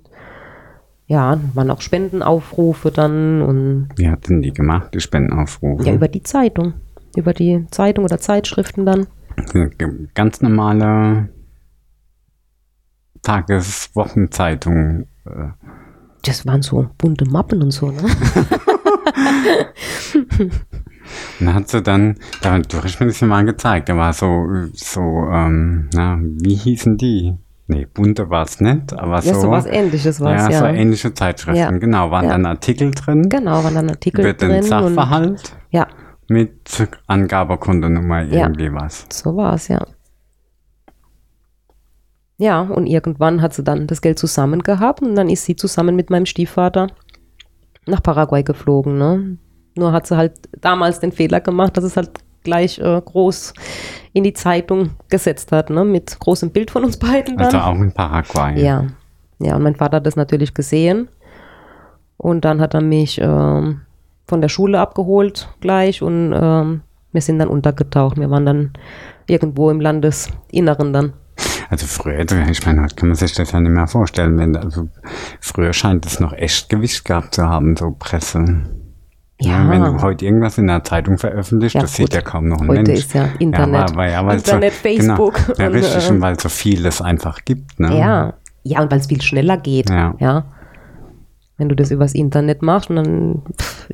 ja, 1.07 1.39
waren 1.53 1.69
auch 1.71 1.81
Spendenaufrufe 1.81 2.91
dann 2.91 3.41
und 3.41 3.89
Wie 3.97 4.09
hat 4.09 4.29
denn 4.29 4.41
die 4.41 4.53
gemacht, 4.53 4.93
die 4.93 4.99
Spendenaufrufe? 5.01 5.83
ja, 5.83 5.93
über 5.93 6.07
die 6.07 6.23
Zeitung. 6.23 6.73
Über 7.15 7.33
die 7.33 7.65
Zeitung 7.71 8.05
oder 8.05 8.17
Zeitschriften 8.19 8.85
dann. 8.85 9.07
Ganz 10.15 10.41
normale 10.41 11.29
Tageswochenzeitung. 13.21 15.07
äh, 15.25 15.49
Das 16.23 16.45
waren 16.47 16.61
so 16.61 16.89
bunte 16.97 17.25
Mappen 17.25 17.61
und 17.61 17.71
so, 17.71 17.91
ne? 17.91 18.01
Und 21.39 21.45
dann 21.47 21.55
hat 21.55 21.69
sie 21.69 21.81
dann, 21.81 22.15
da, 22.41 22.59
du 22.59 22.83
hast 22.83 22.99
mir 22.99 23.07
das 23.07 23.19
ja 23.19 23.27
mal 23.27 23.43
gezeigt, 23.45 23.89
da 23.89 23.97
war 23.97 24.13
so, 24.13 24.45
so, 24.73 25.01
ähm, 25.01 25.89
na, 25.93 26.17
wie 26.21 26.55
hießen 26.55 26.97
die? 26.97 27.35
Nee, 27.67 27.87
bunte 27.93 28.29
war 28.29 28.43
es 28.43 28.59
nicht, 28.59 28.91
aber 28.93 29.21
so. 29.21 29.29
Ja, 29.29 29.35
so 29.35 29.49
was 29.49 29.65
ähnliches 29.65 30.19
war 30.19 30.31
ja, 30.33 30.47
es, 30.47 30.53
ja. 30.53 30.59
so 30.59 30.65
ähnliche 30.65 31.13
Zeitschriften, 31.13 31.57
Ja. 31.59 31.71
genau, 31.71 32.11
waren 32.11 32.25
Ja. 32.25 32.31
dann 32.31 32.45
Artikel 32.45 32.91
drin 32.91 33.29
Genau, 33.29 33.63
waren 33.63 33.73
dann 33.75 33.89
Artikel 33.89 34.21
über 34.21 34.33
drin. 34.33 34.49
den 34.49 34.63
Sachverhalt 34.63 35.29
Und, 35.29 35.55
ja, 35.71 35.87
mit 36.27 36.87
Angabekontonummer 37.07 38.23
Ja. 38.23 38.43
irgendwie 38.47 38.73
was. 38.73 39.05
so 39.11 39.35
war 39.37 39.53
es, 39.53 39.69
ja. 39.69 39.85
Ja, 42.37 42.61
und 42.61 42.87
irgendwann 42.87 43.41
hat 43.41 43.53
sie 43.53 43.63
dann 43.63 43.87
das 43.87 44.01
Geld 44.01 44.19
zusammen 44.19 44.63
gehabt 44.63 45.01
und 45.01 45.15
dann 45.15 45.29
ist 45.29 45.45
sie 45.45 45.55
zusammen 45.55 45.95
mit 45.95 46.09
meinem 46.09 46.25
Stiefvater 46.25 46.87
nach 47.85 48.01
Paraguay 48.03 48.43
geflogen. 48.43 48.97
Ne? 48.97 49.37
Nur 49.75 49.91
hat 49.91 50.07
sie 50.07 50.17
halt 50.17 50.33
damals 50.61 50.99
den 50.99 51.11
Fehler 51.11 51.39
gemacht, 51.41 51.75
dass 51.77 51.83
es 51.83 51.97
halt 51.97 52.11
gleich 52.43 52.79
äh, 52.79 53.01
groß 53.03 53.53
in 54.13 54.23
die 54.23 54.33
Zeitung 54.33 54.91
gesetzt 55.09 55.51
hat, 55.51 55.69
ne? 55.69 55.83
mit 55.83 56.19
großem 56.19 56.51
Bild 56.51 56.71
von 56.71 56.83
uns 56.83 56.97
beiden 56.97 57.37
dann. 57.37 57.45
Also 57.47 57.57
auch 57.57 57.75
in 57.75 57.91
Paraguay. 57.91 58.61
Ja, 58.61 58.87
ja, 59.39 59.55
und 59.55 59.63
mein 59.63 59.75
Vater 59.75 59.97
hat 59.97 60.05
das 60.05 60.15
natürlich 60.15 60.53
gesehen. 60.53 61.09
Und 62.17 62.45
dann 62.45 62.61
hat 62.61 62.73
er 62.73 62.81
mich 62.81 63.19
ähm, 63.21 63.81
von 64.27 64.41
der 64.41 64.49
Schule 64.49 64.79
abgeholt 64.79 65.49
gleich 65.59 66.01
und 66.01 66.33
ähm, 66.33 66.81
wir 67.11 67.21
sind 67.21 67.39
dann 67.39 67.49
untergetaucht. 67.49 68.17
Wir 68.17 68.29
waren 68.29 68.45
dann 68.45 68.73
irgendwo 69.27 69.69
im 69.69 69.81
Landesinneren 69.81 70.93
dann. 70.93 71.13
Also 71.69 71.87
früher, 71.87 72.19
ich 72.19 72.65
meine, 72.65 72.83
heute 72.83 72.95
kann 72.95 73.09
man 73.09 73.15
sich 73.15 73.33
das 73.33 73.51
ja 73.51 73.59
nicht 73.59 73.71
mehr 73.71 73.87
vorstellen. 73.87 74.37
Wenn, 74.37 74.55
also 74.55 74.89
früher 75.39 75.73
scheint 75.73 76.05
es 76.05 76.19
noch 76.19 76.33
echt 76.33 76.69
Gewicht 76.69 77.03
gehabt 77.03 77.35
zu 77.35 77.43
haben, 77.43 77.75
so 77.75 77.95
Presse. 77.97 78.63
Ja. 79.41 79.67
Wenn 79.69 79.81
du 79.83 80.01
heute 80.01 80.25
irgendwas 80.25 80.57
in 80.57 80.67
der 80.67 80.83
Zeitung 80.83 81.17
veröffentlicht, 81.17 81.75
Ja, 81.75 81.81
das 81.81 81.93
sieht 81.95 82.07
gut. 82.07 82.13
ja 82.15 82.21
kaum 82.21 82.47
noch 82.47 82.61
ein 82.61 82.67
Heute 82.67 82.83
Mensch. 82.83 82.99
ist 82.99 83.13
ja 83.13 83.27
Internet. 83.39 83.89
Ja, 83.89 83.93
aber, 83.95 84.09
ja, 84.09 84.25
weil 84.25 84.37
Internet, 84.37 84.73
so, 84.73 84.79
Facebook 84.79 85.33
Genau, 85.35 85.59
ja, 85.59 85.67
und, 85.67 85.73
richtig, 85.73 86.07
äh, 86.09 86.11
und 86.11 86.21
weil 86.21 86.35
es 86.35 86.43
so 86.43 86.49
vieles 86.49 87.01
einfach 87.01 87.39
gibt. 87.43 87.79
Ne? 87.79 87.97
Ja. 87.97 88.33
Ja, 88.63 88.81
und 88.81 88.91
weil 88.91 88.99
es 88.99 89.07
viel 89.07 89.21
schneller 89.21 89.57
geht. 89.57 89.89
Ja. 89.89 90.45
Wenn 91.57 91.67
du 91.69 91.75
das 91.75 91.91
übers 91.91 92.13
Internet 92.15 92.61
machst, 92.61 92.89
dann 92.89 93.41
pff, 93.59 93.89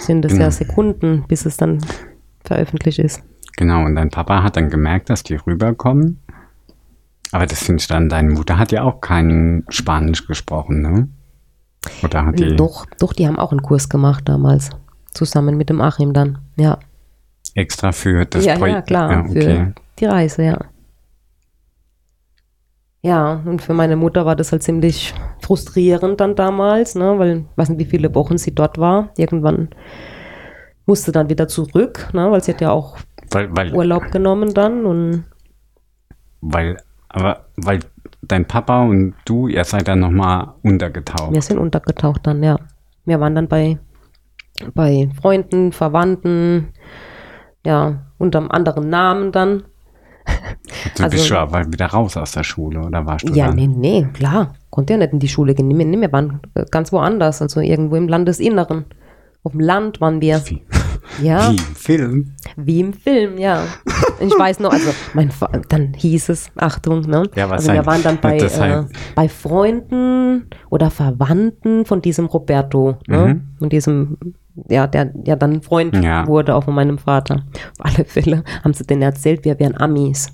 sind 0.00 0.24
es 0.24 0.32
Genau. 0.32 0.44
ja 0.44 0.50
Sekunden, 0.50 1.24
bis 1.28 1.46
es 1.46 1.56
dann 1.56 1.78
veröffentlicht 2.44 2.98
ist. 2.98 3.22
Genau, 3.56 3.84
und 3.84 3.94
dein 3.94 4.10
Papa 4.10 4.42
hat 4.42 4.56
dann 4.56 4.68
gemerkt, 4.70 5.08
dass 5.08 5.22
die 5.22 5.34
rüberkommen. 5.36 6.18
Aber 7.30 7.46
das 7.46 7.62
finde 7.62 7.80
ich 7.80 7.86
dann, 7.88 8.08
deine 8.10 8.30
Mutter 8.30 8.58
hat 8.58 8.72
ja 8.72 8.82
auch 8.82 9.00
kein 9.00 9.64
Spanisch 9.70 10.26
gesprochen, 10.26 10.82
ne? 10.82 11.08
Oder 12.02 12.26
hat 12.26 12.38
die 12.38 12.56
Doch, 12.56 12.86
doch, 12.98 13.12
die 13.12 13.26
haben 13.26 13.38
auch 13.38 13.50
einen 13.50 13.62
Kurs 13.62 13.88
gemacht 13.88 14.28
damals. 14.28 14.70
Zusammen 15.12 15.56
mit 15.56 15.68
dem 15.68 15.80
Achim 15.80 16.12
dann. 16.12 16.38
Ja. 16.56 16.78
extra 17.54 17.92
für 17.92 18.24
das 18.24 18.44
ja, 18.44 18.56
Projekt? 18.56 18.74
ja, 18.76 18.82
klar. 18.82 19.12
Ja, 19.12 19.20
okay. 19.20 19.32
Für 19.42 19.74
die 19.98 20.04
Reise, 20.06 20.42
ja. 20.44 20.58
Ja, 23.04 23.42
und 23.44 23.60
für 23.60 23.74
meine 23.74 23.96
Mutter 23.96 24.24
war 24.26 24.36
das 24.36 24.52
halt 24.52 24.62
ziemlich 24.62 25.12
frustrierend 25.40 26.20
dann 26.20 26.36
damals, 26.36 26.94
ne, 26.94 27.18
weil 27.18 27.38
ich 27.38 27.44
weiß 27.56 27.70
nicht, 27.70 27.80
wie 27.80 27.90
viele 27.90 28.14
Wochen 28.14 28.38
sie 28.38 28.54
dort 28.54 28.78
war. 28.78 29.10
Irgendwann 29.16 29.70
musste 30.86 31.10
dann 31.10 31.28
wieder 31.28 31.48
zurück, 31.48 32.10
ne, 32.12 32.30
weil 32.30 32.42
sie 32.44 32.52
hat 32.52 32.60
ja 32.60 32.70
auch 32.70 32.96
Weil, 33.32 33.54
weil, 33.56 33.74
Urlaub 33.74 34.12
genommen 34.12 34.54
dann 34.54 34.86
und 34.86 35.24
weil, 36.40 36.76
aber, 37.08 37.46
weil 37.56 37.80
dein 38.22 38.46
Papa 38.46 38.82
und 38.84 39.14
du, 39.24 39.48
ihr 39.48 39.64
seid 39.64 39.88
dann 39.88 40.00
nochmal 40.00 40.54
untergetaucht. 40.62 41.32
wir 41.32 41.42
sind 41.42 41.58
untergetaucht 41.58 42.20
dann, 42.26 42.42
ja. 42.42 42.56
Wir 43.04 43.18
waren 43.20 43.34
dann 43.34 43.48
bei, 43.48 43.78
bei 44.74 45.10
Freunden, 45.20 45.72
Verwandten, 45.72 46.68
ja, 47.66 48.06
unter 48.18 48.38
einem 48.38 48.50
anderen 48.50 48.88
Namen 48.88 49.32
dann. 49.32 49.64
Du 50.96 51.02
bist 51.02 51.14
also- 51.14 51.18
schon 51.24 51.36
aber 51.38 51.66
wieder 51.66 51.86
raus 51.86 52.16
aus 52.16 52.32
der 52.32 52.44
Schule, 52.44 52.80
oder 52.80 53.04
warst 53.06 53.28
du 53.28 53.32
Ja, 53.32 53.48
da? 53.48 53.54
nee, 53.54 53.66
nee, 53.66 54.06
klar. 54.12 54.54
Konnte 54.70 54.92
ja 54.94 54.98
nicht 55.00 55.12
in 55.12 55.18
die 55.18 55.28
Schule 55.28 55.54
gehen. 55.54 55.68
Nee, 55.68 55.84
nee, 55.84 56.00
wir 56.00 56.12
waren 56.12 56.40
äh, 56.54 56.64
ganz 56.70 56.92
woanders, 56.92 57.42
also 57.42 57.60
irgendwo 57.60 57.96
im 57.96 58.08
Landesinneren. 58.08 58.84
Auf 59.42 59.52
dem 59.52 59.60
Land 59.60 60.00
waren 60.00 60.20
wir. 60.20 60.40
Wie, 60.46 60.62
Ja, 61.22 61.50
wie 61.50 61.56
im 61.56 61.74
Film? 61.74 62.32
wie 62.56 62.80
im 62.80 62.92
Film, 62.92 63.38
ja. 63.38 63.64
Ich 64.20 64.32
weiß 64.38 64.60
noch, 64.60 64.72
also 64.72 64.90
mein 65.14 65.30
Fa 65.30 65.48
dann 65.68 65.94
hieß 65.94 66.28
es, 66.28 66.50
Achtung, 66.56 67.00
ne? 67.02 67.24
Ja, 67.34 67.50
was 67.50 67.62
also 67.62 67.72
wir 67.72 67.86
waren 67.86 68.02
dann 68.02 68.18
bei, 68.20 68.38
äh, 68.38 68.84
bei 69.14 69.28
Freunden 69.28 70.46
oder 70.70 70.90
Verwandten 70.90 71.84
von 71.84 72.00
diesem 72.02 72.26
Roberto, 72.26 72.96
ne? 73.06 73.26
Mhm. 73.34 73.42
Von 73.58 73.68
diesem, 73.68 74.16
ja, 74.68 74.86
der 74.86 75.12
ja 75.24 75.36
dann 75.36 75.62
Freund 75.62 76.02
Ja. 76.02 76.26
wurde, 76.26 76.54
auch 76.54 76.64
von 76.64 76.74
meinem 76.74 76.98
Vater. 76.98 77.44
Auf 77.78 77.94
alle 77.96 78.04
Fälle 78.04 78.44
haben 78.64 78.72
sie 78.74 78.84
denen 78.84 79.02
erzählt, 79.02 79.44
wir 79.44 79.58
wären 79.58 79.76
Amis. 79.76 80.28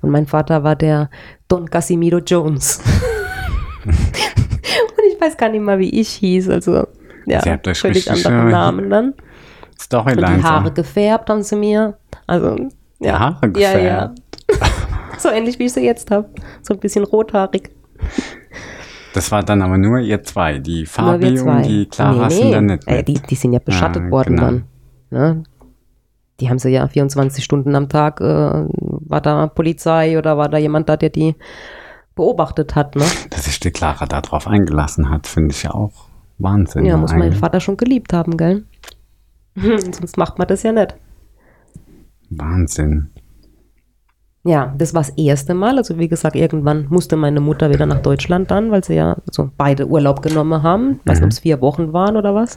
Und 0.00 0.10
mein 0.10 0.26
Vater 0.26 0.64
war 0.64 0.76
der 0.76 1.10
Don 1.48 1.68
Casimiro 1.68 2.18
Jones. 2.18 2.80
Und 3.84 3.94
ich 5.12 5.20
weiß 5.20 5.36
gar 5.36 5.48
nicht 5.48 5.62
mal, 5.62 5.78
wie 5.78 5.90
ich 6.00 6.08
hieß, 6.08 6.48
also 6.48 6.86
ja, 7.26 7.40
völlig 7.40 7.84
richtig, 7.84 8.26
andere 8.26 8.48
äh, 8.48 9.12
Namen 9.90 10.04
dann. 10.06 10.06
Und 10.06 10.12
Storyline. 10.12 10.36
die 10.38 10.44
Haare 10.44 10.72
gefärbt 10.72 11.30
haben 11.30 11.42
sie 11.42 11.56
mir. 11.56 11.96
Also, 12.26 12.56
ja. 13.00 13.18
Haare 13.18 13.46
Ja, 13.56 13.72
gefärbt? 13.72 14.20
ja. 14.50 14.66
so 15.18 15.28
ähnlich 15.28 15.58
wie 15.58 15.64
ich 15.64 15.72
sie 15.72 15.84
jetzt 15.84 16.10
habe. 16.10 16.28
So 16.62 16.74
ein 16.74 16.80
bisschen 16.80 17.04
rothaarig. 17.04 17.70
Das 19.14 19.30
war 19.30 19.42
dann 19.42 19.62
aber 19.62 19.76
nur 19.78 19.98
ihr 19.98 20.22
zwei. 20.22 20.58
Die 20.58 20.86
Fabi 20.86 21.38
und 21.40 21.62
die 21.66 21.86
Clara 21.86 22.28
nee, 22.28 22.34
sind 22.34 22.46
nee. 22.46 22.52
dann 22.52 22.66
nicht 22.66 22.88
Äh, 22.88 23.02
die, 23.02 23.14
die 23.14 23.34
sind 23.34 23.52
ja 23.52 23.58
beschattet 23.58 24.04
Ja, 24.04 24.10
worden 24.10 24.36
genau. 24.36 24.46
dann. 24.46 24.64
Ne? 25.10 25.42
Die 26.40 26.48
haben 26.48 26.58
sie 26.58 26.70
ja 26.70 26.88
24 26.88 27.44
Stunden 27.44 27.74
am 27.76 27.88
Tag, 27.88 28.20
äh, 28.20 28.24
war 28.24 29.20
da 29.20 29.46
Polizei 29.48 30.18
oder 30.18 30.38
war 30.38 30.48
da 30.48 30.58
jemand 30.58 30.88
da, 30.88 30.96
der 30.96 31.10
die 31.10 31.36
beobachtet 32.14 32.74
hat. 32.74 32.96
Ne? 32.96 33.04
Dass 33.30 33.44
sich 33.44 33.60
die 33.60 33.70
Clara 33.70 34.06
darauf 34.06 34.46
eingelassen 34.48 35.10
hat, 35.10 35.26
finde 35.26 35.52
ich 35.54 35.62
ja 35.62 35.72
auch 35.72 35.92
Wahnsinn. 36.38 36.86
Ja, 36.86 36.96
muss 36.96 37.12
mein 37.12 37.22
eigentlich. 37.22 37.38
Vater 37.38 37.60
schon 37.60 37.76
geliebt 37.76 38.12
haben, 38.12 38.36
gell? 38.36 38.64
Sonst 39.56 40.16
macht 40.16 40.38
man 40.38 40.48
das 40.48 40.62
ja 40.62 40.72
nicht. 40.72 40.96
Wahnsinn. 42.30 43.10
Ja, 44.44 44.74
das 44.76 44.92
war 44.92 45.02
das 45.02 45.10
erste 45.10 45.54
Mal. 45.54 45.78
Also 45.78 45.98
wie 45.98 46.08
gesagt, 46.08 46.34
irgendwann 46.34 46.86
musste 46.88 47.16
meine 47.16 47.40
Mutter 47.40 47.70
wieder 47.70 47.86
nach 47.86 48.00
Deutschland 48.00 48.50
dann, 48.50 48.70
weil 48.70 48.82
sie 48.82 48.94
ja 48.94 49.16
so 49.30 49.50
beide 49.56 49.86
Urlaub 49.86 50.22
genommen 50.22 50.62
haben. 50.62 51.00
Ich 51.04 51.10
weiß 51.10 51.18
nicht, 51.18 51.26
ob 51.26 51.32
es 51.32 51.38
vier 51.38 51.60
Wochen 51.60 51.92
waren 51.92 52.16
oder 52.16 52.34
was. 52.34 52.56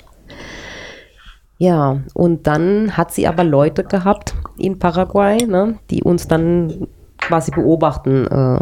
Ja, 1.57 2.01
und 2.13 2.47
dann 2.47 2.97
hat 2.97 3.13
sie 3.13 3.27
aber 3.27 3.43
Leute 3.43 3.83
gehabt 3.83 4.33
in 4.57 4.79
Paraguay, 4.79 5.37
ne, 5.45 5.79
die 5.89 6.03
uns 6.03 6.27
dann 6.27 6.87
quasi 7.17 7.51
beobachten 7.51 8.27
äh, 8.27 8.59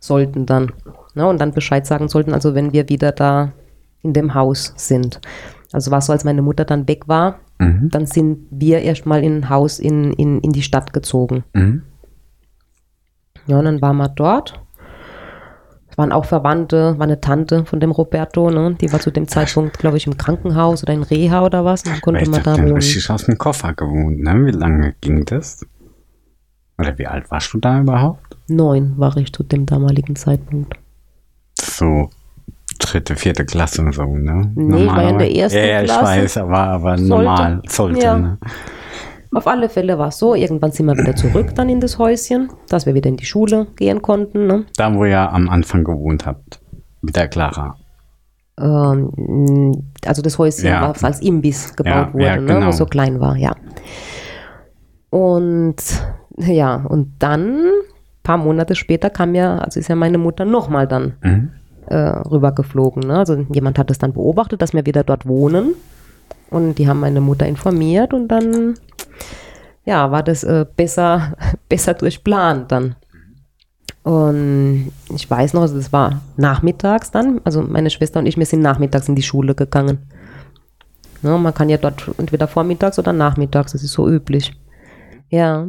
sollten 0.00 0.44
dann. 0.44 0.72
Ne, 1.14 1.26
und 1.26 1.40
dann 1.40 1.52
Bescheid 1.52 1.86
sagen 1.86 2.08
sollten, 2.08 2.34
also 2.34 2.54
wenn 2.54 2.72
wir 2.72 2.88
wieder 2.88 3.12
da 3.12 3.52
in 4.02 4.12
dem 4.12 4.34
Haus 4.34 4.74
sind. 4.76 5.20
Also 5.72 5.90
war 5.90 6.00
so, 6.00 6.12
als 6.12 6.24
meine 6.24 6.42
Mutter 6.42 6.64
dann 6.64 6.86
weg 6.88 7.08
war, 7.08 7.40
Mhm. 7.58 7.88
dann 7.90 8.04
sind 8.04 8.46
wir 8.50 8.82
erstmal 8.82 9.24
in 9.24 9.38
ein 9.38 9.48
Haus 9.48 9.78
in, 9.78 10.12
in, 10.12 10.40
in 10.42 10.52
die 10.52 10.60
Stadt 10.62 10.92
gezogen. 10.92 11.42
Mhm. 11.54 11.82
Ja, 13.46 13.58
und 13.58 13.64
dann 13.64 13.80
waren 13.80 13.96
wir 13.96 14.08
dort. 14.08 14.60
Es 15.88 15.96
waren 15.96 16.12
auch 16.12 16.26
Verwandte, 16.26 16.98
war 16.98 17.04
eine 17.04 17.20
Tante 17.22 17.64
von 17.64 17.80
dem 17.80 17.92
Roberto, 17.92 18.50
ne? 18.50 18.74
Die 18.78 18.92
war 18.92 19.00
zu 19.00 19.10
dem 19.10 19.26
Zeitpunkt, 19.28 19.78
glaube 19.78 19.96
ich, 19.96 20.06
im 20.06 20.18
Krankenhaus 20.18 20.82
oder 20.82 20.92
in 20.92 21.02
Reha 21.02 21.42
oder 21.44 21.64
was. 21.64 21.82
Und 21.84 21.92
dann 21.92 22.00
konnte 22.02 22.20
ich 22.20 22.28
man 22.28 22.42
da 22.42 22.58
wohnen. 22.58 22.72
richtig 22.74 23.08
aus 23.08 23.24
dem 23.24 23.38
Koffer 23.38 23.72
gewohnt, 23.72 24.20
ne? 24.20 24.44
Wie 24.44 24.50
lange 24.50 24.94
ging 25.00 25.24
das? 25.24 25.64
Oder 26.78 26.98
wie 26.98 27.06
alt 27.06 27.30
warst 27.30 27.54
du 27.54 27.58
da 27.58 27.80
überhaupt? 27.80 28.36
Neun 28.48 28.98
war 28.98 29.16
ich 29.16 29.32
zu 29.32 29.42
dem 29.42 29.64
damaligen 29.64 30.14
Zeitpunkt. 30.16 30.74
So 31.58 32.10
dritte, 32.92 33.16
vierte 33.16 33.44
Klasse 33.44 33.82
und 33.82 33.92
so, 33.94 34.04
ne? 34.04 34.50
Nee, 34.54 34.84
ich 34.84 34.86
war 34.90 35.02
ja 35.02 35.08
in 35.10 35.18
der 35.18 35.34
ersten 35.34 35.58
ja, 35.58 35.64
ja, 35.66 35.80
ich 35.82 35.86
Klasse. 35.90 36.04
weiß, 36.22 36.36
aber, 36.38 36.58
aber 36.58 36.98
Sollte. 36.98 37.24
normal 37.24 37.62
sollte, 37.68 38.00
Ja. 38.04 38.18
ne? 38.18 38.38
Auf 39.34 39.46
alle 39.46 39.68
Fälle 39.68 39.98
war 39.98 40.08
es 40.08 40.18
so, 40.18 40.34
irgendwann 40.34 40.70
sind 40.72 40.86
wir 40.86 40.96
wieder 40.96 41.14
zurück 41.14 41.54
dann 41.54 41.68
in 41.68 41.80
das 41.80 41.98
Häuschen, 41.98 42.48
dass 42.68 42.86
wir 42.86 42.94
wieder 42.94 43.08
in 43.10 43.16
die 43.18 43.26
Schule 43.26 43.66
gehen 43.76 44.00
konnten. 44.00 44.46
Ne? 44.46 44.64
Da, 44.76 44.94
wo 44.94 45.04
ihr 45.04 45.18
am 45.30 45.48
Anfang 45.50 45.84
gewohnt 45.84 46.24
habt. 46.24 46.60
Mit 47.02 47.16
der 47.16 47.28
Clara. 47.28 47.76
Ähm, 48.58 49.82
also 50.06 50.22
das 50.22 50.38
Häuschen 50.38 50.68
Ja. 50.68 50.80
war 50.82 50.94
als 51.04 51.20
Imbiss 51.20 51.74
gebaut 51.76 51.92
Ja, 51.92 52.12
wurde, 52.14 52.24
ja, 52.24 52.36
ne? 52.36 52.46
genau. 52.46 52.66
wo 52.66 52.70
es 52.70 52.76
so 52.78 52.86
klein 52.86 53.20
war, 53.20 53.36
ja. 53.36 53.54
Und 55.10 55.76
ja, 56.38 56.76
und 56.88 57.14
dann, 57.18 57.56
ein 57.58 57.72
paar 58.22 58.38
Monate 58.38 58.74
später, 58.74 59.10
kam 59.10 59.34
ja, 59.34 59.58
also 59.58 59.80
ist 59.80 59.88
ja 59.88 59.96
meine 59.96 60.18
Mutter 60.18 60.44
nochmal 60.44 60.86
dann 60.86 61.14
Mhm. 61.22 61.50
Äh, 61.86 61.96
rübergeflogen. 61.96 63.06
Ne? 63.06 63.18
Also 63.18 63.46
jemand 63.52 63.78
hat 63.78 63.90
es 63.90 63.98
dann 63.98 64.12
beobachtet, 64.12 64.62
dass 64.62 64.72
wir 64.72 64.86
wieder 64.86 65.04
dort 65.04 65.26
wohnen. 65.26 65.74
Und 66.50 66.76
die 66.78 66.88
haben 66.88 67.00
meine 67.00 67.20
Mutter 67.20 67.46
informiert 67.46 68.14
und 68.14 68.28
dann, 68.28 68.74
ja, 69.84 70.10
war 70.12 70.22
das 70.22 70.44
äh, 70.44 70.64
besser, 70.76 71.36
besser 71.68 71.94
durchplant 71.94 72.70
dann. 72.70 72.94
Und 74.02 74.92
ich 75.12 75.28
weiß 75.28 75.54
noch, 75.54 75.62
also 75.62 75.76
das 75.76 75.92
war 75.92 76.20
nachmittags 76.36 77.10
dann, 77.10 77.40
also 77.42 77.62
meine 77.62 77.90
Schwester 77.90 78.20
und 78.20 78.26
ich, 78.26 78.36
wir 78.36 78.46
sind 78.46 78.60
nachmittags 78.60 79.08
in 79.08 79.16
die 79.16 79.22
Schule 79.22 79.56
gegangen. 79.56 79.98
Ne, 81.22 81.36
man 81.38 81.52
kann 81.52 81.68
ja 81.68 81.76
dort 81.76 82.08
entweder 82.18 82.46
vormittags 82.46 83.00
oder 83.00 83.12
nachmittags, 83.12 83.72
das 83.72 83.82
ist 83.82 83.92
so 83.92 84.08
üblich. 84.08 84.52
Ja, 85.28 85.66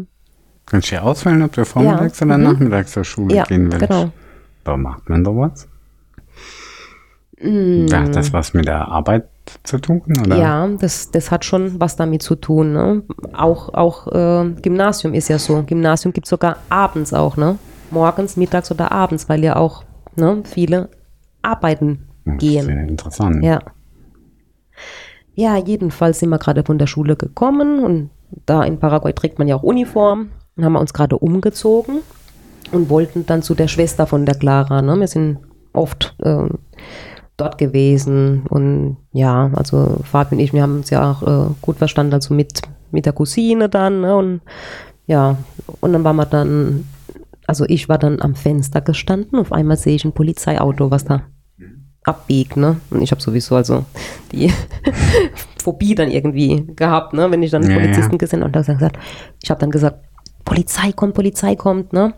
Kannst 0.68 0.92
du 0.92 0.96
ja 0.96 1.02
auswählen, 1.02 1.42
ob 1.44 1.54
du 1.54 1.64
vormittags 1.66 2.22
oder 2.22 2.38
mhm. 2.38 2.44
nachmittags 2.44 2.92
zur 2.92 3.06
Schule 3.06 3.36
ja, 3.36 3.44
gehen 3.46 3.72
willst. 3.72 3.88
genau. 3.88 4.12
Warum 4.66 4.82
macht 4.82 5.10
man 5.10 5.24
sowas? 5.24 5.68
Mm. 7.42 7.86
Hat 7.92 8.16
das 8.16 8.34
was 8.34 8.54
mit 8.54 8.68
der 8.68 8.88
Arbeit 8.88 9.26
zu 9.64 9.78
tun? 9.78 10.02
Oder? 10.26 10.38
Ja, 10.38 10.68
das, 10.68 11.12
das 11.12 11.32
hat 11.32 11.46
schon 11.46 11.80
was 11.80 11.96
damit 11.96 12.22
zu 12.22 12.36
tun. 12.36 12.74
Ne? 12.74 13.04
Auch, 13.34 13.74
auch 13.74 14.08
äh, 14.08 14.52
Gymnasium 14.62 15.14
ist 15.14 15.28
ja 15.28 15.38
so. 15.40 15.62
Gymnasium 15.64 16.14
gibt 16.14 16.26
es 16.26 16.32
sogar 16.32 16.58
abends 16.70 17.14
auch, 17.14 17.38
ne? 17.38 17.58
Morgens, 17.92 18.36
mittags 18.36 18.72
oder 18.72 18.92
abends, 18.92 19.30
weil 19.30 19.44
ja 19.44 19.56
auch 19.56 19.84
ne, 20.16 20.42
viele 20.46 20.90
arbeiten 21.42 22.08
Hm, 22.28 22.38
gehen. 22.38 22.66
Sehr 22.66 22.88
interessant. 22.88 23.44
Ja. 23.44 23.62
Ja, 25.34 25.58
jedenfalls 25.58 26.20
sind 26.20 26.30
wir 26.30 26.40
gerade 26.40 26.64
von 26.64 26.78
der 26.78 26.88
Schule 26.88 27.16
gekommen 27.16 27.84
und 27.84 28.10
da 28.46 28.64
in 28.64 28.80
Paraguay 28.80 29.14
trägt 29.14 29.40
man 29.40 29.48
ja 29.48 29.56
auch 29.56 29.64
Uniform. 29.64 30.32
Dann 30.56 30.66
haben 30.66 30.74
wir 30.74 30.80
uns 30.80 30.94
gerade 30.94 31.18
umgezogen 31.18 32.00
und 32.72 32.90
wollten 32.90 33.26
dann 33.26 33.44
zu 33.44 33.56
der 33.56 33.68
Schwester 33.68 34.08
von 34.08 34.26
der 34.26 34.36
Clara. 34.36 34.82
Ne? 34.82 35.00
Wir 35.00 35.08
sind 35.08 35.38
oft 35.74 36.16
ähm, 36.24 36.58
dort 37.38 37.58
gewesen 37.58 38.44
und 38.50 38.98
ja, 39.14 39.52
also 39.54 40.00
Fabi 40.04 40.36
und 40.36 40.42
ich, 40.42 40.54
wir 40.54 40.64
haben 40.64 40.78
uns 40.78 40.90
ja 40.90 41.12
auch 41.12 41.22
äh, 41.22 41.54
gut 41.62 41.78
verstanden, 41.78 42.14
also 42.14 42.34
mit, 42.34 42.62
mit 42.92 43.06
der 43.06 43.14
Cousine 43.14 43.70
dann 43.70 44.02
ne? 44.02 44.16
und 44.16 44.42
ja, 45.06 45.38
und 45.80 45.94
dann 45.94 46.04
waren 46.04 46.18
wir 46.18 46.26
dann, 46.26 46.86
also 47.46 47.64
ich 47.68 47.88
war 47.88 47.98
dann 47.98 48.22
am 48.22 48.36
Fenster 48.36 48.82
gestanden, 48.82 49.40
auf 49.40 49.54
einmal 49.54 49.78
sehe 49.78 49.96
ich 49.96 50.04
ein 50.04 50.12
Polizeiauto, 50.14 50.92
was 50.92 51.06
da 51.06 51.24
abbiegt, 52.04 52.58
ne? 52.58 52.78
Und 52.90 53.02
ich 53.02 53.12
habe 53.12 53.22
sowieso 53.22 53.56
also 53.56 53.86
die 54.32 54.52
Phobie 55.62 55.94
dann 55.94 56.10
irgendwie 56.10 56.66
gehabt, 56.76 57.14
ne? 57.14 57.30
Wenn 57.30 57.44
ich 57.44 57.52
dann 57.52 57.64
einen 57.64 57.72
Ja, 57.72 57.80
Polizisten 57.80 58.14
ja. 58.14 58.18
gesehen 58.18 58.40
habe 58.40 58.48
und 58.48 58.56
dann 58.56 58.64
gesagt, 58.78 58.98
ich 59.44 59.50
habe 59.50 59.60
dann 59.60 59.72
gesagt, 59.72 60.00
Polizei 60.46 60.92
kommt, 60.94 61.14
Polizei 61.14 61.56
kommt, 61.56 61.94
ne? 61.94 62.14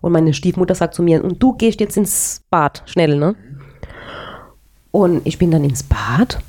Und 0.00 0.12
meine 0.12 0.32
Stiefmutter 0.32 0.74
sagt 0.74 0.94
zu 0.94 1.02
mir, 1.02 1.22
und 1.22 1.42
du 1.42 1.54
gehst 1.56 1.80
jetzt 1.80 1.96
ins 1.96 2.44
Bad, 2.50 2.82
schnell, 2.86 3.16
ne? 3.16 3.34
Und 4.98 5.24
ich 5.24 5.38
bin 5.38 5.52
dann 5.52 5.62
ins 5.62 5.84
Bad 5.84 6.40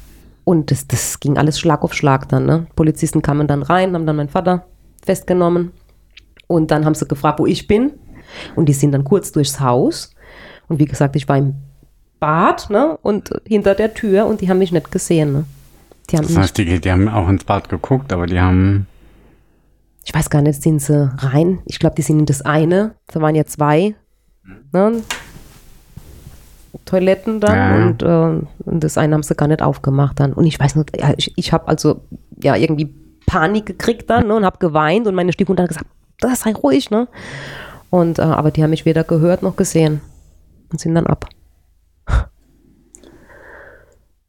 und 0.43 0.71
das, 0.71 0.87
das 0.87 1.19
ging 1.19 1.37
alles 1.37 1.59
Schlag 1.59 1.83
auf 1.83 1.93
Schlag 1.93 2.27
dann, 2.29 2.47
ne? 2.47 2.65
Polizisten 2.75 3.21
kamen 3.21 3.45
dann 3.45 3.61
rein, 3.61 3.93
haben 3.93 4.07
dann 4.07 4.15
meinen 4.15 4.29
Vater 4.29 4.65
festgenommen 5.05 5.71
und 6.47 6.71
dann 6.71 6.83
haben 6.83 6.95
sie 6.95 7.07
gefragt, 7.07 7.39
wo 7.39 7.45
ich 7.45 7.67
bin. 7.67 7.91
Und 8.55 8.65
die 8.65 8.73
sind 8.73 8.91
dann 8.91 9.03
kurz 9.03 9.31
durchs 9.31 9.59
Haus. 9.59 10.15
Und 10.67 10.79
wie 10.79 10.85
gesagt, 10.85 11.15
ich 11.15 11.29
war 11.29 11.37
im 11.37 11.57
Bad, 12.19 12.71
ne? 12.71 12.97
Und 13.03 13.29
hinter 13.45 13.75
der 13.75 13.93
Tür 13.93 14.25
und 14.25 14.41
die 14.41 14.49
haben 14.49 14.57
mich 14.57 14.71
nicht 14.71 14.91
gesehen, 14.91 15.31
ne? 15.31 15.45
Die 16.09 16.17
haben 16.17 16.25
Das 16.25 16.35
heißt, 16.35 16.57
die, 16.57 16.81
die 16.81 16.91
haben 16.91 17.07
auch 17.07 17.29
ins 17.29 17.43
Bad 17.43 17.69
geguckt, 17.69 18.11
aber 18.11 18.25
die 18.25 18.39
haben. 18.39 18.87
ich 20.03 20.11
weiß 20.11 20.31
gar 20.31 20.41
nicht, 20.41 20.63
sind 20.63 20.81
sie 20.81 21.07
rein? 21.19 21.59
Ich 21.65 21.77
glaube, 21.77 21.95
die 21.95 22.01
sind 22.01 22.17
in 22.17 22.25
das 22.25 22.41
eine. 22.41 22.95
Da 23.13 23.21
waren 23.21 23.35
ja 23.35 23.45
zwei, 23.45 23.93
ne? 24.73 25.03
Toiletten 26.85 27.39
dann 27.39 27.55
Ja. 27.55 27.85
und, 27.87 28.03
äh, 28.03 28.47
und 28.65 28.83
das 28.83 28.97
eine 28.97 29.13
haben 29.13 29.23
sie 29.23 29.35
gar 29.35 29.47
nicht 29.47 29.61
aufgemacht 29.61 30.19
dann. 30.19 30.33
Und 30.33 30.45
ich 30.45 30.59
weiß 30.59 30.75
nicht, 30.75 30.97
ja, 30.99 31.13
ich, 31.17 31.33
ich 31.35 31.51
habe 31.53 31.67
also 31.67 32.01
ja 32.41 32.55
irgendwie 32.55 32.93
Panik 33.25 33.65
gekriegt 33.65 34.09
dann 34.09 34.27
ne, 34.27 34.35
und 34.35 34.45
habe 34.45 34.57
geweint 34.59 35.07
und 35.07 35.15
meine 35.15 35.31
Stiefmutter 35.33 35.63
hat 35.63 35.69
gesagt, 35.69 35.87
das 36.19 36.41
sei 36.41 36.53
ruhig, 36.53 36.89
ne? 36.89 37.07
Und 37.89 38.19
äh, 38.19 38.23
aber 38.23 38.51
die 38.51 38.63
haben 38.63 38.69
mich 38.71 38.85
weder 38.85 39.03
gehört 39.03 39.41
noch 39.43 39.55
gesehen 39.55 40.01
und 40.71 40.79
sind 40.79 40.95
dann 40.95 41.07
ab. 41.07 41.25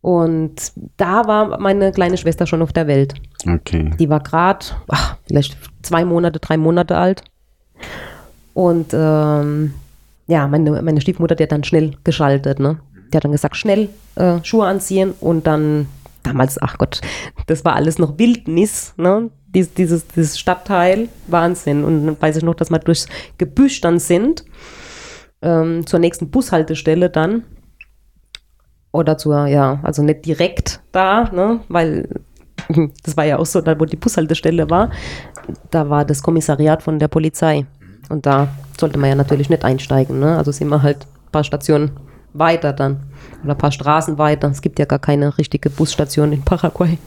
Und 0.02 0.72
da 0.96 1.26
war 1.26 1.60
meine 1.60 1.92
kleine 1.92 2.16
Schwester 2.16 2.46
schon 2.46 2.62
auf 2.62 2.72
der 2.72 2.86
Welt. 2.86 3.14
Okay. 3.46 3.90
Die 3.98 4.08
war 4.08 4.20
gerade, 4.20 4.64
vielleicht 5.26 5.58
zwei 5.82 6.04
Monate, 6.04 6.40
drei 6.40 6.56
Monate 6.56 6.96
alt. 6.96 7.22
Und 8.54 8.94
ähm, 8.94 9.74
ja, 10.30 10.46
meine, 10.46 10.80
meine 10.82 11.00
Stiefmutter, 11.00 11.34
die 11.34 11.42
hat 11.42 11.52
dann 11.52 11.64
schnell 11.64 11.96
geschaltet. 12.04 12.60
Ne? 12.60 12.78
Die 13.12 13.16
hat 13.16 13.24
dann 13.24 13.32
gesagt, 13.32 13.56
schnell 13.56 13.88
äh, 14.14 14.38
Schuhe 14.44 14.66
anziehen 14.66 15.12
und 15.20 15.46
dann 15.46 15.88
damals, 16.22 16.62
ach 16.62 16.78
Gott, 16.78 17.00
das 17.46 17.64
war 17.64 17.74
alles 17.74 17.98
noch 17.98 18.16
Wildnis, 18.18 18.94
ne? 18.96 19.30
Dies, 19.52 19.74
dieses, 19.74 20.06
dieses 20.06 20.38
Stadtteil, 20.38 21.08
Wahnsinn. 21.26 21.82
Und 21.82 22.06
dann 22.06 22.22
weiß 22.22 22.36
ich 22.36 22.44
noch, 22.44 22.54
dass 22.54 22.70
wir 22.70 22.78
durchs 22.78 23.08
Gebüsch 23.38 23.80
dann 23.80 23.98
sind, 23.98 24.44
ähm, 25.42 25.84
zur 25.84 25.98
nächsten 25.98 26.30
Bushaltestelle 26.30 27.10
dann. 27.10 27.42
Oder 28.92 29.18
zur, 29.18 29.46
ja, 29.48 29.80
also 29.82 30.02
nicht 30.02 30.24
direkt 30.24 30.80
da, 30.92 31.24
ne? 31.32 31.60
weil 31.68 32.08
das 33.02 33.16
war 33.16 33.24
ja 33.24 33.38
auch 33.38 33.46
so, 33.46 33.60
da 33.60 33.78
wo 33.80 33.84
die 33.84 33.96
Bushaltestelle 33.96 34.70
war, 34.70 34.90
da 35.72 35.90
war 35.90 36.04
das 36.04 36.22
Kommissariat 36.22 36.84
von 36.84 37.00
der 37.00 37.08
Polizei. 37.08 37.66
Und 38.10 38.26
da 38.26 38.48
sollte 38.78 38.98
man 38.98 39.08
ja 39.08 39.14
natürlich 39.14 39.48
nicht 39.48 39.64
einsteigen. 39.64 40.18
Ne? 40.18 40.36
Also 40.36 40.52
sind 40.52 40.68
wir 40.68 40.82
halt 40.82 41.06
ein 41.06 41.30
paar 41.32 41.44
Stationen 41.44 41.92
weiter 42.32 42.72
dann. 42.72 43.04
Oder 43.42 43.54
ein 43.54 43.58
paar 43.58 43.72
Straßen 43.72 44.18
weiter. 44.18 44.48
Es 44.48 44.60
gibt 44.60 44.78
ja 44.78 44.84
gar 44.84 44.98
keine 44.98 45.38
richtige 45.38 45.70
Busstation 45.70 46.32
in 46.32 46.42
Paraguay. 46.42 46.98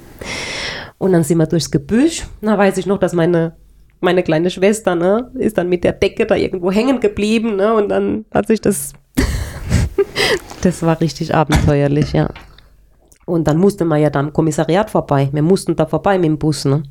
Und 0.97 1.11
dann 1.11 1.23
sind 1.23 1.37
wir 1.37 1.45
durchs 1.45 1.69
Gebüsch. 1.69 2.23
Da 2.41 2.57
weiß 2.57 2.77
ich 2.77 2.85
noch, 2.85 2.97
dass 2.97 3.13
meine, 3.13 3.53
meine 3.99 4.23
kleine 4.23 4.49
Schwester, 4.49 4.95
ne, 4.95 5.29
ist 5.35 5.57
dann 5.57 5.69
mit 5.69 5.83
der 5.83 5.91
Decke 5.91 6.25
da 6.25 6.35
irgendwo 6.35 6.71
hängen 6.71 6.99
geblieben, 6.99 7.57
ne? 7.57 7.73
Und 7.73 7.89
dann 7.89 8.25
hat 8.33 8.47
sich 8.47 8.61
das. 8.61 8.93
das 10.61 10.81
war 10.81 10.99
richtig 11.01 11.35
abenteuerlich, 11.35 12.13
ja. 12.13 12.29
Und 13.25 13.47
dann 13.47 13.57
musste 13.57 13.85
man 13.85 14.01
ja 14.01 14.09
da 14.09 14.19
am 14.19 14.33
Kommissariat 14.33 14.89
vorbei. 14.89 15.29
Wir 15.31 15.43
mussten 15.43 15.75
da 15.75 15.85
vorbei 15.85 16.17
mit 16.17 16.25
dem 16.25 16.37
Bus, 16.37 16.65
ne? 16.65 16.83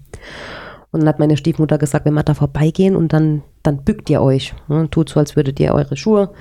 Und 0.93 1.01
dann 1.01 1.09
hat 1.09 1.19
meine 1.19 1.39
Stiefmutter 1.39 1.79
gesagt, 1.79 2.05
wenn 2.05 2.15
wir 2.15 2.23
da 2.23 2.35
vorbeigehen 2.35 2.95
und 2.95 3.13
dann, 3.13 3.43
dann 3.63 3.83
bückt 3.83 4.11
ihr 4.11 4.21
euch. 4.21 4.55
Ne? 4.69 4.89
Tut 4.91 5.09
so, 5.09 5.19
als 5.19 5.37
würdet 5.37 5.59
ihr 5.59 5.75
eure 5.75 5.97
Schuhe 5.97 6.33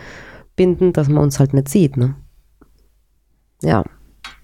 binden, 0.58 0.92
dass 0.92 1.08
man 1.08 1.24
uns 1.24 1.40
halt 1.40 1.54
nicht 1.54 1.70
sieht, 1.70 1.96
ne? 1.96 2.16
Ja. 3.64 3.84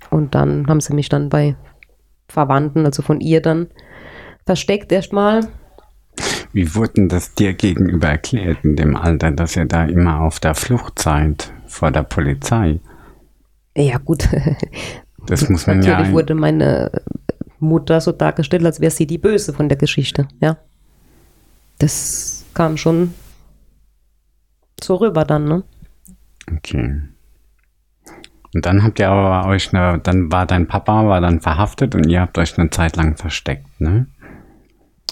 Und 0.10 0.34
dann 0.34 0.68
haben 0.68 0.80
sie 0.80 0.93
mich 0.93 1.10
dann 1.10 1.28
bei 1.28 1.58
Verwandten, 2.30 2.86
also 2.86 3.01
von 3.01 3.20
ihr 3.20 3.41
dann 3.41 3.68
versteckt 4.45 4.91
erstmal. 4.93 5.41
Wie 6.53 6.74
wurden 6.74 7.10
das 7.10 7.36
dir 7.36 7.53
gegenüber 7.53 8.08
erklärt 8.08 8.64
in 8.64 8.78
dem 8.78 8.95
Alter, 8.95 9.32
dass 9.32 9.58
ihr 9.58 9.66
da 9.66 9.84
immer 9.84 10.22
auf 10.22 10.39
der 10.39 10.55
Flucht 10.55 10.99
seid 10.99 11.51
vor 11.66 11.91
der 11.91 12.03
Polizei? 12.03 12.80
Ja, 13.76 13.97
gut. 13.97 14.30
Das 15.28 15.49
muss 15.49 15.68
man 15.68 15.80
Natürlich 15.80 16.08
ja. 16.08 16.14
wurde 16.14 16.36
meine 16.36 16.89
Mutter 17.60 18.01
so 18.01 18.12
dargestellt, 18.12 18.66
als 18.66 18.80
wäre 18.80 18.91
sie 18.91 19.08
die 19.08 19.18
Böse 19.18 19.53
von 19.53 19.70
der 19.70 19.78
Geschichte, 19.78 20.28
ja. 20.41 20.58
Das 21.80 22.45
kam 22.53 22.78
schon 22.78 23.14
so 24.82 24.95
rüber 24.95 25.26
dann, 25.26 25.45
ne? 25.45 25.64
Okay. 26.55 27.01
Und 28.53 28.66
dann 28.66 28.84
habt 28.84 28.99
ihr 28.99 29.10
aber 29.10 29.49
euch 29.49 29.74
eine, 29.74 29.99
dann 29.99 30.32
war 30.32 30.45
dein 30.45 30.68
Papa 30.68 31.05
war 31.08 31.22
dann 31.22 31.41
verhaftet 31.41 31.93
und 31.95 32.08
ihr 32.08 32.22
habt 32.22 32.38
euch 32.38 32.58
eine 32.58 32.70
Zeit 32.70 32.95
lang 32.95 33.18
versteckt, 33.18 33.80
ne? 33.80 34.08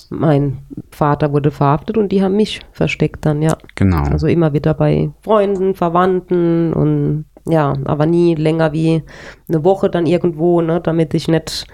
Mein 0.09 0.59
Vater 0.91 1.33
wurde 1.33 1.51
verhaftet 1.51 1.97
und 1.97 2.11
die 2.11 2.23
haben 2.23 2.35
mich 2.35 2.61
versteckt 2.71 3.25
dann, 3.25 3.41
ja. 3.41 3.57
Genau. 3.75 4.03
Also 4.03 4.27
immer 4.27 4.53
wieder 4.53 4.73
bei 4.73 5.11
Freunden, 5.21 5.75
Verwandten 5.75 6.73
und 6.73 7.25
ja, 7.47 7.73
aber 7.85 8.05
nie 8.05 8.35
länger 8.35 8.73
wie 8.73 9.03
eine 9.47 9.63
Woche 9.63 9.89
dann 9.89 10.05
irgendwo, 10.05 10.61
ne, 10.61 10.81
damit 10.81 11.13
ich 11.13 11.27
nicht, 11.27 11.67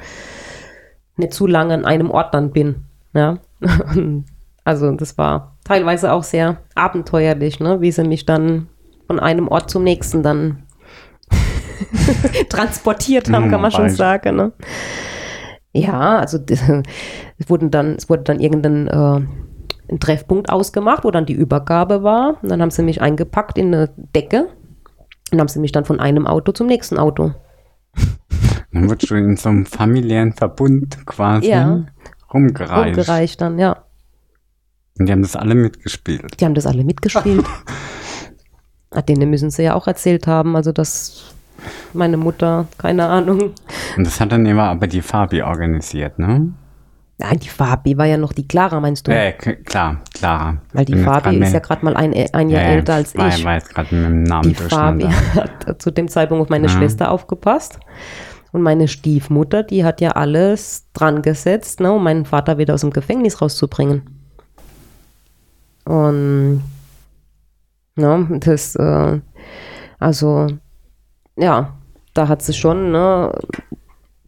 nicht 1.22 1.34
zu 1.34 1.48
lange 1.48 1.74
an 1.74 1.86
einem 1.86 2.12
Ort 2.12 2.34
dann 2.34 2.52
bin. 2.52 2.84
Ja. 3.14 3.38
Also 4.64 4.92
das 4.92 5.18
war 5.18 5.58
teilweise 5.64 6.12
auch 6.12 6.22
sehr 6.22 6.58
abenteuerlich, 6.76 7.60
ne, 7.60 7.82
wie 7.82 7.92
sie 7.92 8.04
mich 8.04 8.28
dann 8.28 8.68
von 9.08 9.20
einem 9.20 9.48
Ort 9.48 9.72
zum 9.72 9.84
nächsten 9.84 10.22
dann 10.22 10.64
transportiert 12.50 13.32
haben, 13.32 13.46
Hm, 13.46 13.52
kann 13.52 13.62
man 13.62 13.72
schon 13.72 13.90
sagen. 13.90 14.36
Ne? 14.36 14.52
Ja, 15.74 16.20
also 16.20 16.38
es 16.48 16.62
wurden 17.48 17.72
dann, 17.72 17.96
es 17.96 18.08
wurde 18.08 18.24
dann 18.24 18.40
irgendein 18.40 18.88
äh, 18.88 19.98
Treffpunkt 19.98 20.50
ausgemacht, 20.50 21.04
wo 21.04 21.12
dann 21.12 21.26
die 21.26 21.34
Übergabe 21.34 22.04
war. 22.04 22.38
Und 22.42 22.50
dann 22.50 22.62
haben 22.62 22.72
sie 22.72 22.84
mich 22.84 23.02
eingepackt 23.02 23.58
in 23.58 23.74
eine 23.74 23.90
Decke 24.16 24.48
und 25.32 25.40
haben 25.40 25.48
sie 25.48 25.60
mich 25.60 25.72
dann 25.72 25.86
von 25.86 26.00
einem 26.00 26.28
Auto 26.28 26.52
zum 26.52 26.68
nächsten 26.68 26.98
Auto. 26.98 27.34
Dann 28.74 28.90
wurdest 28.90 29.12
du 29.12 29.16
in 29.16 29.36
so 29.38 29.50
einem 29.50 29.66
familiären 29.66 30.34
Verbund 30.34 31.06
quasi 31.06 31.50
Ja. 31.50 31.84
rumgereicht. 32.34 32.98
Rumgereicht 32.98 33.42
dann, 33.42 33.60
ja. 33.60 33.84
Und 35.00 35.08
die 35.08 35.12
haben 35.12 35.22
das 35.22 35.36
alle 35.36 35.56
mitgespielt. 35.56 36.40
Die 36.40 36.46
haben 36.46 36.54
das 36.54 36.66
alle 36.66 36.84
mitgespielt. 36.84 37.46
Ah, 38.94 39.02
Denen 39.02 39.30
müssen 39.30 39.50
sie 39.52 39.64
ja 39.64 39.74
auch 39.76 39.88
erzählt 39.88 40.28
haben, 40.28 40.58
also 40.58 40.74
dass 40.74 41.34
meine 41.94 42.18
Mutter, 42.18 42.68
keine 42.78 43.06
Ahnung. 43.08 43.52
Und 43.96 44.06
das 44.06 44.20
hat 44.20 44.34
dann 44.34 44.46
immer 44.46 44.64
aber 44.64 44.86
die 44.88 45.02
Fabi 45.02 45.42
organisiert, 45.44 46.20
ne? 46.20 46.52
Nein, 47.18 47.40
die 47.40 47.48
Fabi 47.48 47.98
war 47.98 48.06
ja 48.08 48.18
noch 48.18 48.34
die 48.34 48.46
Clara, 48.46 48.82
meinst 48.82 49.08
du? 49.08 49.12
Äh, 49.14 49.32
k- 49.32 49.56
klar, 49.56 50.02
klar. 50.14 50.58
Weil 50.74 50.84
die 50.84 50.98
Fabi 50.98 51.38
ist 51.38 51.54
ja 51.54 51.60
gerade 51.60 51.86
mal 51.86 51.96
ein, 51.96 52.14
ein 52.34 52.50
Jahr 52.50 52.64
Ja, 52.64 52.68
ja, 52.68 52.74
älter 52.76 52.96
als 52.96 53.16
ich. 53.16 53.46
war 53.46 53.54
jetzt 53.54 53.74
gerade 53.74 53.96
mit 53.96 54.06
dem 54.06 54.24
Namen 54.24 54.50
Die 54.50 54.56
Fabi 54.56 55.04
hat 55.36 55.82
zu 55.82 55.92
dem 55.92 56.10
Zeitpunkt 56.10 56.42
auf 56.42 56.50
meine 56.50 56.68
Ja. 56.68 56.74
Schwester 56.74 57.12
aufgepasst. 57.12 57.80
Und 58.52 58.62
meine 58.62 58.88
Stiefmutter, 58.88 59.64
die 59.64 59.86
hat 59.86 60.02
ja 60.02 60.12
alles 60.12 60.88
dran 60.94 61.22
gesetzt, 61.22 61.80
ne, 61.80 61.92
um 61.92 62.04
meinen 62.04 62.26
Vater 62.26 62.58
wieder 62.58 62.74
aus 62.74 62.82
dem 62.82 62.92
Gefängnis 62.92 63.42
rauszubringen. 63.42 64.04
Und 65.86 66.62
ja, 67.98 68.28
das, 68.30 68.76
äh, 68.76 69.20
also, 70.00 70.48
ja, 71.38 71.78
da 72.14 72.28
hat 72.28 72.42
sie 72.42 72.54
schon 72.54 72.92
ne, 72.92 73.32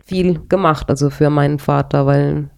viel 0.05 0.39
gemacht, 0.47 0.89
also 0.89 1.09
für 1.09 1.29
meinen 1.29 1.59
Vater, 1.59 2.05
weil 2.05 2.49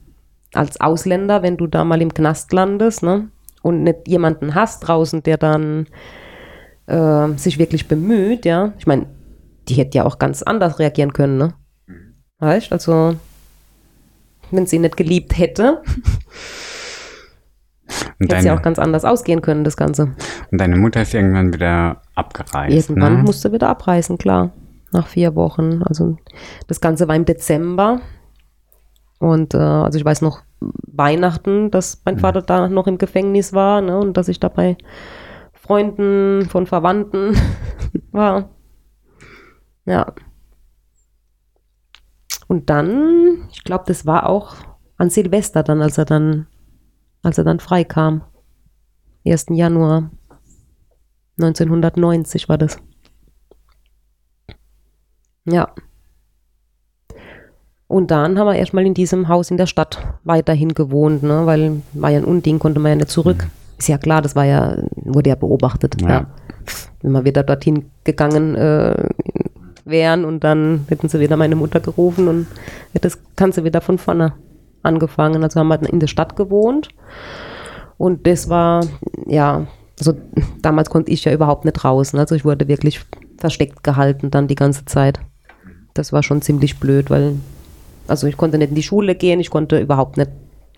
als 0.54 0.80
Ausländer, 0.80 1.42
wenn 1.42 1.58
du 1.58 1.68
da 1.68 1.84
mal 1.84 2.02
im 2.02 2.14
Knast 2.14 2.54
landest, 2.54 3.04
ne, 3.04 3.30
und 3.62 3.84
nicht 3.84 4.08
jemanden 4.08 4.54
hast 4.54 4.82
draußen, 4.82 5.24
der 5.24 5.38
dann 5.38 5.88
äh, 6.86 7.30
sich 7.36 7.58
wirklich 7.58 7.88
bemüht, 7.88 8.46
ja. 8.46 8.74
Ich 8.78 8.86
meine, 8.86 9.08
die 9.68 9.76
hätte 9.76 9.98
ja 9.98 10.06
auch 10.06 10.20
ganz 10.20 10.44
anders 10.44 10.80
reagieren 10.80 11.14
können, 11.14 11.38
ne? 11.38 11.54
Weißt 12.40 12.72
also, 12.72 13.16
wenn 14.52 14.66
sie 14.66 14.76
ihn 14.78 14.82
nicht 14.84 14.98
geliebt 14.98 15.38
hätte, 15.38 15.82
Und 18.20 18.28
hätte 18.28 18.36
es 18.38 18.46
ja 18.46 18.56
auch 18.58 18.62
ganz 18.62 18.80
anders 18.80 19.06
ausgehen 19.06 19.42
können, 19.42 19.64
das 19.64 19.78
Ganze. 19.78 20.16
und 20.52 20.58
deine 20.60 20.76
Mutter 20.76 21.02
ist 21.02 21.14
irgendwann 21.14 21.54
wieder 21.54 22.02
abgereist, 22.16 22.90
Irgendwann 22.90 23.18
ne? 23.18 23.24
musste 23.24 23.52
wieder 23.52 23.70
abreisen, 23.70 24.18
klar. 24.18 24.52
Nach 24.92 25.08
vier 25.08 25.36
Wochen. 25.36 25.82
Also 25.84 26.18
das 26.68 26.80
Ganze 26.80 27.08
war 27.08 27.16
im 27.16 27.26
Dezember. 27.26 28.02
Und 29.20 29.54
äh, 29.54 29.58
also 29.58 29.98
ich 29.98 30.06
weiß 30.06 30.22
noch 30.22 30.42
Weihnachten, 30.60 31.72
dass 31.72 32.02
mein 32.06 32.20
Vater 32.20 32.42
da 32.42 32.70
noch 32.70 32.88
im 32.88 32.98
Gefängnis 32.98 33.52
war, 33.54 33.82
ne? 33.82 33.98
Und 33.98 34.16
dass 34.18 34.28
ich 34.28 34.40
da 34.40 34.48
bei 34.50 34.78
Freunden 35.54 36.48
von 36.50 36.66
Verwandten 36.68 37.36
war. 38.12 38.50
Ja. 39.86 40.14
Und 42.48 42.70
dann, 42.70 43.48
ich 43.52 43.64
glaube, 43.64 43.86
das 43.88 44.06
war 44.06 44.30
auch 44.30 44.56
an 44.98 45.10
Silvester 45.10 45.64
dann, 45.64 45.82
als 45.82 45.98
er 45.98 46.06
dann, 46.06 46.48
als 47.24 47.38
er 47.38 47.44
dann 47.44 47.60
freikam. 47.60 48.22
1. 49.26 49.48
Januar 49.50 50.12
1990 51.40 52.48
war 52.48 52.58
das. 52.58 52.78
Ja. 55.46 55.70
Und 57.88 58.12
dann 58.12 58.40
haben 58.40 58.48
wir 58.48 58.56
erstmal 58.56 58.86
in 58.86 58.94
diesem 58.94 59.28
Haus 59.28 59.52
in 59.52 59.58
der 59.58 59.68
Stadt 59.68 60.00
weiterhin 60.24 60.74
gewohnt, 60.74 61.24
ne? 61.24 61.46
weil 61.46 61.82
war 61.94 62.10
ja 62.10 62.18
ein 62.20 62.26
Unding, 62.26 62.60
konnte 62.60 62.80
man 62.80 62.92
ja 62.92 62.96
nicht 62.96 63.10
zurück. 63.10 63.48
Ist 63.78 63.90
ja 63.90 63.98
klar, 63.98 64.22
das 64.22 64.36
war 64.36 64.46
ja, 64.46 64.78
wurde 64.96 65.30
ja 65.30 65.36
beobachtet. 65.36 66.02
Ja. 66.02 66.10
Ja. 66.10 66.28
Wenn 67.02 67.12
wir 67.12 67.26
wieder 67.26 67.44
dorthin 67.44 67.92
gegangen 68.04 68.56
äh, 68.56 69.10
wären 69.86 70.26
und 70.26 70.44
dann 70.44 70.86
hätten 70.90 71.08
sie 71.08 71.20
wieder 71.20 71.38
meine 71.38 71.56
Mutter 71.56 71.80
gerufen 71.80 72.28
und 72.28 72.48
hätte 72.92 73.08
das 73.08 73.20
Ganze 73.36 73.64
wieder 73.64 73.82
von 73.82 73.98
vorne 73.98 74.34
angefangen. 74.84 75.44
Also 75.44 75.60
haben 75.60 75.68
wir 75.68 75.82
in 75.90 76.00
der 76.00 76.08
Stadt 76.08 76.36
gewohnt 76.36 76.90
und 77.98 78.28
das 78.28 78.50
war, 78.50 78.86
ja, 79.28 79.68
also 79.98 80.14
damals 80.62 80.90
konnte 80.90 81.12
ich 81.12 81.24
ja 81.24 81.32
überhaupt 81.32 81.66
nicht 81.66 81.84
raus. 81.84 82.14
ne? 82.14 82.20
Also 82.22 82.36
ich 82.36 82.44
wurde 82.44 82.68
wirklich 82.68 83.06
versteckt 83.38 83.84
gehalten 83.84 84.32
dann 84.32 84.48
die 84.48 84.56
ganze 84.56 84.86
Zeit. 84.86 85.20
Das 85.94 86.12
war 86.12 86.24
schon 86.24 86.42
ziemlich 86.42 86.80
blöd, 86.80 87.10
weil, 87.10 87.36
also 88.08 88.28
ich 88.28 88.36
konnte 88.36 88.58
nicht 88.58 88.70
in 88.70 88.76
die 88.76 88.84
Schule 88.84 89.16
gehen, 89.16 89.40
ich 89.40 89.50
konnte 89.50 89.80
überhaupt 89.80 90.18
nicht 90.18 90.32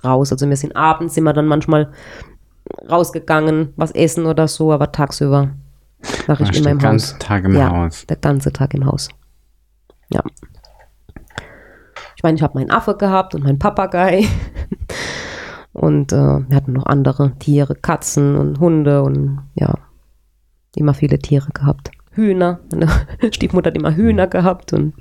raus. 0.03 0.31
Also 0.31 0.47
wir 0.47 0.55
sind 0.55 0.75
abends 0.75 1.17
immer 1.17 1.33
dann 1.33 1.47
manchmal 1.47 1.89
rausgegangen, 2.89 3.73
was 3.77 3.91
essen 3.91 4.25
oder 4.25 4.47
so, 4.47 4.71
aber 4.71 4.91
tagsüber 4.91 5.49
war 6.27 6.35
ich 6.35 6.47
Warst 6.47 6.55
immer 6.55 6.69
den 6.69 6.71
im 6.73 6.79
ganzen 6.79 7.13
Haus. 7.15 7.19
Tag 7.19 7.43
im 7.45 7.55
ja, 7.55 7.69
Haus. 7.69 8.05
der 8.05 8.17
ganze 8.17 8.51
Tag 8.53 8.73
im 8.73 8.85
Haus. 8.85 9.09
Ja. 10.11 10.21
Ich 12.15 12.23
meine, 12.23 12.35
ich 12.35 12.41
habe 12.43 12.57
meinen 12.57 12.71
Affe 12.71 12.95
gehabt 12.95 13.35
und 13.35 13.43
meinen 13.43 13.59
Papagei. 13.59 14.27
Und 15.77 16.11
äh, 16.11 16.15
wir 16.15 16.55
hatten 16.55 16.73
noch 16.73 16.87
andere 16.87 17.37
Tiere, 17.37 17.75
Katzen 17.75 18.35
und 18.35 18.59
Hunde 18.59 19.03
und 19.03 19.43
ja, 19.53 19.75
immer 20.75 20.95
viele 20.95 21.19
Tiere 21.19 21.51
gehabt. 21.53 21.91
Hühner. 22.09 22.61
Meine 22.71 22.89
Stiefmutter 23.31 23.69
hat 23.69 23.77
immer 23.77 23.95
Hühner 23.95 24.25
gehabt 24.25 24.73
und 24.73 24.95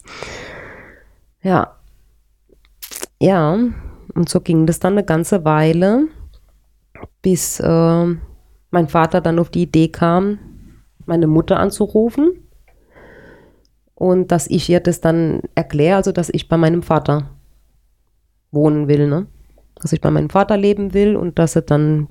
ja. 1.42 1.76
Ja, 3.18 3.58
und 4.14 4.28
so 4.28 4.40
ging 4.40 4.66
das 4.66 4.80
dann 4.80 4.92
eine 4.92 5.04
ganze 5.04 5.46
Weile, 5.46 6.08
bis 7.22 7.58
äh, 7.60 8.16
mein 8.70 8.88
Vater 8.88 9.20
dann 9.20 9.38
auf 9.38 9.50
die 9.50 9.62
Idee 9.62 9.88
kam, 9.88 10.38
meine 11.06 11.26
Mutter 11.26 11.58
anzurufen 11.58 12.32
und 13.94 14.32
dass 14.32 14.46
ich 14.46 14.68
ihr 14.68 14.80
das 14.80 15.00
dann 15.00 15.42
erkläre, 15.54 15.96
also 15.96 16.12
dass 16.12 16.30
ich 16.30 16.48
bei 16.48 16.56
meinem 16.56 16.82
Vater 16.82 17.30
wohnen 18.50 18.88
will, 18.88 19.08
ne? 19.08 19.26
Dass 19.74 19.92
ich 19.92 20.00
bei 20.00 20.10
meinem 20.10 20.30
Vater 20.30 20.56
leben 20.56 20.94
will 20.94 21.16
und 21.16 21.38
dass 21.38 21.56
er 21.56 21.62
dann 21.62 22.08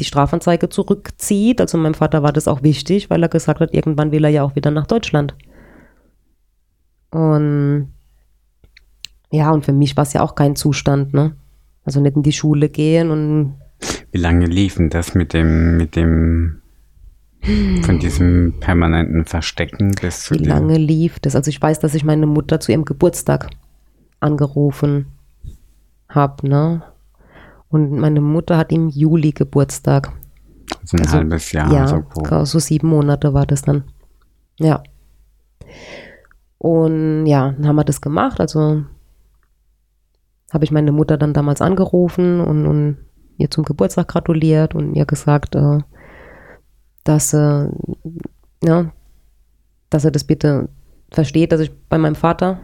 die 0.00 0.04
Strafanzeige 0.04 0.68
zurückzieht. 0.68 1.60
Also 1.60 1.78
meinem 1.78 1.94
Vater 1.94 2.22
war 2.22 2.32
das 2.32 2.48
auch 2.48 2.62
wichtig, 2.62 3.10
weil 3.10 3.22
er 3.22 3.28
gesagt 3.28 3.60
hat, 3.60 3.72
irgendwann 3.72 4.12
will 4.12 4.24
er 4.24 4.30
ja 4.30 4.42
auch 4.42 4.56
wieder 4.56 4.70
nach 4.70 4.86
Deutschland. 4.86 5.34
Und 7.10 7.92
ja, 9.30 9.50
und 9.50 9.64
für 9.64 9.72
mich 9.72 9.96
war 9.96 10.02
es 10.02 10.12
ja 10.12 10.22
auch 10.22 10.34
kein 10.34 10.56
Zustand, 10.56 11.14
ne? 11.14 11.36
Also 11.84 12.00
nicht 12.00 12.16
in 12.16 12.22
die 12.22 12.32
Schule 12.32 12.68
gehen 12.68 13.10
und 13.10 13.54
Wie 14.14 14.20
lange 14.20 14.46
lief 14.46 14.76
denn 14.76 14.90
das 14.90 15.16
mit 15.16 15.32
dem, 15.32 15.76
mit 15.76 15.96
dem, 15.96 16.60
von 17.82 17.98
diesem 17.98 18.54
permanenten 18.60 19.24
Verstecken 19.24 19.90
bis 20.00 20.22
zu 20.22 20.34
Wie 20.34 20.44
lange 20.44 20.78
lief 20.78 21.18
das? 21.18 21.34
Also 21.34 21.48
ich 21.48 21.60
weiß, 21.60 21.80
dass 21.80 21.96
ich 21.96 22.04
meine 22.04 22.26
Mutter 22.26 22.60
zu 22.60 22.70
ihrem 22.70 22.84
Geburtstag 22.84 23.50
angerufen 24.20 25.06
habe, 26.08 26.48
ne? 26.48 26.84
Und 27.70 27.90
meine 27.98 28.20
Mutter 28.20 28.56
hat 28.56 28.70
im 28.70 28.88
Juli 28.88 29.32
Geburtstag. 29.32 30.12
so 30.84 30.96
ein 30.96 31.00
also, 31.00 31.16
halbes 31.16 31.50
Jahr, 31.50 31.72
ja, 31.72 31.88
so 31.88 32.00
grob. 32.00 32.28
genau, 32.28 32.44
so 32.44 32.60
sieben 32.60 32.86
Monate 32.86 33.34
war 33.34 33.46
das 33.46 33.62
dann. 33.62 33.82
Ja. 34.60 34.84
Und 36.58 37.26
ja, 37.26 37.50
dann 37.50 37.66
haben 37.66 37.74
wir 37.74 37.84
das 37.84 38.00
gemacht. 38.00 38.38
Also 38.38 38.84
habe 40.52 40.64
ich 40.64 40.70
meine 40.70 40.92
Mutter 40.92 41.16
dann 41.16 41.34
damals 41.34 41.60
angerufen 41.60 42.40
und, 42.40 42.64
und 42.68 42.98
ihr 43.38 43.50
zum 43.50 43.64
Geburtstag 43.64 44.08
gratuliert 44.08 44.74
und 44.74 44.94
ihr 44.94 45.06
gesagt, 45.06 45.54
äh, 45.54 45.78
dass, 47.04 47.32
äh, 47.32 47.68
ja, 48.62 48.92
dass 49.90 50.04
er 50.04 50.10
das 50.10 50.24
bitte 50.24 50.68
versteht, 51.10 51.52
dass 51.52 51.60
ich 51.60 51.72
bei 51.88 51.98
meinem 51.98 52.14
Vater 52.14 52.60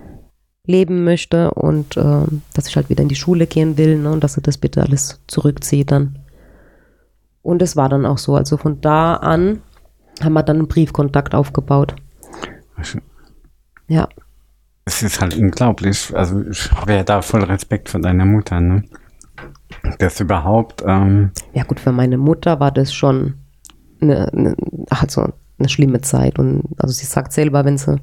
leben 0.66 1.05
möchte 1.05 1.53
und 1.53 1.97
äh, 1.97 2.25
dass 2.55 2.66
ich 2.68 2.77
halt 2.77 2.91
wieder 2.91 3.03
in 3.03 3.09
die 3.09 3.14
Schule 3.16 3.47
gehen 3.47 3.77
will 3.77 3.99
ne, 3.99 4.11
und 4.11 4.23
dass 4.23 4.37
er 4.37 4.43
das 4.43 4.59
bitte 4.59 4.83
alles 4.83 5.21
zurückzieht 5.27 5.91
dann. 5.91 6.18
Und 7.43 7.62
es 7.62 7.77
war 7.77 7.89
dann 7.89 8.07
auch 8.07 8.18
so. 8.18 8.35
Also 8.37 8.57
von 8.57 8.81
da 8.81 9.14
an 9.14 9.62
haben 10.23 10.35
wir 10.35 10.43
dann 10.43 10.59
einen 10.59 10.68
Briefkontakt 10.68 11.35
aufgebaut. 11.35 11.95
Ja, 13.89 14.09
Es 14.85 15.03
ist 15.03 15.21
halt 15.21 15.37
unglaublich. 15.37 16.14
Also 16.14 16.43
ich 16.43 16.71
habe 16.73 16.95
ja 16.95 17.05
da 17.05 17.23
voll 17.23 17.45
Respekt 17.45 17.89
vor 17.89 18.01
deiner 18.01 18.25
Mutter, 18.25 18.61
ne? 18.61 18.85
Das 19.99 20.21
überhaupt, 20.21 20.83
ähm, 20.87 21.31
ja 21.53 21.62
gut, 21.64 21.81
für 21.81 21.93
meine 21.93 22.18
Mutter 22.18 22.61
war 22.61 22.71
das 22.71 22.93
schon 22.93 23.35
eine, 24.01 24.29
eine, 24.33 24.57
also 24.89 25.29
eine 25.59 25.68
schlimme 25.68 26.01
Zeit. 26.01 26.39
Und 26.39 26.64
also 26.79 26.93
sie 26.93 27.07
sagt 27.07 27.33
selber, 27.33 27.64
wenn 27.64 27.79
sie, 27.79 27.97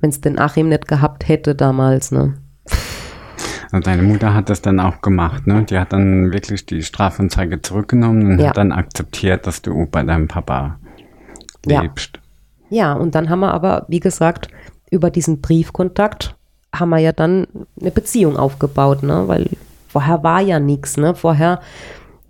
wenn 0.00 0.10
sie 0.12 0.20
den 0.20 0.38
Achim 0.38 0.68
nicht 0.68 0.88
gehabt 0.88 1.28
hätte 1.28 1.54
damals, 1.54 2.10
ne? 2.12 2.34
also 3.70 3.82
deine 3.84 4.02
Mutter 4.02 4.34
hat 4.34 4.48
das 4.50 4.62
dann 4.62 4.78
auch 4.80 5.00
gemacht, 5.00 5.46
ne? 5.46 5.64
Die 5.64 5.78
hat 5.78 5.92
dann 5.92 6.32
wirklich 6.32 6.64
die 6.64 6.82
Strafanzeige 6.82 7.60
zurückgenommen 7.60 8.32
und 8.32 8.38
Ja. 8.40 8.48
hat 8.50 8.56
dann 8.56 8.70
akzeptiert, 8.72 9.46
dass 9.46 9.62
du 9.62 9.86
bei 9.86 10.02
deinem 10.04 10.28
Papa 10.28 10.78
Ja. 11.66 11.80
lebst. 11.80 12.20
Ja, 12.70 12.92
und 12.92 13.14
dann 13.14 13.28
haben 13.30 13.40
wir 13.40 13.52
aber, 13.52 13.84
wie 13.88 14.00
gesagt, 14.00 14.48
über 14.90 15.10
diesen 15.10 15.40
Briefkontakt 15.40 16.36
haben 16.74 16.90
wir 16.90 16.98
ja 16.98 17.12
dann 17.12 17.46
eine 17.80 17.90
Beziehung 17.90 18.36
aufgebaut, 18.36 19.02
ne? 19.02 19.24
Weil 19.26 19.48
vorher 19.94 20.24
war 20.24 20.40
ja 20.40 20.58
nichts, 20.58 20.96
ne? 20.96 21.14
Vorher, 21.14 21.60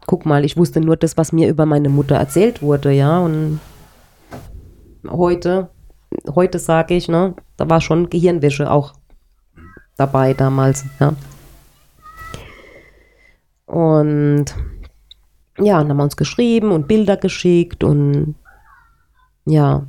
guck 0.07 0.27
mal, 0.27 0.45
ich 0.45 0.59
wusste 0.59 0.83
nur 0.83 0.99
das, 0.99 1.17
was 1.17 1.33
mir 1.33 1.49
über 1.49 1.65
meine 1.65 1.89
Mutter 1.89 2.15
erzählt 2.15 2.61
wurde, 2.61 2.93
ja. 2.93 3.21
Und 3.21 3.59
heute, 5.09 5.71
heute 6.35 6.59
sage 6.59 6.95
ich, 6.95 7.09
ne, 7.09 7.35
da 7.57 7.71
war 7.71 7.81
schon 7.81 8.11
Gehirnwäsche 8.11 8.71
auch 8.71 8.93
dabei 9.97 10.35
damals, 10.35 10.85
ja. 11.01 11.15
Und 13.65 14.45
ja, 15.59 15.79
dann 15.79 15.89
haben 15.89 15.97
wir 15.97 16.05
uns 16.05 16.19
geschrieben 16.19 16.71
und 16.71 16.87
Bilder 16.87 17.17
geschickt 17.17 17.83
und 17.83 18.35
ja, 19.47 19.87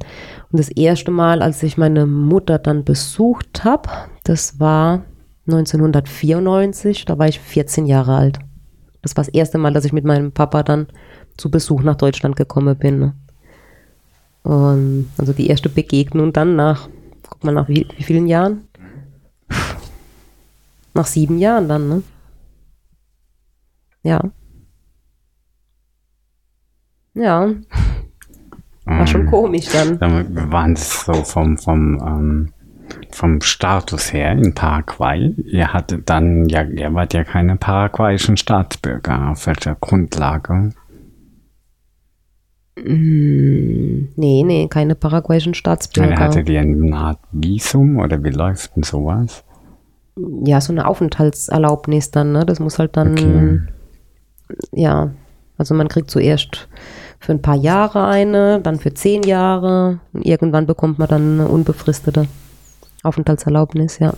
und 0.49 0.59
das 0.59 0.69
erste 0.69 1.11
Mal, 1.11 1.41
als 1.41 1.61
ich 1.61 1.77
meine 1.77 2.05
Mutter 2.05 2.57
dann 2.57 2.85
besucht 2.85 3.65
habe, 3.65 3.89
das 4.23 4.61
war 4.61 5.03
1994, 5.47 7.05
da 7.05 7.17
war 7.17 7.27
ich 7.27 7.39
14 7.39 7.85
Jahre 7.85 8.15
alt. 8.15 8.39
Das 9.01 9.15
war 9.15 9.23
das 9.23 9.33
erste 9.33 9.57
Mal, 9.57 9.73
dass 9.73 9.85
ich 9.85 9.93
mit 9.93 10.05
meinem 10.05 10.31
Papa 10.31 10.63
dann 10.63 10.87
zu 11.37 11.51
Besuch 11.51 11.83
nach 11.83 11.95
Deutschland 11.95 12.35
gekommen 12.35 12.75
bin. 12.75 12.99
Ne? 12.99 13.13
Und 14.43 15.09
also 15.17 15.33
die 15.33 15.47
erste 15.47 15.69
Begegnung 15.69 16.33
dann 16.33 16.55
nach, 16.55 16.89
guck 17.29 17.43
mal, 17.43 17.51
nach 17.51 17.67
wie, 17.67 17.87
wie 17.97 18.03
vielen 18.03 18.27
Jahren? 18.27 18.67
Nach 20.93 21.05
sieben 21.05 21.37
Jahren 21.39 21.67
dann, 21.67 21.89
ne? 21.89 22.03
Ja. 24.03 24.21
Ja, 27.13 27.53
war 28.85 29.07
schon 29.07 29.21
Ähm, 29.21 29.27
komisch 29.27 29.67
dann. 29.69 29.99
Dann 29.99 30.51
waren 30.51 30.75
das 30.75 31.05
so 31.05 31.13
vom, 31.13 31.57
vom, 31.57 31.99
ähm, 32.05 32.53
vom 33.11 33.41
Status 33.41 34.13
her 34.13 34.31
in 34.33 34.53
Paraguay. 34.53 35.33
Ihr 35.45 35.73
hattet 35.73 36.09
dann, 36.09 36.47
ja, 36.49 36.63
ihr 36.63 36.93
wart 36.93 37.13
ja 37.13 37.23
keine 37.23 37.55
paraguayischen 37.55 38.37
Staatsbürger. 38.37 39.29
Auf 39.31 39.47
welcher 39.47 39.75
Grundlage? 39.75 40.71
Mm, 42.77 44.09
Nee, 44.17 44.43
nee, 44.43 44.67
keine 44.69 44.95
paraguayischen 44.95 45.53
Staatsbürger. 45.53 46.17
hattet 46.19 46.49
ihr 46.49 46.59
eine 46.61 46.95
Art 46.95 47.19
Visum 47.31 47.97
oder 47.99 48.21
wie 48.23 48.29
läuft 48.29 48.75
denn 48.75 48.83
sowas? 48.83 49.43
Ja, 50.45 50.61
so 50.61 50.71
eine 50.73 50.87
Aufenthaltserlaubnis 50.87 52.11
dann, 52.11 52.31
ne? 52.31 52.45
Das 52.45 52.59
muss 52.59 52.79
halt 52.79 52.95
dann, 52.97 53.13
Okay. 53.13 53.59
ja, 54.73 55.11
also 55.57 55.73
man 55.73 55.87
kriegt 55.87 56.09
zuerst 56.11 56.67
für 57.19 57.31
ein 57.33 57.41
paar 57.41 57.55
Jahre 57.55 58.07
eine, 58.07 58.59
dann 58.61 58.79
für 58.79 58.93
zehn 58.93 59.23
Jahre 59.23 59.99
und 60.13 60.25
irgendwann 60.25 60.65
bekommt 60.65 60.99
man 60.99 61.07
dann 61.07 61.39
eine 61.39 61.47
unbefristete 61.49 62.27
Aufenthaltserlaubnis, 63.05 63.99
ja. 63.99 64.13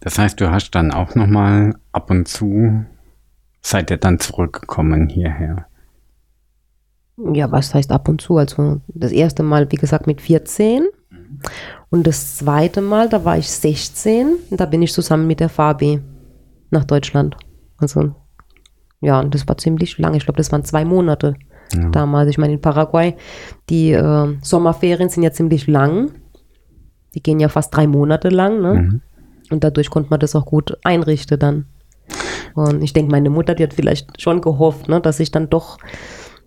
Das 0.00 0.18
heißt, 0.18 0.40
du 0.40 0.50
hast 0.50 0.70
dann 0.72 0.92
auch 0.92 1.14
nochmal 1.14 1.74
ab 1.92 2.10
und 2.10 2.26
zu, 2.28 2.84
seid 3.60 3.90
ihr 3.90 3.96
dann 3.96 4.18
zurückgekommen 4.18 5.08
hierher? 5.08 5.66
Ja, 7.32 7.50
was 7.50 7.74
heißt 7.74 7.90
ab 7.92 8.08
und 8.08 8.20
zu? 8.20 8.36
Also 8.38 8.80
das 8.88 9.12
erste 9.12 9.42
Mal, 9.42 9.70
wie 9.70 9.76
gesagt, 9.76 10.06
mit 10.06 10.20
14 10.20 10.86
Und 11.90 12.06
das 12.06 12.36
zweite 12.38 12.80
Mal, 12.80 13.08
da 13.08 13.24
war 13.24 13.38
ich 13.38 13.48
16, 13.50 14.36
und 14.50 14.60
da 14.60 14.66
bin 14.66 14.82
ich 14.82 14.92
zusammen 14.92 15.26
mit 15.26 15.40
der 15.40 15.48
Fabi 15.48 16.00
nach 16.70 16.84
Deutschland. 16.84 17.36
Also, 17.78 18.14
ja, 19.00 19.20
und 19.20 19.34
das 19.34 19.46
war 19.48 19.56
ziemlich 19.58 19.98
lange. 19.98 20.16
Ich 20.16 20.24
glaube, 20.24 20.36
das 20.38 20.52
waren 20.52 20.64
zwei 20.64 20.84
Monate 20.84 21.34
Ja. 21.74 21.88
damals. 21.90 22.30
Ich 22.30 22.38
meine, 22.38 22.54
in 22.54 22.60
Paraguay, 22.60 23.14
die 23.70 23.92
äh, 23.92 24.36
Sommerferien 24.42 25.08
sind 25.08 25.22
ja 25.22 25.32
ziemlich 25.32 25.66
lang. 25.66 26.10
Die 27.14 27.22
gehen 27.22 27.40
ja 27.40 27.48
fast 27.48 27.74
drei 27.74 27.86
Monate 27.86 28.28
lang, 28.28 28.60
ne? 28.60 28.74
Mhm. 28.74 29.00
Und 29.50 29.64
dadurch 29.64 29.90
konnte 29.90 30.10
man 30.10 30.20
das 30.20 30.36
auch 30.36 30.44
gut 30.44 30.76
einrichten 30.84 31.38
dann. 31.38 31.66
Und 32.54 32.82
ich 32.82 32.92
denke, 32.92 33.10
meine 33.10 33.30
Mutter, 33.30 33.54
die 33.54 33.62
hat 33.62 33.74
vielleicht 33.74 34.20
schon 34.20 34.40
gehofft, 34.40 34.88
ne, 34.88 35.00
dass 35.00 35.20
ich 35.20 35.30
dann 35.30 35.48
doch 35.48 35.78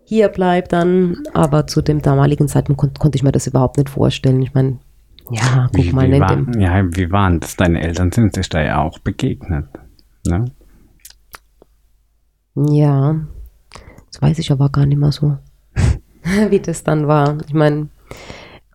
hier 0.03 0.29
bleibe 0.29 0.67
dann. 0.67 1.23
Aber 1.33 1.67
zu 1.67 1.81
dem 1.81 2.01
damaligen 2.01 2.47
Zeitpunkt 2.47 2.79
kon 2.79 2.93
konnte 2.93 3.15
ich 3.15 3.23
mir 3.23 3.31
das 3.31 3.47
überhaupt 3.47 3.77
nicht 3.77 3.89
vorstellen. 3.89 4.41
Ich 4.41 4.53
meine, 4.53 4.77
ja, 5.31 5.69
guck 5.73 5.85
Wie, 5.85 5.93
mal, 5.93 6.05
wie, 6.07 6.09
nennt 6.09 6.21
war, 6.21 6.35
dem. 6.35 6.59
ja, 6.59 6.83
wie 6.95 7.11
waren 7.11 7.39
das? 7.39 7.55
Deine 7.55 7.81
Eltern 7.81 8.11
sind 8.11 8.35
sich 8.35 8.49
da 8.49 8.61
ja 8.61 8.81
auch 8.81 8.99
begegnet. 8.99 9.65
Ne? 10.27 10.45
Ja, 12.55 13.15
das 14.11 14.21
weiß 14.21 14.39
ich 14.39 14.51
aber 14.51 14.69
gar 14.69 14.85
nicht 14.85 14.97
mehr 14.97 15.13
so, 15.13 15.37
wie 16.49 16.59
das 16.59 16.83
dann 16.83 17.07
war. 17.07 17.37
Ich 17.47 17.53
meine, 17.53 17.87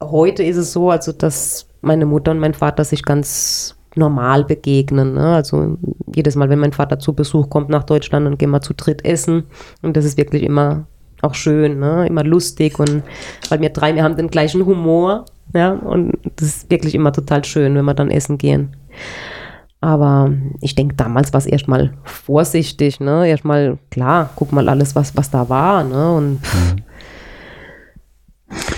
heute 0.00 0.42
ist 0.42 0.56
es 0.56 0.72
so, 0.72 0.90
also 0.90 1.12
dass 1.12 1.68
meine 1.80 2.06
Mutter 2.06 2.30
und 2.30 2.38
mein 2.38 2.54
Vater 2.54 2.84
sich 2.84 3.04
ganz 3.04 3.76
normal 3.94 4.44
begegnen. 4.44 5.14
Ne? 5.14 5.34
Also 5.34 5.78
jedes 6.14 6.36
Mal, 6.36 6.48
wenn 6.50 6.58
mein 6.58 6.72
Vater 6.72 6.98
zu 6.98 7.14
Besuch 7.14 7.48
kommt 7.48 7.68
nach 7.68 7.84
Deutschland, 7.84 8.26
dann 8.26 8.38
gehen 8.38 8.50
wir 8.50 8.60
zu 8.60 8.74
dritt 8.74 9.04
essen. 9.04 9.44
Und 9.82 9.96
das 9.96 10.04
ist 10.04 10.18
wirklich 10.18 10.42
immer 10.42 10.86
auch 11.22 11.34
schön, 11.34 11.78
ne? 11.78 12.06
immer 12.06 12.24
lustig. 12.24 12.78
Und 12.78 13.02
weil 13.48 13.60
wir 13.60 13.70
drei, 13.70 13.94
wir 13.94 14.04
haben 14.04 14.16
den 14.16 14.28
gleichen 14.28 14.66
Humor. 14.66 15.24
Ja? 15.54 15.72
Und 15.72 16.18
das 16.36 16.48
ist 16.48 16.70
wirklich 16.70 16.94
immer 16.94 17.12
total 17.12 17.44
schön, 17.44 17.74
wenn 17.74 17.84
wir 17.84 17.94
dann 17.94 18.10
essen 18.10 18.38
gehen. 18.38 18.76
Aber 19.80 20.32
ich 20.60 20.74
denke, 20.74 20.96
damals 20.96 21.32
war 21.32 21.38
es 21.38 21.46
erstmal 21.46 21.92
vorsichtig, 22.02 22.98
ne? 22.98 23.28
Erstmal, 23.28 23.78
klar, 23.90 24.30
guck 24.34 24.50
mal 24.50 24.68
alles, 24.68 24.96
was, 24.96 25.16
was 25.16 25.30
da 25.30 25.48
war, 25.48 25.84
ne? 25.84 26.12
Und 26.14 26.40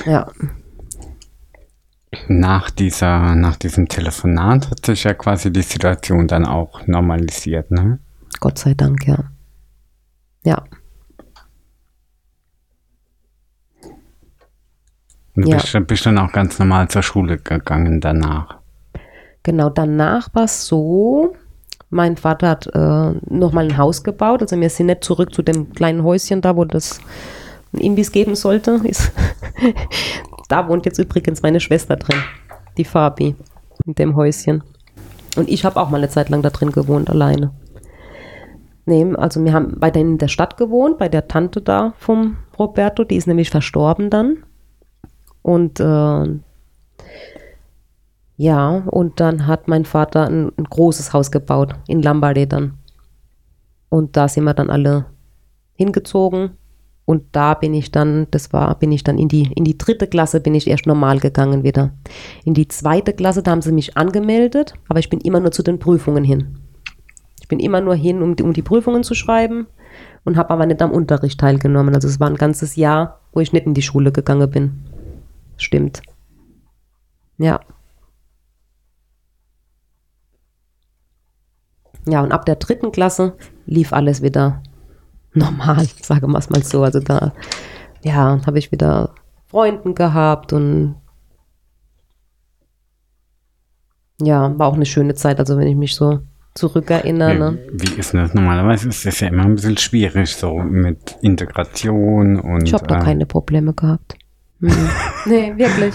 ja, 0.07 0.29
Nach, 2.29 2.71
dieser, 2.71 3.35
nach 3.35 3.57
diesem 3.57 3.89
Telefonat 3.89 4.71
hat 4.71 4.87
sich 4.87 5.05
ja 5.05 5.13
quasi 5.15 5.53
die 5.53 5.63
Situation 5.63 6.27
dann 6.27 6.47
auch 6.47 6.87
normalisiert. 6.87 7.71
Ne? 7.71 7.99
Gott 8.41 8.59
sei 8.59 8.75
Dank, 8.75 9.07
ja. 9.07 9.25
Ja, 10.45 10.65
Und 15.37 15.45
du 15.45 15.51
Ja. 15.51 15.57
bist, 15.59 15.87
bist 15.87 16.05
dann 16.07 16.19
auch 16.19 16.33
ganz 16.33 16.59
normal 16.59 16.89
zur 16.89 17.03
Schule 17.03 17.39
gegangen 17.39 18.01
danach. 18.01 18.59
genau. 19.45 19.71
Danach 19.71 20.29
war 20.35 20.45
es 20.45 20.67
so, 20.67 21.37
mein 21.91 22.17
Vater 22.17 22.49
hat 22.49 22.67
äh, 22.75 23.13
nochmal 23.33 23.67
ein 23.67 23.77
Haus 23.79 24.03
gebaut. 24.03 24.43
Also 24.43 24.61
wir 24.61 24.69
sind 24.69 24.87
nicht 24.87 25.05
zurück 25.05 25.33
zu 25.33 25.43
dem 25.43 25.73
kleinen 25.73 26.03
Häuschen 26.03 26.41
da, 26.41 26.57
wo 26.57 26.65
das 26.65 26.99
ein 27.73 27.79
Imbiss 27.81 28.11
geben 28.11 28.35
sollte. 28.35 28.81
Da 30.49 30.69
wohnt 30.69 30.87
jetzt 30.87 30.99
übrigens 30.99 31.43
meine 31.43 31.61
Schwester 31.61 31.97
drin, 31.97 32.19
die 32.77 32.85
Fabi, 32.85 33.37
in 33.85 33.95
dem 33.95 34.17
Häuschen. 34.17 34.63
Und 35.37 35.49
ich 35.49 35.65
habe 35.65 35.81
auch 35.81 35.91
mal 35.91 35.99
eine 35.99 36.09
Zeit 36.09 36.31
lang 36.31 36.43
da 36.43 36.51
drin 36.51 36.73
gewohnt, 36.73 37.11
alleine. 37.11 37.53
Nee, 38.87 39.15
also 39.17 39.45
wir 39.45 39.53
haben 39.53 39.75
weiterhin 39.81 40.13
in 40.13 40.19
der 40.19 40.29
Stadt 40.29 40.57
gewohnt, 40.57 40.97
bei 40.97 41.11
der 41.11 41.29
Tante 41.29 41.61
da 41.61 41.93
vom 41.99 42.39
Roberto, 42.59 43.05
die 43.05 43.17
ist 43.17 43.27
nämlich 43.27 43.51
verstorben 43.51 44.09
dann. 44.09 44.39
Und 45.43 45.79
äh, 45.79 46.39
ja, 48.37 48.69
und 48.87 49.21
dann 49.21 49.47
hat 49.47 49.69
mein 49.69 49.85
Vater 49.85 50.27
ein, 50.27 50.53
ein 50.57 50.65
großes 50.65 51.13
Haus 51.13 51.31
gebaut 51.31 51.75
in 51.87 52.03
Lombardy 52.03 52.49
dann. 52.49 52.79
Und 53.91 54.17
da 54.17 54.29
sind 54.29 54.45
wir 54.45 54.55
dann 54.55 54.71
alle 54.71 55.07
hingezogen. 55.75 56.57
Und 57.09 57.25
da 57.33 57.55
bin 57.55 57.73
ich 57.73 57.91
dann, 57.91 58.27
das 58.33 58.53
war, 58.53 58.79
bin 58.79 58.93
ich 58.93 59.03
dann 59.03 59.17
in 59.17 59.29
die, 59.29 59.51
in 59.55 59.65
die 59.65 59.79
dritte 59.79 60.07
Klasse, 60.09 60.43
bin 60.43 60.55
ich 60.55 60.69
erst 60.69 60.85
normal 60.85 61.21
gegangen 61.21 61.65
wieder. 61.65 61.95
In 62.45 62.53
die 62.53 62.69
zweite 62.69 63.15
Klasse, 63.15 63.43
da 63.43 63.51
haben 63.51 63.63
sie 63.63 63.73
mich 63.73 63.97
angemeldet, 63.97 64.75
aber 64.91 64.99
ich 64.99 65.09
bin 65.09 65.19
immer 65.23 65.41
nur 65.41 65.51
zu 65.51 65.63
den 65.63 65.79
Prüfungen 65.79 66.23
hin. 66.23 66.59
Ich 67.41 67.49
bin 67.49 67.61
immer 67.61 67.81
nur 67.81 67.95
hin, 67.95 68.21
um 68.21 68.37
die, 68.37 68.43
um 68.43 68.53
die 68.53 68.61
Prüfungen 68.61 69.05
zu 69.05 69.15
schreiben 69.15 69.69
und 70.27 70.37
habe 70.37 70.51
aber 70.51 70.67
nicht 70.67 70.83
am 70.83 70.91
Unterricht 70.91 71.41
teilgenommen. 71.41 71.95
Also 71.95 72.09
es 72.09 72.21
war 72.21 72.29
ein 72.29 72.37
ganzes 72.37 72.77
Jahr, 72.77 73.21
wo 73.33 73.41
ich 73.41 73.55
nicht 73.55 73.65
in 73.65 73.73
die 73.73 73.81
Schule 73.81 74.13
gegangen 74.13 74.51
bin. 74.51 74.73
Stimmt. 75.57 76.03
Ja. 77.39 77.61
Ja, 82.07 82.21
und 82.23 82.33
ab 82.33 82.45
der 82.45 82.57
dritten 82.57 82.93
Klasse 82.93 83.33
lief 83.65 83.95
alles 83.95 84.21
wieder 84.21 84.63
normal, 85.35 85.87
sagen 86.03 86.31
wir 86.31 86.39
es 86.39 86.51
mal 86.51 86.63
so. 86.63 86.83
Also 86.83 87.01
da, 87.01 87.33
ja, 88.03 88.41
habe 88.47 88.59
ich 88.59 88.73
wieder 88.73 89.15
Freunden 89.47 89.95
gehabt 89.95 90.53
und 90.53 90.97
ja, 94.21 94.59
war 94.59 94.67
auch 94.67 94.75
eine 94.75 94.87
schöne 94.87 95.15
Zeit. 95.15 95.39
Also 95.39 95.57
wenn 95.57 95.69
ich 95.69 95.77
mich 95.77 95.95
so 95.95 96.21
zurückerinnere. 96.55 97.53
Ne? 97.53 97.59
Wie, 97.73 97.99
ist 97.99 98.15
das 98.15 98.35
normalerweise? 98.35 98.89
Ist 98.89 99.07
das 99.07 99.21
ja 99.21 99.29
immer 99.29 99.45
ein 99.45 99.55
bisschen 99.55 99.77
schwierig, 99.77 100.35
so 100.35 100.59
mit 100.59 101.17
Integration 101.23 102.41
und. 102.41 102.67
Ich 102.67 102.75
habe 102.75 102.87
da 102.87 102.99
äh, 102.99 103.05
keine 103.05 103.27
Probleme 103.27 103.73
gehabt. 103.73 104.17
Mhm. 104.59 104.91
nee, 105.27 105.53
wirklich. 105.57 105.95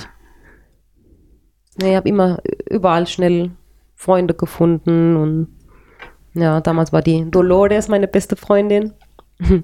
Nee, 1.79 1.91
ich 1.91 1.95
habe 1.95 2.09
immer 2.09 2.39
überall 2.69 3.07
schnell 3.07 3.51
Freunde 3.95 4.33
gefunden 4.33 5.15
und 5.17 5.47
ja, 6.33 6.61
damals 6.61 6.91
war 6.91 7.01
die 7.01 7.29
Dolores 7.29 7.87
meine 7.89 8.07
beste 8.07 8.35
Freundin. 8.35 8.93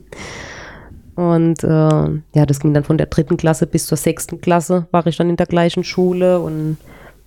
Und 1.16 1.64
äh, 1.66 1.68
ja, 1.68 2.46
das 2.48 2.62
ging 2.62 2.74
dann 2.74 2.86
von 2.86 2.98
der 2.98 3.08
dritten 3.08 3.36
Klasse 3.36 3.68
bis 3.68 3.88
zur 3.88 3.98
sechsten 3.98 4.40
Klasse, 4.40 4.88
war 4.92 5.06
ich 5.06 5.18
dann 5.18 5.30
in 5.30 5.36
der 5.36 5.48
gleichen 5.48 5.84
Schule 5.84 6.40
und 6.40 6.78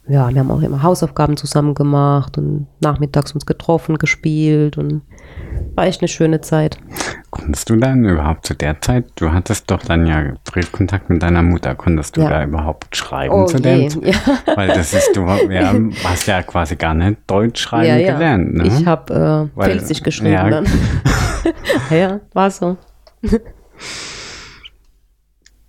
ja, 0.09 0.28
wir 0.28 0.40
haben 0.40 0.50
auch 0.50 0.62
immer 0.62 0.82
Hausaufgaben 0.82 1.36
zusammen 1.36 1.74
gemacht 1.74 2.36
und 2.36 2.66
nachmittags 2.80 3.32
uns 3.32 3.46
getroffen, 3.46 3.98
gespielt 3.98 4.76
und 4.76 5.03
war 5.76 5.86
echt 5.86 6.00
eine 6.00 6.09
schöne 6.09 6.40
Zeit. 6.40 6.76
Konntest 7.30 7.70
du 7.70 7.76
dann 7.76 8.05
überhaupt 8.05 8.44
zu 8.44 8.55
der 8.55 8.80
Zeit, 8.80 9.07
du 9.14 9.32
hattest 9.32 9.70
doch 9.70 9.82
dann 9.82 10.07
ja 10.07 10.34
Briefkontakt 10.44 11.09
mit 11.09 11.22
deiner 11.22 11.42
Mutter, 11.42 11.76
konntest 11.76 12.16
du 12.16 12.22
Ja. 12.22 12.30
da 12.30 12.44
überhaupt 12.44 12.96
schreiben 12.96 13.32
Oh 13.32 13.46
zu 13.46 13.59
je, 13.59 13.88
dem? 13.88 14.05
ja. 14.05 14.14
Weil 14.57 14.68
das 14.68 14.92
ist, 14.92 15.12
du 15.14 15.22
ja, 15.22 15.72
hast 16.05 16.26
ja 16.26 16.42
quasi 16.42 16.74
gar 16.76 16.94
nicht 16.94 17.18
Deutsch 17.28 17.62
schreiben 17.62 18.05
gelernt, 18.05 18.55
ne? 18.55 18.66
Ich 18.66 18.84
habe 18.84 19.50
äh, 19.57 19.62
Pfälzisch 19.62 20.03
geschrieben 20.03 20.32
ja. 20.32 20.50
dann. 20.50 20.66
ja, 21.90 22.20
war 22.32 22.50
so. 22.50 22.76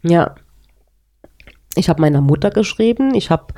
ja. 0.02 0.36
Ich 1.76 1.88
habe 1.90 2.02
meiner 2.02 2.22
Mutter 2.22 2.50
geschrieben, 2.50 3.16
ich 3.16 3.30
habe 3.32 3.54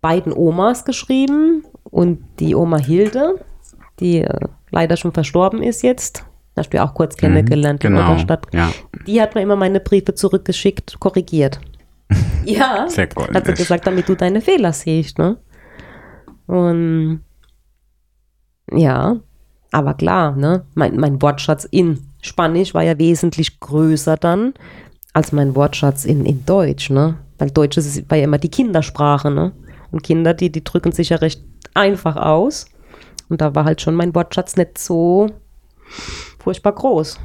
beiden 0.00 0.32
Omas 0.32 0.84
geschrieben 0.84 1.64
und 1.84 2.22
die 2.38 2.54
Oma 2.54 2.78
Hilde, 2.78 3.44
die 3.98 4.22
äh, 4.22 4.46
leider 4.70 4.96
schon 4.96 5.12
verstorben 5.12 5.62
ist 5.62 5.82
jetzt, 5.82 6.24
hast 6.56 6.72
du 6.72 6.78
ja 6.78 6.88
auch 6.88 6.94
kurz 6.94 7.16
kennengelernt 7.16 7.84
in 7.84 7.92
genau, 7.92 8.12
Otterstadt, 8.12 8.46
ja. 8.52 8.70
die 9.06 9.20
hat 9.20 9.34
mir 9.34 9.42
immer 9.42 9.56
meine 9.56 9.80
Briefe 9.80 10.14
zurückgeschickt, 10.14 10.98
korrigiert. 11.00 11.60
ja, 12.44 12.86
Sehr 12.88 13.08
hat 13.34 13.46
sie 13.46 13.54
gesagt, 13.54 13.86
damit 13.86 14.08
du 14.08 14.14
deine 14.14 14.40
Fehler 14.40 14.72
siehst, 14.72 15.18
ne? 15.18 15.36
Und 16.46 17.20
ja, 18.72 19.16
aber 19.70 19.94
klar, 19.94 20.34
ne? 20.34 20.64
Mein, 20.74 20.96
mein 20.96 21.22
Wortschatz 21.22 21.64
in 21.64 22.00
Spanisch 22.20 22.74
war 22.74 22.82
ja 22.82 22.98
wesentlich 22.98 23.60
größer 23.60 24.16
dann 24.16 24.54
als 25.12 25.32
mein 25.32 25.54
Wortschatz 25.54 26.04
in, 26.04 26.24
in 26.24 26.44
Deutsch, 26.44 26.90
ne? 26.90 27.16
Weil 27.38 27.50
Deutsch 27.50 27.76
ist, 27.76 28.10
war 28.10 28.18
ja 28.18 28.24
immer 28.24 28.38
die 28.38 28.50
Kindersprache, 28.50 29.30
ne? 29.30 29.52
Und 29.90 30.02
Kinder, 30.02 30.34
die, 30.34 30.50
die 30.50 30.64
drücken 30.64 30.92
sich 30.92 31.10
ja 31.10 31.16
recht 31.16 31.42
einfach 31.74 32.16
aus. 32.16 32.66
Und 33.28 33.40
da 33.40 33.54
war 33.54 33.64
halt 33.64 33.80
schon 33.80 33.94
mein 33.94 34.14
Wortschatz 34.14 34.56
nicht 34.56 34.78
so 34.78 35.28
furchtbar 36.38 36.72
groß. 36.72 37.18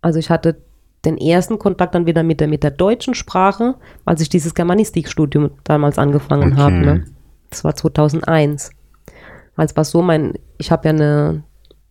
Also 0.00 0.18
ich 0.18 0.30
hatte 0.30 0.60
den 1.04 1.18
ersten 1.18 1.58
Kontakt 1.58 1.94
dann 1.94 2.06
wieder 2.06 2.22
mit 2.22 2.40
der, 2.40 2.48
mit 2.48 2.62
der 2.62 2.70
deutschen 2.70 3.14
Sprache, 3.14 3.74
als 4.04 4.20
ich 4.20 4.28
dieses 4.28 4.54
Germanistikstudium 4.54 5.50
damals 5.64 5.98
angefangen 5.98 6.52
Okay. 6.52 6.60
habe. 6.60 6.74
Ne? 6.76 7.04
Das 7.50 7.64
war 7.64 7.74
2001. 7.74 8.70
Weil 9.56 9.66
es 9.66 9.76
war 9.76 9.84
so, 9.84 10.00
mein, 10.00 10.34
ich 10.58 10.70
habe 10.70 10.88
ja 10.88 10.94
eine 10.94 11.42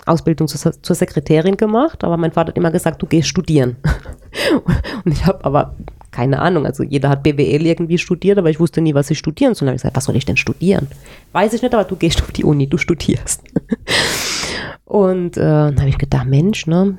Ausbildung 0.05 0.47
zur, 0.47 0.81
zur 0.81 0.95
Sekretärin 0.95 1.57
gemacht, 1.57 2.03
aber 2.03 2.17
mein 2.17 2.31
Vater 2.31 2.49
hat 2.49 2.57
immer 2.57 2.71
gesagt, 2.71 3.01
du 3.01 3.05
gehst 3.05 3.27
studieren. 3.27 3.77
Und 5.05 5.11
ich 5.11 5.25
habe 5.25 5.43
aber 5.45 5.75
keine 6.11 6.39
Ahnung, 6.39 6.65
also 6.65 6.83
jeder 6.83 7.09
hat 7.09 7.23
BWL 7.23 7.65
irgendwie 7.65 7.97
studiert, 7.97 8.37
aber 8.37 8.49
ich 8.49 8.59
wusste 8.59 8.81
nie, 8.81 8.93
was 8.93 9.09
ich 9.09 9.17
studieren 9.17 9.55
soll. 9.55 9.65
Da 9.65 9.69
habe 9.71 9.75
ich 9.77 9.81
gesagt, 9.81 9.95
was 9.95 10.05
soll 10.05 10.15
ich 10.15 10.25
denn 10.25 10.37
studieren? 10.37 10.87
Weiß 11.31 11.53
ich 11.53 11.61
nicht, 11.61 11.73
aber 11.73 11.85
du 11.85 11.95
gehst 11.95 12.21
auf 12.21 12.31
die 12.31 12.43
Uni, 12.43 12.67
du 12.67 12.77
studierst. 12.77 13.41
Und 14.85 15.37
äh, 15.37 15.41
dann 15.41 15.79
habe 15.79 15.89
ich 15.89 15.97
gedacht, 15.97 16.27
Mensch, 16.27 16.67
ne, 16.67 16.97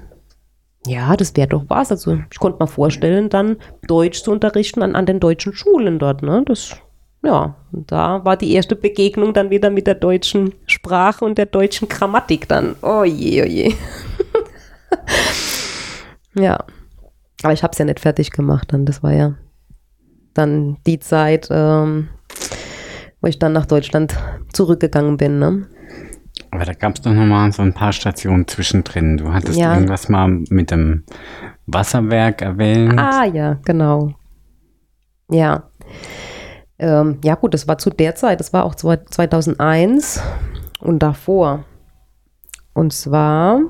ja, 0.87 1.17
das 1.17 1.37
wäre 1.37 1.49
doch 1.49 1.65
was. 1.69 1.91
Also 1.91 2.19
ich 2.31 2.39
konnte 2.39 2.63
mir 2.63 2.67
vorstellen, 2.67 3.29
dann 3.29 3.57
Deutsch 3.87 4.23
zu 4.23 4.33
unterrichten 4.33 4.83
an, 4.83 4.97
an 4.97 5.07
den 5.07 5.21
deutschen 5.21 5.53
Schulen 5.53 5.99
dort, 5.99 6.23
ne? 6.23 6.43
Das 6.47 6.77
ja, 7.25 7.55
und 7.71 7.93
da 7.93 8.25
war 8.25 8.37
die 8.37 8.53
erste 8.53 8.75
Begegnung 8.75 9.33
dann 9.33 9.51
wieder 9.51 9.71
mit 9.71 9.87
der 9.87 9.95
deutschen 9.95 10.55
Sprache 10.67 11.25
und 11.25 11.39
der 11.39 11.47
deutschen 11.47 11.89
Grammatik 11.89 12.49
dann. 12.49 12.75
Oh 12.83 13.05
je, 13.05 13.43
oh 13.43 13.47
je. 13.47 13.75
ja. 16.35 16.59
Aber 17.43 17.53
ich 17.53 17.63
habe 17.63 17.73
es 17.73 17.79
ja 17.79 17.85
nicht 17.85 18.01
fertig 18.01 18.31
gemacht 18.31 18.73
dann. 18.73 18.87
Das 18.87 19.03
war 19.03 19.13
ja 19.13 19.35
dann 20.35 20.79
die 20.87 20.99
Zeit, 20.99 21.49
ähm, 21.51 22.09
wo 23.21 23.29
ich 23.29 23.39
dann 23.39 23.53
nach 23.53 23.67
Deutschland 23.67 24.17
zurückgegangen 24.53 25.17
bin. 25.17 25.39
Ne? 25.39 25.67
Aber 26.51 26.65
da 26.65 26.73
gab 26.73 26.95
es 26.95 27.01
doch 27.03 27.13
nochmal 27.13 27.53
so 27.53 27.63
ein 27.63 27.73
paar 27.73 27.93
Stationen 27.93 28.47
zwischendrin. 28.47 29.17
Du 29.17 29.33
hattest 29.33 29.59
ja. 29.59 29.75
irgendwas 29.75 30.09
mal 30.09 30.29
mit 30.29 30.71
dem 30.71 31.05
Wasserwerk 31.67 32.43
erwähnt. 32.43 32.99
Ah 32.99 33.25
ja, 33.25 33.59
genau. 33.65 34.13
Ja. 35.31 35.65
Ähm, 36.79 37.19
ja 37.25 37.37
gut, 37.37 37.55
das 37.55 37.69
war 37.69 37.79
zu 37.79 37.91
der 37.91 38.15
Zeit, 38.15 38.41
das 38.41 38.53
war 38.53 38.65
auch 38.65 38.75
2001 38.75 40.21
und 40.81 40.99
davor. 40.99 41.65
Und 42.75 42.93
zwar, 42.93 43.61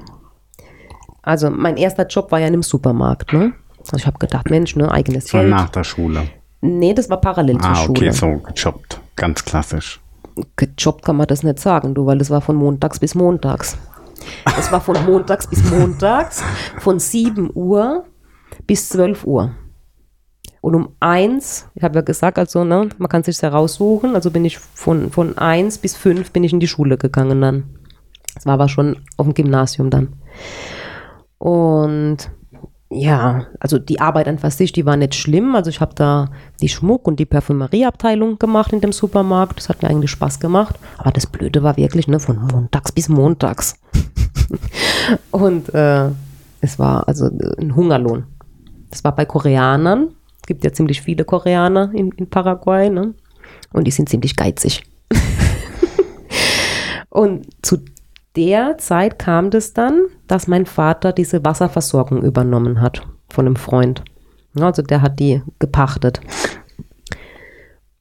also 1.23 1.51
mein 1.51 1.77
erster 1.77 2.07
Job 2.07 2.33
war 2.33 2.41
ja 2.41 2.47
in 2.47 2.55
einem 2.55 2.63
Supermarkt. 2.63 3.33
Ne? 3.33 3.53
Also 3.85 3.97
ich 3.97 4.07
habe 4.07 4.19
gedacht, 4.19 4.51
Mensch, 4.51 4.77
ne, 4.77 4.91
eigenes 4.91 5.31
Geld. 5.31 5.51
nach 5.51 5.71
der 5.71 5.85
Schule. 5.85 6.29
Nee, 6.61 6.95
das 6.95 7.11
war 7.11 7.21
parallel 7.21 7.59
ah, 7.61 7.75
zur 7.75 7.91
okay, 7.91 8.13
Schule. 8.13 8.13
so 8.13 8.53
gejobbt. 8.53 9.01
Ganz 9.17 9.45
klassisch. 9.45 10.01
Gejobbt 10.57 11.05
kann 11.05 11.17
man 11.17 11.27
das 11.27 11.43
nicht 11.43 11.59
sagen, 11.59 11.95
du, 11.95 12.07
weil 12.07 12.19
das 12.19 12.31
war 12.31 12.41
von 12.41 12.57
montags 12.57 12.99
bis 13.01 13.15
montags. 13.15 13.77
Das 14.45 14.71
war 14.71 14.81
von 14.81 15.05
montags 15.05 15.47
bis 15.49 15.69
montags, 15.71 16.43
von 16.79 17.01
7 17.01 17.51
Uhr 17.55 18.05
bis 18.67 18.89
12 18.91 19.25
Uhr. 19.25 19.51
Und 20.61 20.77
um 20.77 20.91
eins, 21.01 21.69
ich 21.75 21.83
habe 21.83 21.97
ja 21.97 22.03
gesagt, 22.03 22.39
also, 22.39 22.63
ne, 22.63 22.89
man 22.97 23.09
kann 23.09 23.25
sich 23.25 23.43
heraussuchen, 23.43 24.15
also 24.15 24.31
bin 24.31 24.45
ich 24.45 24.59
von, 24.59 25.11
von 25.11 25.37
eins 25.37 25.79
bis 25.79 25.97
fünf 25.97 26.31
bin 26.31 26.45
ich 26.45 26.53
in 26.53 26.61
die 26.61 26.69
Schule 26.69 26.97
gegangen 26.97 27.41
dann. 27.41 27.65
Das 28.35 28.47
war 28.47 28.55
aber 28.55 28.69
schon 28.69 29.01
auf 29.17 29.27
dem 29.27 29.35
Gymnasium 29.35 29.91
dann. 29.91 30.15
Und 31.39 32.31
ja, 32.95 33.47
also 33.59 33.79
die 33.79 34.01
Arbeit 34.01 34.29
an 34.29 34.39
sich, 34.51 34.73
die 34.73 34.87
war 34.87 34.97
nicht 34.97 35.15
schlimm. 35.15 35.55
Also 35.55 35.71
ich 35.71 35.81
habe 35.81 35.95
da 35.95 36.31
die 36.61 36.69
Schmuck- 36.69 37.07
und 37.07 37.19
die 37.19 37.27
Parfümerieabteilung 37.27 38.39
gemacht 38.39 38.73
in 38.73 38.81
dem 38.81 38.93
Supermarkt. 38.93 39.59
Das 39.59 39.69
hat 39.69 39.83
mir 39.83 39.89
eigentlich 39.89 40.11
Spaß 40.11 40.41
gemacht. 40.41 40.79
Aber 40.99 41.11
das 41.11 41.27
Blöde 41.27 41.63
war 41.63 41.77
wirklich, 41.77 42.09
ne, 42.09 42.21
von 42.21 42.37
montags 42.37 42.93
bis 42.93 43.09
montags. 43.09 43.77
und 45.31 45.75
äh, 45.75 46.11
es 46.61 46.79
war 46.79 47.09
also 47.09 47.31
ein 47.59 47.75
Hungerlohn. 47.75 48.25
Das 48.91 49.03
war 49.05 49.15
bei 49.15 49.25
Koreanern. 49.25 50.09
Es 50.41 50.47
gibt 50.47 50.65
ja 50.65 50.73
ziemlich 50.73 51.01
viele 51.01 51.25
Koreaner 51.25 51.91
in, 51.95 52.11
in 52.13 52.29
Paraguay, 52.29 52.91
ne? 52.91 53.15
Und 53.73 53.85
die 53.85 53.91
sind 53.91 54.09
ziemlich 54.09 54.37
geizig. 54.37 54.85
und 57.09 57.47
zu 57.63 57.79
der 58.37 58.79
Zeit 58.79 59.19
kam 59.19 59.51
das 59.51 59.73
dann, 59.75 60.07
dass 60.27 60.49
mein 60.49 60.67
Vater 60.67 61.13
diese 61.13 61.45
Wasserversorgung 61.45 62.23
übernommen 62.23 62.81
hat 62.81 63.03
von 63.29 63.47
einem 63.47 63.57
Freund. 63.57 64.03
Also 64.59 64.83
der 64.83 65.03
hat 65.03 65.19
die 65.19 65.43
gepachtet. 65.59 66.21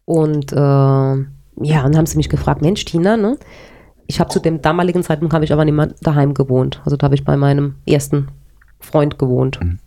Und 0.05 0.51
äh, 0.51 0.55
ja, 0.55 1.83
dann 1.83 1.97
haben 1.97 2.05
sie 2.05 2.17
mich 2.17 2.29
gefragt, 2.29 2.61
Mensch, 2.61 2.83
Tina, 2.85 3.17
ne? 3.17 3.37
Ich 4.07 4.19
habe 4.19 4.29
zu 4.29 4.39
dem 4.39 4.61
damaligen 4.61 5.03
Zeitpunkt 5.03 5.33
habe 5.33 5.45
ich 5.45 5.53
aber 5.53 5.63
nicht 5.63 5.73
mehr 5.73 5.93
daheim 6.01 6.33
gewohnt. 6.33 6.81
Also 6.83 6.97
da 6.97 7.05
habe 7.05 7.15
ich 7.15 7.23
bei 7.23 7.37
meinem 7.37 7.75
ersten 7.85 8.27
Freund 8.79 9.17
gewohnt. 9.17 9.59
Mhm. 9.61 9.79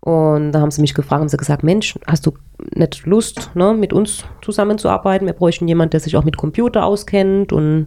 Und 0.00 0.52
da 0.52 0.60
haben 0.60 0.70
sie 0.70 0.82
mich 0.82 0.92
gefragt, 0.92 1.20
haben 1.20 1.28
sie 1.30 1.38
gesagt, 1.38 1.62
Mensch, 1.62 1.98
hast 2.06 2.26
du 2.26 2.32
nicht 2.74 3.06
Lust, 3.06 3.50
ne, 3.54 3.72
mit 3.72 3.94
uns 3.94 4.24
zusammenzuarbeiten? 4.42 5.26
Wir 5.26 5.32
bräuchten 5.32 5.66
jemanden, 5.66 5.92
der 5.92 6.00
sich 6.00 6.14
auch 6.16 6.24
mit 6.24 6.36
Computer 6.36 6.84
auskennt 6.84 7.54
und 7.54 7.86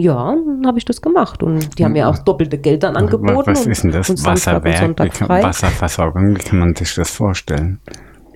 ja, 0.00 0.34
dann 0.34 0.66
habe 0.66 0.78
ich 0.78 0.84
das 0.84 1.02
gemacht 1.02 1.42
und 1.42 1.78
die 1.78 1.84
haben 1.84 1.92
mir 1.92 2.08
auch 2.08 2.18
doppelte 2.18 2.58
Geld 2.58 2.82
dann 2.82 2.96
angeboten. 2.96 3.50
Was 3.50 3.66
ist 3.66 3.84
denn 3.84 3.92
das? 3.92 4.08
Wasserwerk, 4.24 4.98
Wasserversorgung, 5.28 6.36
wie 6.36 6.40
kann 6.40 6.58
man 6.58 6.74
sich 6.74 6.94
das 6.94 7.10
vorstellen? 7.10 7.80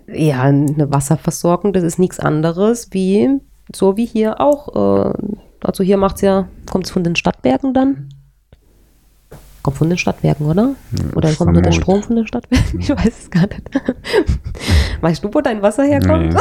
Ja, 0.06 0.42
eine 0.42 0.90
Wasserversorgung, 0.90 1.72
das 1.72 1.84
ist 1.84 1.98
nichts 1.98 2.20
anderes 2.20 2.88
wie, 2.92 3.40
so 3.74 3.96
wie 3.96 4.06
hier 4.06 4.40
auch, 4.40 5.08
äh, 5.08 5.12
also 5.62 5.82
hier 5.84 5.96
macht 5.96 6.16
es 6.16 6.22
ja, 6.22 6.48
kommt 6.70 6.86
es 6.86 6.90
von 6.90 7.04
den 7.04 7.16
Stadtwerken 7.16 7.72
dann? 7.72 8.08
Kommt 9.62 9.76
von 9.76 9.88
den 9.88 9.98
Stadtwerken, 9.98 10.46
oder? 10.46 10.74
Oder 11.14 11.32
kommt 11.34 11.52
nur 11.52 11.62
der 11.62 11.70
Strom 11.70 12.02
von 12.02 12.16
den 12.16 12.26
Stadtwerken? 12.26 12.62
Ich 12.80 12.90
weiß 12.90 13.06
es 13.06 13.30
gar 13.30 13.46
nicht. 13.46 13.62
weißt 15.00 15.22
du, 15.22 15.32
wo 15.32 15.40
dein 15.40 15.62
Wasser 15.62 15.84
herkommt? 15.84 16.34
Nee. 16.34 16.40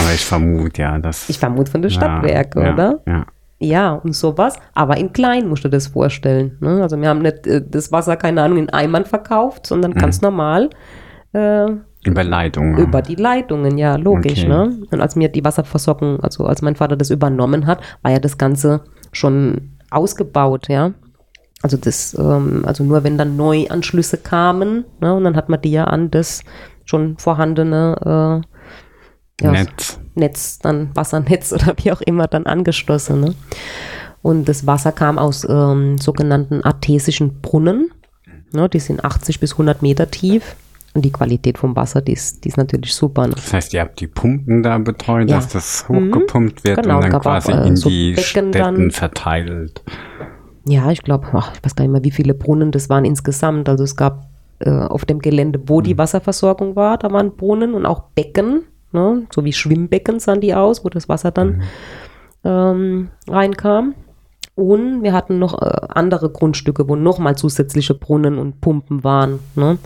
Aber 0.00 0.14
ich 0.14 0.24
vermute, 0.24 0.82
ja, 0.82 0.98
dass. 0.98 1.28
Ich 1.28 1.38
vermute 1.38 1.70
von 1.70 1.82
den 1.82 1.90
Stadtwerken, 1.90 2.62
ja, 2.62 2.72
oder? 2.72 3.00
Ja. 3.06 3.26
Ja, 3.60 3.94
und 3.94 4.14
sowas. 4.14 4.54
Aber 4.74 4.96
in 4.98 5.12
klein 5.12 5.48
musst 5.48 5.64
du 5.64 5.68
das 5.68 5.88
vorstellen. 5.88 6.56
Ne? 6.60 6.80
Also 6.80 7.00
wir 7.00 7.08
haben 7.08 7.22
nicht 7.22 7.46
äh, 7.46 7.60
das 7.66 7.90
Wasser, 7.90 8.16
keine 8.16 8.42
Ahnung, 8.42 8.58
in 8.58 8.70
Eimern 8.70 9.04
verkauft, 9.04 9.66
sondern 9.66 9.92
mhm. 9.92 9.98
ganz 9.98 10.20
normal. 10.20 10.70
Äh, 11.32 11.66
über 12.04 12.22
Leitungen. 12.22 12.78
Über 12.78 13.02
die 13.02 13.16
Leitungen, 13.16 13.76
ja, 13.76 13.96
logisch. 13.96 14.44
Okay. 14.44 14.48
Ne? 14.48 14.78
Und 14.90 15.00
als 15.00 15.16
mir 15.16 15.28
die 15.28 15.44
Wasserversorgung, 15.44 16.20
also 16.20 16.46
als 16.46 16.62
mein 16.62 16.76
Vater 16.76 16.96
das 16.96 17.10
übernommen 17.10 17.66
hat, 17.66 17.80
war 18.02 18.12
ja 18.12 18.20
das 18.20 18.38
Ganze 18.38 18.82
schon 19.10 19.72
ausgebaut, 19.90 20.68
ja. 20.68 20.92
Also 21.62 21.76
das, 21.76 22.16
ähm, 22.16 22.62
also 22.64 22.84
nur 22.84 23.02
wenn 23.02 23.18
dann 23.18 23.36
Neuanschlüsse 23.36 24.18
kamen, 24.18 24.84
ne, 25.00 25.12
und 25.12 25.24
dann 25.24 25.34
hat 25.34 25.48
man 25.48 25.60
die 25.60 25.72
ja 25.72 25.84
an 25.84 26.10
das 26.10 26.44
schon 26.84 27.18
vorhandene 27.18 28.44
äh, 28.44 28.58
ja, 29.40 29.52
Netz. 29.52 30.00
Netz, 30.14 30.58
dann 30.58 30.90
Wassernetz 30.94 31.52
oder 31.54 31.74
wie 31.78 31.92
auch 31.92 32.00
immer 32.00 32.26
dann 32.26 32.46
angeschlossen. 32.46 33.20
Ne? 33.20 33.34
Und 34.22 34.48
das 34.48 34.66
Wasser 34.66 34.92
kam 34.92 35.18
aus 35.18 35.46
ähm, 35.48 35.98
sogenannten 35.98 36.62
artesischen 36.62 37.40
Brunnen. 37.40 37.90
Ne? 38.52 38.68
Die 38.68 38.80
sind 38.80 39.04
80 39.04 39.40
bis 39.40 39.52
100 39.52 39.82
Meter 39.82 40.10
tief. 40.10 40.56
Und 40.94 41.04
die 41.04 41.12
Qualität 41.12 41.58
vom 41.58 41.76
Wasser, 41.76 42.00
die 42.00 42.14
ist, 42.14 42.44
die 42.44 42.48
ist 42.48 42.56
natürlich 42.56 42.94
super. 42.94 43.26
Ne? 43.26 43.34
Das 43.34 43.52
heißt, 43.52 43.74
ihr 43.74 43.82
habt 43.82 44.00
die 44.00 44.06
Pumpen 44.06 44.62
da 44.62 44.78
betreut, 44.78 45.28
ja. 45.28 45.36
dass 45.36 45.48
das 45.48 45.88
hochgepumpt 45.88 46.64
wird 46.64 46.82
genau, 46.82 46.96
und 46.96 47.12
dann 47.12 47.20
quasi 47.20 47.52
auch, 47.52 47.64
äh, 47.64 47.68
in 47.68 47.76
so 47.76 47.88
die 47.88 48.12
Becken 48.12 48.24
Städten 48.24 48.52
dann, 48.52 48.90
verteilt. 48.90 49.82
Ja, 50.66 50.90
ich 50.90 51.02
glaube, 51.02 51.26
ich 51.28 51.64
weiß 51.64 51.76
gar 51.76 51.84
nicht 51.84 51.92
mehr, 51.92 52.04
wie 52.04 52.10
viele 52.10 52.34
Brunnen 52.34 52.72
das 52.72 52.88
waren 52.88 53.04
insgesamt. 53.04 53.68
Also 53.68 53.84
es 53.84 53.96
gab 53.96 54.28
äh, 54.60 54.70
auf 54.70 55.04
dem 55.04 55.20
Gelände, 55.20 55.60
wo 55.66 55.82
die 55.82 55.94
mhm. 55.94 55.98
Wasserversorgung 55.98 56.74
war, 56.74 56.98
da 56.98 57.12
waren 57.12 57.36
Brunnen 57.36 57.74
und 57.74 57.86
auch 57.86 58.04
Becken 58.14 58.62
Ne? 58.92 59.26
So 59.32 59.44
wie 59.44 59.52
Schwimmbecken 59.52 60.20
sahen 60.20 60.40
die 60.40 60.54
aus, 60.54 60.84
wo 60.84 60.88
das 60.88 61.08
Wasser 61.08 61.30
dann 61.30 61.48
mhm. 61.48 61.62
ähm, 62.44 63.08
reinkam. 63.28 63.94
Und 64.54 65.02
wir 65.02 65.12
hatten 65.12 65.38
noch 65.38 65.62
äh, 65.62 65.86
andere 65.88 66.30
Grundstücke, 66.30 66.88
wo 66.88 66.96
nochmal 66.96 67.36
zusätzliche 67.36 67.94
Brunnen 67.94 68.38
und 68.38 68.60
Pumpen 68.60 69.04
waren. 69.04 69.38
Ne? 69.54 69.78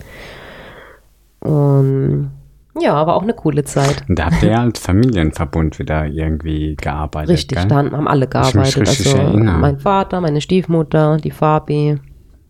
Und 1.41 2.31
ja, 2.79 2.95
aber 2.95 3.15
auch 3.15 3.21
eine 3.21 3.33
coole 3.33 3.63
Zeit. 3.63 4.03
Da 4.07 4.25
habt 4.25 4.41
ihr 4.41 4.49
ja 4.49 4.61
als 4.61 4.79
Familienverbund 4.79 5.77
wieder 5.77 6.07
irgendwie 6.07 6.75
gearbeitet. 6.75 7.29
Richtig, 7.29 7.59
gell? 7.59 7.67
da 7.67 7.75
haben 7.75 8.07
alle 8.07 8.27
gearbeitet. 8.27 8.87
also 8.87 9.17
erinnern. 9.17 9.61
mein 9.61 9.79
Vater, 9.79 10.21
meine 10.21 10.41
Stiefmutter, 10.41 11.17
die 11.17 11.31
Fabi 11.31 11.99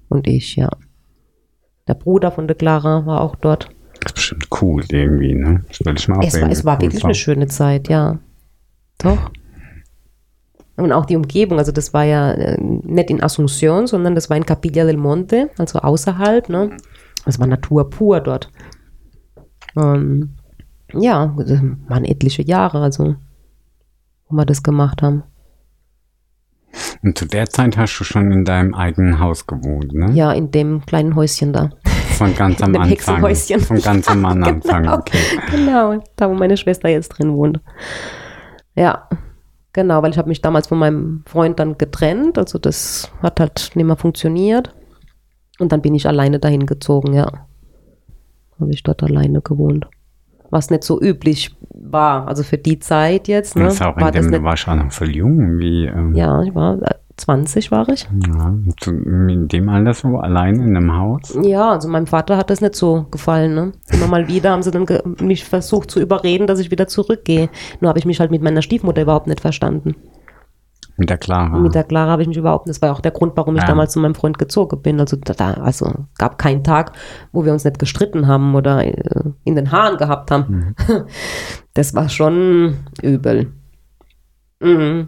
und 0.08 0.28
ich, 0.28 0.56
ja. 0.56 0.70
Der 1.88 1.96
Bruder 1.96 2.32
von 2.32 2.48
der 2.48 2.56
Clara 2.56 3.06
war 3.06 3.20
auch 3.20 3.36
dort. 3.36 3.70
Das 4.04 4.12
ist 4.12 4.16
bestimmt 4.16 4.48
cool 4.62 4.84
irgendwie, 4.90 5.34
ne? 5.34 5.64
Stell 5.72 5.96
ich 5.96 6.08
mal 6.08 6.24
es 6.26 6.40
war, 6.42 6.50
es 6.50 6.66
war 6.66 6.76
cool 6.76 6.82
wirklich 6.84 7.06
eine 7.06 7.16
schöne 7.16 7.48
Zeit, 7.48 7.88
ja. 7.88 8.20
Doch. 8.98 9.32
Und 10.76 10.92
auch 10.92 11.06
die 11.06 11.16
Umgebung, 11.16 11.60
also 11.60 11.72
das 11.72 11.94
war 11.94 12.04
ja 12.04 12.32
äh, 12.32 12.58
nicht 12.60 13.10
in 13.10 13.22
Asunción, 13.22 13.88
sondern 13.88 14.16
das 14.16 14.30
war 14.30 14.38
in 14.38 14.46
Capilla 14.46 14.86
del 14.86 14.98
Monte, 14.98 15.52
also 15.58 15.80
außerhalb, 15.80 16.50
ne? 16.50 16.78
Das 17.26 17.40
war 17.40 17.48
Natur 17.48 17.90
pur 17.90 18.20
dort. 18.20 18.52
Ähm, 19.78 20.36
ja, 20.94 21.34
das 21.38 21.62
waren 21.88 22.06
etliche 22.06 22.44
Jahre, 22.44 22.82
also, 22.82 23.16
wo 24.28 24.36
wir 24.36 24.46
das 24.46 24.64
gemacht 24.64 25.02
haben. 25.02 25.24
Und 27.04 27.18
zu 27.18 27.26
der 27.26 27.50
Zeit 27.50 27.78
hast 27.78 28.00
du 28.00 28.04
schon 28.04 28.32
in 28.32 28.46
deinem 28.46 28.74
eigenen 28.74 29.20
Haus 29.20 29.46
gewohnt, 29.46 29.94
ne? 29.94 30.12
Ja, 30.14 30.32
in 30.32 30.52
dem 30.52 30.86
kleinen 30.86 31.16
Häuschen 31.16 31.54
da. 31.54 31.70
Von 32.14 32.36
ganz 32.36 32.62
am 32.62 32.76
Anfang. 32.76 33.22
Von 33.60 33.82
ganz 33.82 34.08
am 34.08 34.26
Anfang. 34.26 34.62
genau, 34.62 34.98
okay. 34.98 35.18
genau, 35.52 36.04
da 36.16 36.30
wo 36.30 36.34
meine 36.34 36.58
Schwester 36.58 36.90
jetzt 36.90 37.10
drin 37.10 37.34
wohnt. 37.34 37.60
Ja, 38.76 39.08
genau, 39.74 40.02
weil 40.02 40.12
ich 40.12 40.18
habe 40.18 40.30
mich 40.30 40.42
damals 40.42 40.68
von 40.68 40.78
meinem 40.80 41.24
Freund 41.26 41.60
dann 41.60 41.78
getrennt. 41.78 42.38
Also 42.38 42.60
das 42.60 43.12
hat 43.22 43.40
halt 43.40 43.72
nicht 43.76 43.86
mehr 43.86 43.98
funktioniert. 43.98 44.74
Und 45.60 45.72
dann 45.72 45.82
bin 45.82 45.96
ich 45.96 46.08
alleine 46.08 46.40
dahin 46.40 46.66
gezogen, 46.66 47.14
ja. 47.14 47.48
Habe 48.60 48.72
ich 48.72 48.84
dort 48.84 49.04
alleine 49.04 49.42
gewohnt. 49.42 49.88
Was 50.50 50.70
nicht 50.70 50.84
so 50.84 51.02
üblich 51.02 51.56
war, 51.74 52.28
also 52.28 52.44
für 52.44 52.58
die 52.58 52.80
Zeit 52.80 53.28
jetzt. 53.28 53.56
Ne, 53.56 53.66
das 53.66 53.82
auch 53.82 53.96
war 53.96 54.14
in 54.16 54.24
dem, 54.24 54.32
du 54.32 54.44
warst 54.44 54.68
auch 54.68 54.76
noch 54.76 54.92
voll 54.92 55.16
jung. 55.16 55.58
Wie, 55.58 55.86
ähm 55.86 56.14
ja, 56.14 56.42
ich 56.44 56.54
war 56.54 56.78
20 57.18 57.72
war 57.72 57.88
ich. 57.90 58.08
Ja, 58.28 58.54
in 58.88 59.48
dem 59.48 59.70
Alter 59.70 59.94
so 59.94 60.18
allein 60.18 60.56
in 60.56 60.76
einem 60.76 60.96
Haus. 60.98 61.38
Ja, 61.42 61.72
also 61.72 61.88
meinem 61.88 62.08
Vater 62.08 62.38
hat 62.38 62.50
das 62.50 62.62
nicht 62.62 62.76
so 62.76 63.06
gefallen. 63.12 63.54
Ne? 63.54 63.72
Immer 63.92 64.08
mal 64.08 64.28
wieder 64.28 64.52
haben 64.52 64.64
sie 64.64 64.72
dann 64.72 64.86
mich 65.22 65.46
versucht 65.46 65.92
zu 65.92 66.00
überreden, 66.02 66.48
dass 66.48 66.60
ich 66.60 66.72
wieder 66.72 66.88
zurückgehe. 66.88 67.50
Nur 67.82 67.90
habe 67.90 68.00
ich 68.00 68.06
mich 68.06 68.20
halt 68.20 68.32
mit 68.32 68.42
meiner 68.42 68.62
Stiefmutter 68.62 69.02
überhaupt 69.04 69.28
nicht 69.28 69.42
verstanden. 69.42 69.96
Mit 70.96 71.10
der 71.10 71.18
Clara. 71.18 71.58
Mit 71.58 71.74
der 71.74 71.84
Clara 71.86 72.12
habe 72.12 72.22
ich 72.22 72.28
mich 72.28 72.38
überhaupt 72.38 72.68
nicht. 72.68 72.78
Das 72.78 72.88
war 72.88 72.96
auch 72.96 73.02
der 73.02 73.12
Grund, 73.12 73.34
warum 73.36 73.56
ich 73.56 73.62
Ja. 73.64 73.68
damals 73.68 73.94
zu 73.94 74.00
meinem 74.00 74.14
Freund 74.14 74.38
gezogen 74.38 74.80
bin. 74.82 75.00
Also 75.00 75.18
da, 75.18 75.54
also 75.56 75.92
gab 76.20 76.38
keinen 76.38 76.64
Tag, 76.64 76.92
wo 77.32 77.46
wir 77.46 77.52
uns 77.52 77.64
nicht 77.64 77.80
gestritten 77.80 78.28
haben 78.28 78.54
oder 78.54 78.86
äh, 78.86 78.94
in 79.44 79.56
den 79.56 79.72
Haaren 79.72 79.98
gehabt 79.98 80.30
haben. 80.32 80.76
Das 81.76 81.96
war 81.96 82.08
schon 82.08 82.76
übel. 83.02 83.52
Mhm. 84.60 85.08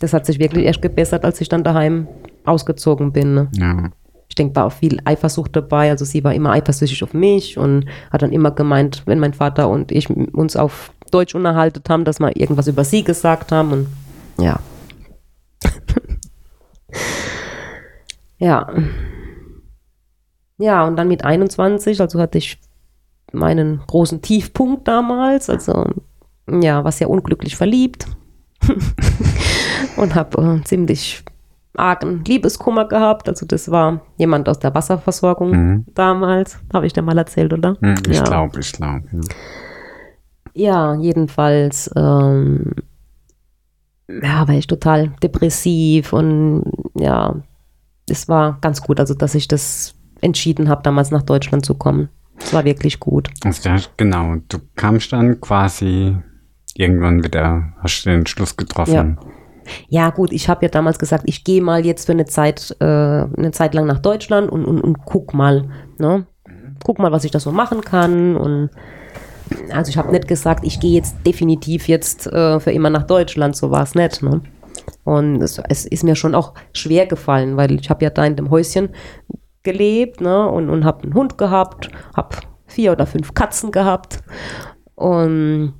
Das 0.00 0.12
hat 0.12 0.26
sich 0.26 0.38
wirklich 0.38 0.64
erst 0.64 0.82
gebessert, 0.82 1.24
als 1.24 1.40
ich 1.40 1.48
dann 1.48 1.64
daheim 1.64 2.06
ausgezogen 2.44 3.12
bin. 3.12 3.34
Ne? 3.34 3.48
ja. 3.54 3.90
Ich 4.28 4.34
denke, 4.34 4.54
war 4.56 4.66
auch 4.66 4.72
viel 4.72 5.00
Eifersucht 5.04 5.56
dabei. 5.56 5.90
Also 5.90 6.04
sie 6.04 6.22
war 6.22 6.34
immer 6.34 6.50
eifersüchtig 6.50 7.02
auf 7.02 7.14
mich 7.14 7.56
und 7.56 7.86
hat 8.10 8.22
dann 8.22 8.32
immer 8.32 8.50
gemeint, 8.50 9.02
wenn 9.06 9.18
mein 9.18 9.32
Vater 9.32 9.68
und 9.68 9.90
ich 9.90 10.10
uns 10.10 10.54
auf 10.54 10.92
Deutsch 11.10 11.34
unterhalten 11.34 11.82
haben, 11.88 12.04
dass 12.04 12.20
wir 12.20 12.36
irgendwas 12.36 12.68
über 12.68 12.84
sie 12.84 13.02
gesagt 13.02 13.52
haben. 13.52 13.72
Und 13.72 13.86
ja. 14.38 14.60
ja. 18.38 18.70
Ja, 20.58 20.86
und 20.86 20.96
dann 20.96 21.08
mit 21.08 21.24
21, 21.24 22.00
also 22.00 22.20
hatte 22.20 22.38
ich 22.38 22.60
meinen 23.32 23.80
großen 23.86 24.20
Tiefpunkt 24.20 24.86
damals. 24.86 25.48
Also 25.48 25.86
ja, 26.50 26.84
war 26.84 26.92
sehr 26.92 27.10
unglücklich 27.10 27.56
verliebt. 27.56 28.06
und 29.98 30.14
habe 30.14 30.60
äh, 30.60 30.64
ziemlich 30.64 31.24
argen 31.76 32.24
Liebeskummer 32.24 32.86
gehabt. 32.88 33.28
Also 33.28 33.46
das 33.46 33.70
war 33.70 34.00
jemand 34.16 34.48
aus 34.48 34.58
der 34.58 34.74
Wasserversorgung 34.74 35.50
Mhm. 35.50 35.84
damals. 35.94 36.58
Habe 36.72 36.86
ich 36.86 36.92
dir 36.92 37.02
mal 37.02 37.16
erzählt, 37.18 37.52
oder? 37.52 37.76
Hm, 37.80 37.94
Ich 38.08 38.16
ja. 38.16 38.22
glaube, 38.24 38.60
ich 38.60 38.72
glaube. 38.72 39.04
Ja. 39.12 39.20
Ja, 40.54 40.94
jedenfalls 40.96 41.88
ähm, 41.94 42.72
ja, 44.08 44.48
war 44.48 44.54
ich 44.54 44.66
total 44.66 45.10
depressiv 45.22 46.12
und 46.12 46.64
ja, 46.94 47.36
es 48.08 48.26
war 48.28 48.58
ganz 48.60 48.82
gut, 48.82 48.98
also 48.98 49.14
dass 49.14 49.34
ich 49.36 49.46
das 49.46 49.94
entschieden 50.20 50.68
habe, 50.68 50.82
damals 50.82 51.10
nach 51.12 51.22
Deutschland 51.22 51.64
zu 51.64 51.74
kommen. 51.74 52.08
Es 52.40 52.52
war 52.52 52.64
wirklich 52.64 52.98
gut. 52.98 53.28
Also, 53.44 53.70
genau, 53.96 54.36
du 54.48 54.58
kamst 54.74 55.12
dann 55.12 55.40
quasi 55.40 56.16
irgendwann 56.74 57.22
wieder, 57.22 57.72
hast 57.82 58.04
du 58.04 58.10
den 58.10 58.26
Schluss 58.26 58.56
getroffen. 58.56 58.94
Ja, 58.94 59.16
gut, 60.10 60.32
ich 60.32 60.48
habe 60.48 60.64
ja 60.66 60.68
damals 60.70 60.98
gesagt, 60.98 61.24
ich 61.26 61.44
gehe 61.44 61.62
mal 61.62 61.84
jetzt 61.84 62.06
für 62.06 62.12
eine 62.12 62.24
Zeit, 62.24 62.76
äh, 62.80 62.84
eine 62.84 63.50
Zeit 63.52 63.74
lang 63.74 63.86
nach 63.86 63.98
Deutschland 63.98 64.50
und, 64.50 64.64
und, 64.64 64.80
und 64.80 65.04
guck 65.04 65.34
mal, 65.34 65.68
ne? 65.98 66.26
Guck 66.84 66.98
mal, 66.98 67.10
was 67.10 67.24
ich 67.24 67.30
da 67.30 67.40
so 67.40 67.50
machen 67.50 67.80
kann. 67.80 68.36
Und 68.36 68.70
also 69.70 69.90
ich 69.90 69.96
habe 69.96 70.12
nicht 70.12 70.28
gesagt, 70.28 70.64
ich 70.64 70.80
gehe 70.80 70.92
jetzt 70.92 71.16
definitiv 71.26 71.88
jetzt 71.88 72.26
äh, 72.26 72.60
für 72.60 72.72
immer 72.72 72.90
nach 72.90 73.04
Deutschland, 73.04 73.56
so 73.56 73.70
war 73.70 73.82
es 73.82 73.94
nicht, 73.94 74.22
ne? 74.22 74.40
Und 75.04 75.42
es, 75.42 75.60
es 75.68 75.86
ist 75.86 76.04
mir 76.04 76.16
schon 76.16 76.34
auch 76.34 76.54
schwer 76.72 77.06
gefallen, 77.06 77.56
weil 77.56 77.72
ich 77.72 77.90
habe 77.90 78.04
ja 78.04 78.10
da 78.10 78.24
in 78.24 78.36
dem 78.36 78.50
Häuschen 78.50 78.90
gelebt, 79.62 80.20
ne? 80.20 80.48
Und, 80.48 80.70
und 80.70 80.84
habe 80.84 81.02
einen 81.02 81.14
Hund 81.14 81.38
gehabt, 81.38 81.90
habe 82.14 82.36
vier 82.66 82.92
oder 82.92 83.06
fünf 83.06 83.34
Katzen 83.34 83.72
gehabt. 83.72 84.18
Und 84.94 85.74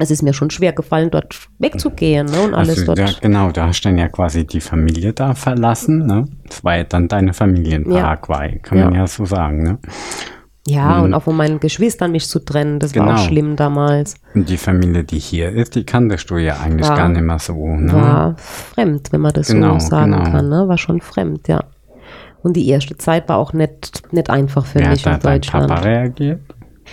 es 0.00 0.10
ist 0.10 0.22
mir 0.22 0.32
schon 0.32 0.50
schwer 0.50 0.72
gefallen, 0.72 1.10
dort 1.10 1.36
wegzugehen, 1.58 2.26
ne? 2.26 2.40
Und 2.42 2.54
alles 2.54 2.78
Also, 2.80 2.94
dort. 2.94 2.98
ja, 2.98 3.06
genau, 3.20 3.50
du 3.52 3.62
hast 3.62 3.80
dann 3.82 3.98
ja 3.98 4.08
quasi 4.08 4.46
die 4.46 4.60
Familie 4.60 5.12
da 5.12 5.34
verlassen, 5.34 6.06
ne? 6.06 6.26
Das 6.48 6.64
war 6.64 6.76
ja 6.76 6.84
dann 6.84 7.08
deine 7.08 7.32
Familie 7.34 7.76
in 7.76 7.90
Ja. 7.92 8.00
Paraguay, 8.00 8.58
kann 8.62 8.78
man 8.80 8.94
ja 8.94 9.06
so 9.06 9.24
sagen, 9.24 9.62
ne? 9.62 9.78
Ja, 10.66 10.98
Mhm. 10.98 11.04
und 11.04 11.14
auch 11.14 11.22
von 11.22 11.36
meinen 11.36 11.58
Geschwistern 11.58 12.12
mich 12.12 12.28
zu 12.28 12.38
trennen, 12.38 12.78
das 12.78 12.94
war 12.94 13.04
auch 13.04 13.08
Genau. 13.16 13.18
schlimm 13.28 13.56
damals. 13.56 14.14
Und 14.34 14.48
die 14.48 14.58
Familie, 14.58 15.04
die 15.04 15.18
hier 15.18 15.50
ist, 15.50 15.74
die 15.74 15.84
kanntest 15.84 16.30
du 16.30 16.36
ja 16.36 16.58
eigentlich 16.62 16.88
War- 16.88 16.96
gar 16.96 17.08
nicht 17.08 17.22
mehr 17.22 17.38
so, 17.38 17.54
ne? 17.66 17.92
War 17.92 18.36
fremd, 18.36 19.10
wenn 19.12 19.20
man 19.22 19.32
das 19.32 19.48
Genau, 19.48 19.78
so 19.78 19.88
sagen 19.88 20.12
genau. 20.12 20.24
kann, 20.24 20.48
ne? 20.50 20.68
War 20.68 20.76
schon 20.78 21.00
fremd, 21.00 21.48
ja. 21.48 21.64
Und 22.42 22.54
die 22.56 22.68
erste 22.68 22.96
Zeit 22.96 23.28
war 23.28 23.36
auch 23.38 23.52
nicht, 23.52 24.02
nicht 24.12 24.30
einfach 24.30 24.64
für 24.66 24.80
Wie 24.80 24.88
mich 24.88 25.02
da 25.02 25.14
in 25.14 25.20
Deutschland. 25.20 25.68
Papa 25.68 25.80
reagiert? 25.82 26.40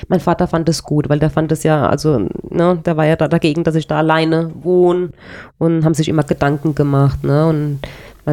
Mein 0.07 0.19
Vater 0.19 0.47
fand 0.47 0.67
es 0.69 0.83
gut, 0.83 1.09
weil 1.09 1.19
der 1.19 1.29
fand 1.29 1.51
es 1.51 1.63
ja, 1.63 1.87
also, 1.87 2.27
ne, 2.49 2.79
der 2.85 2.97
war 2.97 3.05
ja 3.05 3.15
da 3.15 3.27
dagegen, 3.27 3.63
dass 3.63 3.75
ich 3.75 3.87
da 3.87 3.97
alleine 3.97 4.51
wohne 4.61 5.09
und 5.57 5.83
haben 5.85 5.93
sich 5.93 6.09
immer 6.09 6.23
Gedanken 6.23 6.75
gemacht, 6.75 7.23
ne, 7.23 7.47
und 7.47 7.79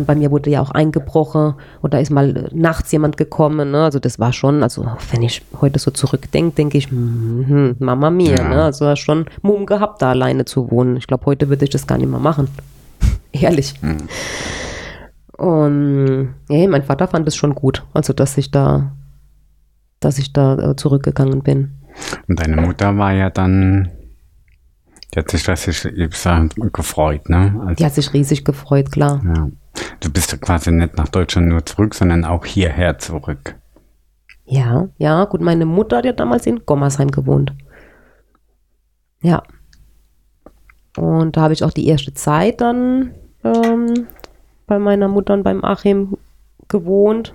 bei 0.07 0.17
mir 0.17 0.33
wurde 0.33 0.51
ja 0.51 0.61
auch 0.61 0.73
eingebrochen 0.73 1.55
und 1.81 1.95
da 1.95 1.99
ist 1.99 2.11
mal 2.11 2.49
nachts 2.53 2.91
jemand 2.91 3.17
gekommen, 3.17 3.71
ne, 3.71 3.85
also 3.85 4.01
das 4.01 4.19
war 4.19 4.33
schon, 4.33 4.65
also 4.65 4.85
wenn 5.13 5.23
ich 5.23 5.43
heute 5.61 5.79
so 5.79 5.93
zurückdenke, 5.93 6.57
denke 6.57 6.79
ich, 6.79 6.89
hm, 6.91 7.77
Mama 7.79 8.11
mia, 8.11 8.37
Ja. 8.37 8.49
ne, 8.49 8.63
also 8.65 8.97
schon 8.97 9.27
Mumm 9.43 9.67
gehabt, 9.67 10.03
da 10.03 10.11
alleine 10.11 10.45
zu 10.47 10.71
wohnen. 10.73 10.97
Ich 10.97 11.07
glaube, 11.07 11.27
heute 11.27 11.49
würde 11.49 11.65
ich 11.65 11.71
das 11.71 11.87
gar 11.87 11.97
nicht 11.99 12.11
mehr 12.11 12.19
machen. 12.19 12.49
Ehrlich. 13.33 13.75
Und 15.37 16.35
ja, 16.49 16.69
mein 16.69 16.83
Vater 16.83 17.09
fand 17.09 17.27
es 17.29 17.37
schon 17.37 17.55
gut, 17.55 17.83
also 17.93 18.13
dass 18.13 18.37
ich 18.39 18.51
da, 18.51 18.93
dass 20.05 20.19
ich 20.19 20.33
da 20.33 20.59
äh, 20.71 20.77
zurückgegangen 20.77 21.43
bin. 21.43 21.73
Und 22.29 22.41
deine 22.41 22.61
Mutter 22.61 22.97
war 22.99 23.13
ja 23.13 23.31
dann, 23.31 23.91
die 25.15 25.19
hat 25.19 25.31
sich 25.31 25.47
ich 25.49 25.83
gesagt, 26.11 26.57
gefreut, 26.73 27.29
ne? 27.29 27.55
Also, 27.61 27.75
Die 27.75 27.85
hat 27.85 27.95
sich 27.95 28.13
riesig 28.13 28.45
gefreut, 28.45 28.91
klar. 28.91 29.23
ja. 29.25 29.49
Du 30.01 30.11
bist 30.11 30.31
ja 30.33 30.39
quasi 30.39 30.71
nicht 30.71 30.97
nach 30.97 31.09
Deutschland 31.09 31.49
nur 31.49 31.65
zurück, 31.67 31.95
sondern 31.95 32.25
auch 32.25 32.45
hierher 32.45 32.99
zurück. 32.99 33.57
Ja, 34.45 34.89
ja, 34.99 35.25
gut, 35.25 35.41
meine 35.41 35.65
Mutter 35.67 35.97
hat 35.99 36.05
ja 36.05 36.13
damals 36.13 36.47
in 36.47 36.65
Gommersheim 36.67 37.11
gewohnt. 37.11 37.53
Ja. 39.23 39.43
Und 40.97 41.37
da 41.37 41.43
habe 41.43 41.55
ich 41.55 41.65
auch 41.65 41.73
die 41.73 41.89
erste 41.89 42.15
Zeit 42.15 42.61
dann 42.61 43.15
ähm, 43.43 44.07
bei 44.67 44.79
meiner 44.79 45.09
Mutter 45.09 45.35
und 45.35 45.43
beim 45.43 45.65
Achim 45.65 46.17
gewohnt. 46.69 47.35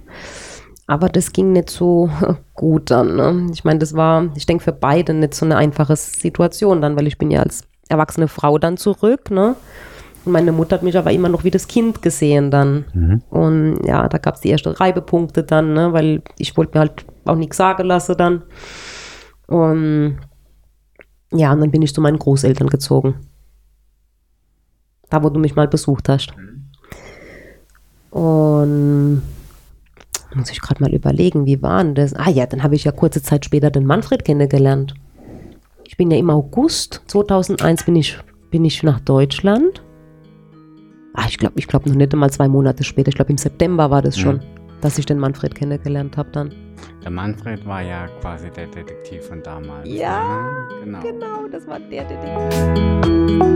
Aber 0.90 1.08
das 1.08 1.34
ging 1.34 1.52
nicht 1.52 1.70
so 1.70 2.10
gut 2.56 2.90
dann. 2.90 3.16
Ne? 3.16 3.52
Ich 3.54 3.64
meine, 3.64 3.78
das 3.78 3.94
war, 3.94 4.32
ich 4.36 4.48
denke, 4.48 4.64
für 4.64 4.72
beide 4.72 5.14
nicht 5.14 5.36
so 5.36 5.46
eine 5.46 5.56
einfache 5.56 5.96
Situation 5.96 6.82
dann, 6.82 6.98
weil 6.98 7.06
ich 7.06 7.20
bin 7.20 7.30
ja 7.30 7.44
als 7.44 7.62
erwachsene 7.90 8.28
Frau 8.28 8.58
dann 8.58 8.76
zurück, 8.76 9.30
ne? 9.30 9.56
Und 10.26 10.32
meine 10.32 10.52
Mutter 10.52 10.76
hat 10.76 10.84
mich 10.84 10.98
aber 10.98 11.12
immer 11.12 11.30
noch 11.30 11.44
wie 11.44 11.52
das 11.52 11.68
Kind 11.68 12.02
gesehen 12.02 12.50
dann. 12.50 12.86
Und 13.30 13.86
ja, 13.86 14.10
da 14.10 14.18
gab 14.18 14.34
es 14.36 14.42
die 14.42 14.50
ersten 14.50 14.70
Reibepunkte 14.70 15.44
dann, 15.44 15.74
ne? 15.74 15.94
weil 15.94 16.24
ich 16.40 16.58
wollte 16.58 16.76
mir 16.76 16.80
halt 16.82 17.06
auch 17.24 17.36
nichts 17.36 17.58
sagen 17.58 17.84
lassen 17.86 18.18
dann. 18.18 18.42
Und 19.46 20.18
ja, 21.32 21.54
und 21.54 21.62
dann 21.62 21.72
bin 21.72 21.84
ich 21.84 21.94
zu 21.94 22.02
meinen 22.02 22.20
Großeltern 22.20 22.68
gezogen. 22.68 23.16
Da, 25.10 25.24
wo 25.24 25.30
du 25.30 25.40
mich 25.40 25.56
mal 25.56 25.68
besucht 25.68 26.10
hast. 26.10 26.34
Und 28.10 29.22
muss 30.36 30.52
ich 30.52 30.62
gerade 30.62 30.82
mal 30.84 30.94
überlegen, 30.94 31.46
wie 31.46 31.62
war 31.62 31.84
denn 31.84 31.96
das? 31.96 32.14
Ah 32.14 32.30
ja, 32.30 32.46
dann 32.46 32.64
habe 32.64 32.76
ich 32.76 32.84
ja 32.84 32.92
kurze 32.92 33.22
Zeit 33.22 33.46
später 33.46 33.72
den 33.72 33.86
Manfred 33.86 34.24
kennengelernt. 34.26 34.94
Ich 35.86 35.98
bin 35.98 36.12
ja 36.12 36.18
im 36.18 36.30
August 36.30 37.02
2001 37.08 37.84
bin 37.86 37.96
ich, 37.96 38.18
bin 38.52 38.64
ich 38.64 38.84
nach 38.84 39.00
Deutschland. 39.00 39.84
Ah, 41.16 41.26
ich 41.28 41.38
glaube, 41.40 41.56
ich 41.58 41.68
glaube 41.68 41.90
noch 41.90 41.96
nicht 41.96 42.14
einmal 42.14 42.30
zwei 42.30 42.48
Monate 42.48 42.84
später. 42.84 43.10
Ich 43.10 43.16
glaube, 43.16 43.32
im 43.32 43.38
September 43.38 43.90
war 43.90 44.02
das 44.04 44.16
Mhm. 44.18 44.22
schon, 44.22 44.40
dass 44.82 44.98
ich 45.00 45.06
den 45.08 45.18
Manfred 45.20 45.56
kennengelernt 45.56 46.16
habe 46.16 46.30
dann. 46.32 46.54
Der 47.04 47.12
Manfred 47.12 47.66
war 47.66 47.82
ja 47.82 48.08
quasi 48.22 48.50
der 48.52 48.68
Detektiv 48.68 49.26
von 49.26 49.42
damals. 49.44 49.90
Ja, 49.90 50.44
ne? 50.44 50.50
genau. 50.84 51.02
Genau, 51.02 51.48
das 51.52 51.68
war 51.68 51.80
der 51.80 52.04
Detektiv. 52.06 53.50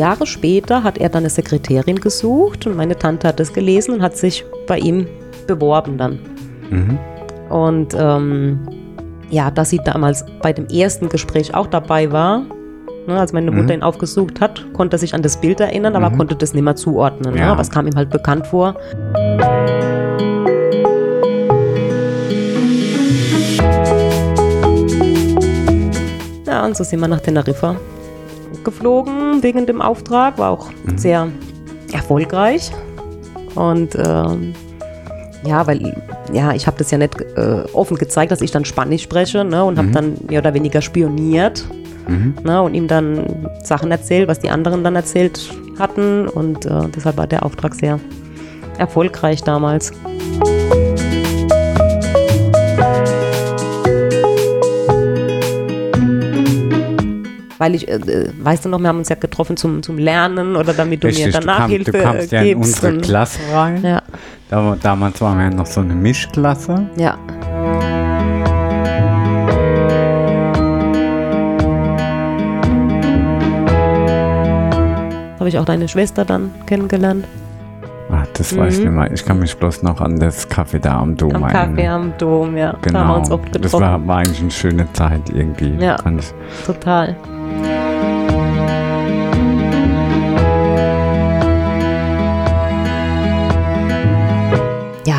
Jahre 0.00 0.26
später 0.26 0.82
hat 0.82 0.96
er 0.98 1.10
dann 1.10 1.20
eine 1.24 1.30
Sekretärin 1.30 2.00
gesucht 2.00 2.66
und 2.66 2.74
meine 2.76 2.96
Tante 2.96 3.28
hat 3.28 3.38
das 3.38 3.52
gelesen 3.52 3.94
und 3.94 4.02
hat 4.02 4.16
sich 4.16 4.44
bei 4.66 4.78
ihm 4.78 5.06
beworben 5.46 5.98
dann. 5.98 6.18
Mhm. 6.70 6.98
Und 7.50 7.94
ähm, 7.98 8.60
ja, 9.30 9.50
dass 9.50 9.70
sie 9.70 9.80
damals 9.84 10.24
bei 10.42 10.52
dem 10.54 10.66
ersten 10.68 11.08
Gespräch 11.10 11.54
auch 11.54 11.66
dabei 11.66 12.10
war, 12.10 12.42
ne, 13.06 13.18
als 13.20 13.32
meine 13.34 13.50
Mutter 13.50 13.74
ihn 13.74 13.82
aufgesucht 13.82 14.40
hat, 14.40 14.64
konnte 14.72 14.96
er 14.96 14.98
sich 14.98 15.14
an 15.14 15.20
das 15.22 15.38
Bild 15.38 15.60
erinnern, 15.60 15.94
aber 15.96 16.08
Mhm. 16.10 16.16
konnte 16.16 16.34
das 16.34 16.54
nicht 16.54 16.62
mehr 16.64 16.76
zuordnen. 16.76 17.34
Ne? 17.34 17.40
Ja. 17.40 17.52
Aber 17.52 17.60
es 17.60 17.70
kam 17.70 17.86
ihm 17.86 17.94
halt 17.94 18.08
bekannt 18.10 18.46
vor. 18.46 18.74
Ja, 26.46 26.64
und 26.64 26.76
so 26.76 26.84
sind 26.84 27.00
wir 27.00 27.08
nach 27.08 27.20
Teneriffa 27.20 27.76
geflogen 28.64 29.42
wegen 29.42 29.66
dem 29.66 29.80
Auftrag, 29.82 30.38
war 30.38 30.50
auch 30.50 30.68
sehr 30.96 31.28
erfolgreich. 31.92 32.70
Und 33.54 33.94
ähm, 33.96 34.54
Ja, 35.44 35.66
weil, 35.66 35.94
ja, 36.34 36.52
ich 36.52 36.66
habe 36.66 36.76
das 36.76 36.90
ja 36.90 36.98
nicht 36.98 37.18
äh, 37.18 37.64
offen 37.72 37.96
gezeigt, 37.96 38.30
dass 38.30 38.42
ich 38.42 38.50
dann 38.50 38.66
Spanisch 38.66 39.02
spreche 39.02 39.42
ne, 39.42 39.64
und 39.64 39.78
habe 39.78 39.88
Mhm. 39.88 39.92
dann 39.92 40.14
mehr 40.28 40.40
oder 40.40 40.52
weniger 40.52 40.82
spioniert 40.82 41.64
Mhm. 42.06 42.34
ne, 42.44 42.60
und 42.60 42.74
ihm 42.74 42.86
dann 42.88 43.48
Sachen 43.62 43.90
erzählt, 43.90 44.28
was 44.28 44.38
die 44.40 44.50
anderen 44.50 44.84
dann 44.84 44.96
erzählt 44.96 45.40
hatten 45.78 46.28
und 46.28 46.66
äh, 46.66 46.88
deshalb 46.94 47.16
war 47.16 47.26
der 47.26 47.42
Auftrag 47.42 47.74
sehr 47.74 47.98
erfolgreich 48.76 49.42
damals. 49.42 49.92
Weil 57.60 57.74
ich, 57.74 57.86
äh, 57.88 57.96
äh, 57.96 58.30
weißt 58.42 58.64
du 58.64 58.68
noch, 58.70 58.78
wir 58.80 58.88
haben 58.88 58.96
uns 59.00 59.10
ja 59.10 59.16
getroffen 59.16 59.54
zum, 59.58 59.82
zum 59.82 59.98
Lernen 59.98 60.56
oder 60.56 60.72
damit 60.72 61.04
du 61.04 61.08
Richtig, 61.08 61.26
mir 61.26 61.32
du, 61.32 61.40
danach 61.40 61.58
kam, 61.58 61.70
Hilfe 61.70 61.92
du 61.92 62.02
kamst 62.02 62.32
äh, 62.32 62.36
ja 62.36 62.42
in 62.42 62.58
gibst. 62.62 62.82
unsere 62.82 62.98
Klasse 63.02 63.38
rein. 63.52 63.82
Ja, 63.84 64.02
Da, 64.48 64.76
damals 64.82 65.20
waren 65.20 65.36
wir 65.36 65.44
ja 65.44 65.50
noch 65.50 65.66
so 65.66 65.82
eine 65.82 65.94
Mischklasse. 65.94 66.86
ja. 66.96 67.18
Habe 75.38 75.48
ich 75.48 75.58
auch 75.58 75.64
deine 75.64 75.88
Schwester 75.88 76.24
dann 76.24 76.50
kennengelernt. 76.66 77.24
Ah, 78.10 78.24
das 78.34 78.56
weiß 78.56 78.74
ich 78.74 78.84
Mhm. 78.84 78.90
nicht 78.90 78.98
mehr. 78.98 79.12
Ich 79.12 79.24
kann 79.24 79.38
mich 79.38 79.56
bloß 79.56 79.82
noch 79.82 80.00
an 80.00 80.18
das 80.18 80.50
Café 80.50 80.78
da 80.80 80.98
am 80.98 81.16
Dom 81.16 81.34
Am 81.36 81.44
erinnern. 81.44 81.76
Café 81.78 81.88
am 81.88 82.12
Dom, 82.18 82.56
ja. 82.56 82.74
Genau. 82.82 82.98
Da 82.98 83.04
haben 83.06 83.08
wir 83.08 83.16
uns 83.20 83.30
oft 83.30 83.46
das 83.54 83.62
getroffen. 83.62 83.80
war, 83.84 84.06
war 84.06 84.16
eigentlich 84.18 84.40
eine 84.40 84.50
schöne 84.50 84.92
Zeit 84.92 85.30
irgendwie. 85.32 85.74
Ja. 85.82 85.96
Total. 86.66 87.16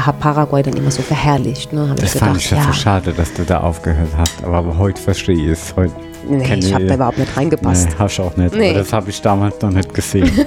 Hab 0.06 0.20
Paraguay 0.20 0.64
dann 0.64 0.74
immer 0.76 0.91
so 0.91 1.02
verherrlicht, 1.02 1.74
ne? 1.74 1.93
Das 1.95 2.16
ich 2.16 2.20
fand 2.20 2.34
gedacht, 2.34 2.45
ich 2.45 2.52
ja, 2.52 2.58
ja, 2.58 2.64
so 2.68 2.74
schade, 2.74 3.14
dass 3.14 3.34
du 3.34 3.43
da 3.43 3.60
aufgehört 3.60 4.10
hast. 4.18 4.43
Aber, 4.43 4.78
heute 4.78 5.02
verstehe 5.02 5.36
ich 5.36 5.52
es. 5.52 5.74
Heute 5.76 5.93
nee, 6.28 6.43
ich 6.56 6.74
hab 6.74 6.82
ich- 6.82 6.88
da 6.88 6.95
überhaupt 6.95 7.18
nicht 7.18 7.36
reingepasst. 7.36 7.89
Nee, 7.89 7.95
hast 7.99 8.18
du 8.18 8.24
auch 8.24 8.36
nicht. 8.38 8.56
Nee. 8.56 8.70
Aber 8.72 8.80
das 8.80 8.93
habe 8.93 9.10
ich 9.10 9.22
damals 9.22 9.62
noch 9.62 9.72
nicht 9.72 9.93
gesehen. 9.93 10.32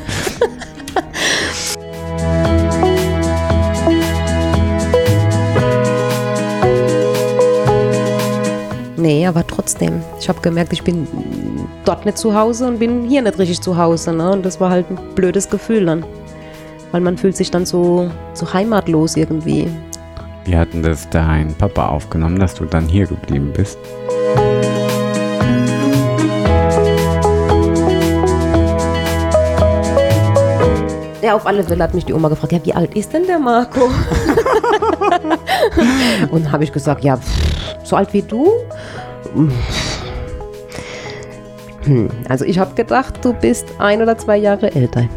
Nee, 8.97 9.27
aber 9.27 9.47
trotzdem. 9.47 10.03
Ich 10.19 10.29
habe 10.29 10.41
gemerkt, 10.41 10.73
ich 10.73 10.83
bin 10.83 11.07
dort 11.85 12.07
nicht 12.07 12.17
zu 12.17 12.35
Hause 12.35 12.67
und 12.67 12.79
bin 12.79 13.05
hier 13.05 13.23
nicht 13.23 13.39
richtig 13.39 13.61
zu 13.61 13.77
Hause. 13.77 14.15
Ne? 14.15 14.31
Und 14.31 14.47
das 14.47 14.61
war 14.61 14.71
halt 14.71 14.87
ein 14.91 14.99
blödes 15.15 15.51
Gefühl 15.51 15.85
dann. 15.87 16.07
Weil 16.95 17.01
man 17.01 17.19
fühlt 17.19 17.37
sich 17.37 17.51
dann 17.51 17.67
so, 17.67 18.09
so 18.35 18.53
heimatlos 18.55 19.17
irgendwie. 19.17 19.69
Wie 20.45 20.57
hatten 20.57 20.81
das 20.81 21.11
dein 21.11 21.53
Papa 21.53 21.89
aufgenommen, 21.89 22.39
dass 22.39 22.55
du 22.55 22.67
dann 22.67 22.87
hier 22.87 23.05
geblieben 23.09 23.53
bist? 23.53 23.77
Ja, 31.21 31.35
auf 31.35 31.45
alle 31.47 31.65
Fälle 31.65 31.83
hat 31.83 31.95
mich 31.95 32.05
die 32.05 32.13
Oma 32.13 32.29
gefragt, 32.29 32.53
ja, 32.53 32.61
wie 32.65 32.75
alt 32.75 32.95
ist 32.95 33.13
denn 33.13 33.27
der 33.27 33.41
Marco? 33.41 33.91
und 36.31 36.53
habe 36.53 36.63
ich 36.63 36.73
gesagt, 36.73 37.03
ja, 37.03 37.19
so 37.83 37.97
alt 37.97 38.13
wie 38.13 38.23
du? 38.23 38.53
Hm, 41.83 42.09
Also 42.29 42.45
ich 42.45 42.61
habe 42.61 42.73
gedacht, 42.77 43.25
du 43.25 43.33
bist 43.33 43.67
ein 43.79 44.01
oder 44.01 44.17
zwei 44.17 44.37
Jahre 44.37 44.73
älter. 44.73 45.09